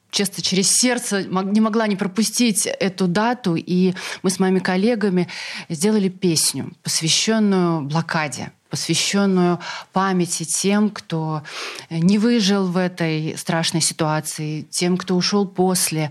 честно, 0.09 0.41
через 0.41 0.71
сердце 0.71 1.23
не 1.23 1.59
могла 1.59 1.85
не 1.87 1.97
пропустить 1.97 2.65
эту 2.65 3.07
дату, 3.07 3.55
и 3.55 3.93
мы 4.23 4.29
с 4.29 4.39
моими 4.39 4.59
коллегами 4.59 5.27
сделали 5.67 6.07
песню, 6.07 6.71
посвященную 6.81 7.81
блокаде 7.81 8.53
посвященную 8.71 9.59
памяти 9.91 10.43
тем, 10.45 10.89
кто 10.89 11.43
не 11.89 12.17
выжил 12.17 12.65
в 12.65 12.77
этой 12.77 13.37
страшной 13.37 13.81
ситуации, 13.81 14.61
тем, 14.71 14.97
кто 14.97 15.15
ушел 15.15 15.45
после, 15.45 16.09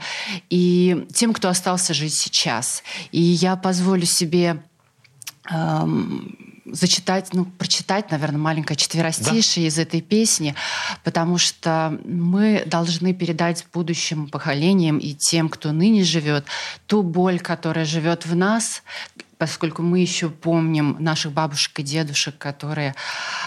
и 0.50 1.06
тем, 1.12 1.32
кто 1.32 1.48
остался 1.48 1.94
жить 1.94 2.14
сейчас. 2.14 2.84
И 3.10 3.20
я 3.20 3.56
позволю 3.56 4.04
себе 4.04 4.62
эм, 5.50 6.36
зачитать, 6.66 7.32
ну, 7.32 7.44
прочитать, 7.44 8.10
наверное, 8.10 8.38
маленькое 8.38 8.76
четверостишее 8.76 9.64
да. 9.64 9.68
из 9.68 9.78
этой 9.78 10.00
песни, 10.00 10.54
потому 11.02 11.38
что 11.38 11.98
мы 12.04 12.62
должны 12.66 13.14
передать 13.14 13.66
будущим 13.72 14.28
поколениям 14.28 14.98
и 14.98 15.14
тем, 15.14 15.48
кто 15.48 15.72
ныне 15.72 16.04
живет, 16.04 16.44
ту 16.86 17.02
боль, 17.02 17.40
которая 17.40 17.84
живет 17.84 18.26
в 18.26 18.36
нас, 18.36 18.82
поскольку 19.40 19.80
мы 19.80 20.00
еще 20.00 20.28
помним 20.28 20.96
наших 21.00 21.32
бабушек 21.32 21.80
и 21.80 21.82
дедушек, 21.82 22.36
которые 22.36 22.94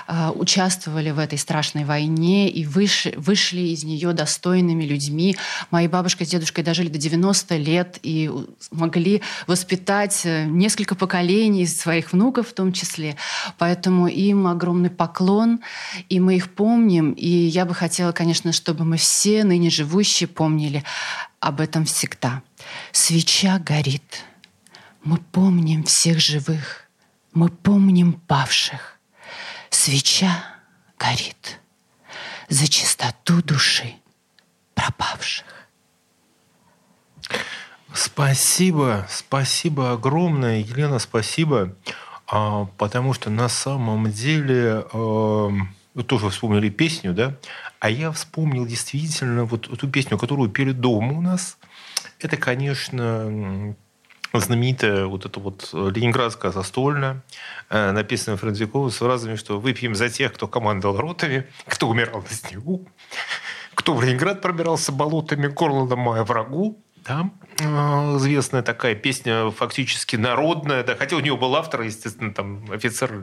э, 0.08 0.32
участвовали 0.32 1.12
в 1.12 1.20
этой 1.20 1.38
страшной 1.38 1.86
войне 1.86 2.50
и 2.50 2.66
выш, 2.66 3.10
вышли 3.16 3.62
из 3.62 3.84
нее 3.84 4.12
достойными 4.14 4.86
людьми. 4.86 5.38
Мои 5.70 5.88
бабушка 5.88 6.26
с 6.26 6.30
дедушкой 6.30 6.64
дожили 6.64 6.88
до 6.88 6.98
90 6.98 7.58
лет 7.58 8.00
и 8.02 8.32
могли 8.72 9.22
воспитать 9.46 10.22
э, 10.26 10.46
несколько 10.46 10.96
поколений 10.96 11.68
своих 11.68 12.12
внуков 12.12 12.48
в 12.50 12.54
том 12.54 12.74
числе. 12.74 13.16
Поэтому 13.60 14.08
им 14.08 14.48
огромный 14.48 14.89
поклон, 14.89 15.60
и 16.10 16.20
мы 16.20 16.38
их 16.38 16.50
помним. 16.56 17.12
И 17.12 17.30
я 17.30 17.66
бы 17.66 17.76
хотела, 17.76 18.14
конечно, 18.14 18.52
чтобы 18.52 18.84
мы 18.84 18.98
все 18.98 19.44
ныне 19.44 19.70
живущие 19.70 20.28
помнили 20.28 20.84
об 21.39 21.62
этом 21.62 21.86
всегда. 21.86 22.41
Свеча 22.91 23.60
горит 23.60 24.24
мы 25.04 25.18
помним 25.18 25.84
всех 25.84 26.20
живых, 26.20 26.89
мы 27.34 27.49
помним 27.49 28.14
павших. 28.14 28.99
Свеча 29.70 30.43
горит 30.97 31.60
за 32.47 32.68
чистоту 32.68 33.41
души 33.41 33.95
пропавших. 34.76 35.45
Спасибо, 37.93 39.06
спасибо 39.10 39.91
огромное, 39.91 40.60
Елена, 40.60 40.99
спасибо, 40.99 41.76
а, 42.28 42.66
потому 42.78 43.14
что 43.14 43.30
на 43.30 43.49
самом 43.49 44.12
деле 44.12 44.86
эм, 44.93 45.76
вы 45.93 46.04
тоже 46.04 46.30
вспомнили 46.30 46.70
песню, 46.70 47.14
да? 47.14 47.36
А 47.80 47.89
я 47.89 48.12
вспомнил 48.12 48.66
действительно 48.66 49.45
вот 49.45 49.72
эту 49.72 49.88
песню, 49.88 50.18
которую 50.18 50.49
пели 50.49 50.72
дома 50.72 51.14
у 51.14 51.22
нас. 51.22 51.58
Это, 52.20 52.38
конечно, 52.38 53.76
знаменитая 54.40 55.06
вот 55.06 55.26
эта 55.26 55.40
вот 55.40 55.70
ленинградская 55.74 56.52
застольная, 56.52 57.22
э, 57.70 57.92
написанная 57.92 58.38
Французиковым 58.38 58.90
с 58.90 58.98
фразами, 58.98 59.36
что 59.36 59.60
выпьем 59.60 59.94
за 59.94 60.10
тех, 60.10 60.34
кто 60.34 60.48
командовал 60.48 60.98
ротами, 60.98 61.46
кто 61.68 61.88
умирал 61.88 62.22
на 62.22 62.30
снегу, 62.30 62.88
кто 63.76 63.94
в 63.94 64.04
Ленинград 64.04 64.42
пробирался 64.42 64.92
болотами, 64.92 65.48
горло 65.48 65.86
ломая 65.86 66.24
врагу, 66.24 66.80
да, 67.06 67.30
э, 67.60 67.64
известная 68.18 68.64
такая 68.64 68.96
песня, 68.96 69.52
фактически 69.52 70.16
народная, 70.16 70.84
да, 70.84 70.96
хотя 70.96 71.16
у 71.16 71.20
нее 71.20 71.38
был 71.38 71.56
автор, 71.56 71.82
естественно, 71.82 72.34
там 72.34 72.66
офицер 72.72 73.14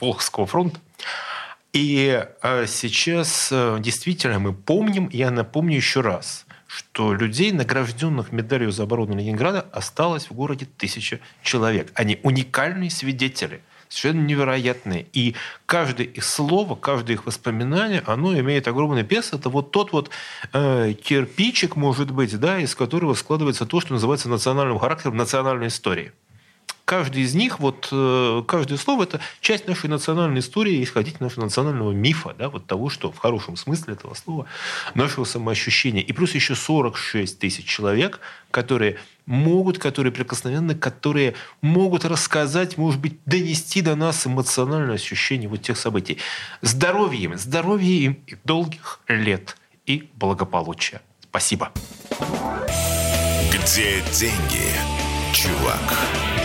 Волховского 0.00 0.46
фронта. 0.46 0.78
И 1.72 2.24
э, 2.42 2.66
сейчас 2.68 3.52
действительно 3.80 4.38
мы 4.38 4.52
помним, 4.52 5.08
я 5.12 5.30
напомню 5.30 5.76
еще 5.76 6.02
раз– 6.02 6.46
что 6.72 7.12
людей, 7.12 7.52
награжденных 7.52 8.32
медалью 8.32 8.72
за 8.72 8.84
оборону 8.84 9.14
Ленинграда, 9.14 9.66
осталось 9.72 10.30
в 10.30 10.32
городе 10.32 10.66
тысяча 10.78 11.20
человек. 11.42 11.92
Они 11.94 12.18
уникальные 12.22 12.90
свидетели, 12.90 13.60
совершенно 13.90 14.24
невероятные. 14.24 15.06
И 15.12 15.34
каждое 15.66 16.06
их 16.06 16.24
слово, 16.24 16.74
каждое 16.74 17.12
их 17.12 17.26
воспоминание, 17.26 18.02
оно 18.06 18.38
имеет 18.38 18.68
огромный 18.68 19.02
вес. 19.02 19.34
Это 19.34 19.50
вот 19.50 19.70
тот 19.70 19.92
вот 19.92 20.08
э, 20.54 20.94
кирпичик, 20.94 21.76
может 21.76 22.10
быть, 22.10 22.38
да, 22.40 22.58
из 22.58 22.74
которого 22.74 23.12
складывается 23.12 23.66
то, 23.66 23.78
что 23.80 23.92
называется 23.92 24.30
национальным 24.30 24.78
характером 24.78 25.18
национальной 25.18 25.66
истории 25.66 26.12
каждый 26.92 27.22
из 27.22 27.34
них, 27.34 27.58
вот 27.58 27.88
э, 27.90 28.42
каждое 28.46 28.76
слово– 28.76 29.02
это 29.04 29.18
часть 29.40 29.66
нашей 29.66 29.88
национальной 29.88 30.40
истории, 30.40 30.84
исходить 30.84 31.20
нашего 31.20 31.44
национального 31.44 31.90
мифа, 31.90 32.34
да, 32.38 32.50
вот 32.50 32.66
того, 32.66 32.90
что 32.90 33.10
в 33.10 33.16
хорошем 33.16 33.56
смысле 33.56 33.94
этого 33.94 34.12
слова, 34.12 34.44
нашего 34.92 35.24
самоощущения. 35.24 36.02
И 36.02 36.12
плюс 36.12 36.34
еще 36.34 36.54
46 36.54 37.38
тысяч 37.38 37.64
человек, 37.64 38.20
которые 38.50 38.98
могут, 39.24 39.78
которые 39.78 40.12
прикосновенны, 40.12 40.74
которые 40.74 41.32
могут 41.62 42.04
рассказать, 42.04 42.76
может 42.76 43.00
быть, 43.00 43.18
донести 43.24 43.80
до 43.80 43.96
нас 43.96 44.26
эмоциональное 44.26 44.96
ощущение 44.96 45.48
вот 45.48 45.62
тех 45.62 45.78
событий. 45.78 46.18
Здоровья 46.60 47.20
им, 47.20 47.38
здоровья 47.38 47.88
им 47.88 48.18
и 48.26 48.36
долгих 48.44 49.00
лет 49.08 49.56
и 49.86 50.10
благополучия. 50.16 51.00
Спасибо. 51.22 51.72
Где 53.50 54.02
деньги, 54.12 54.68
чувак? 55.32 56.41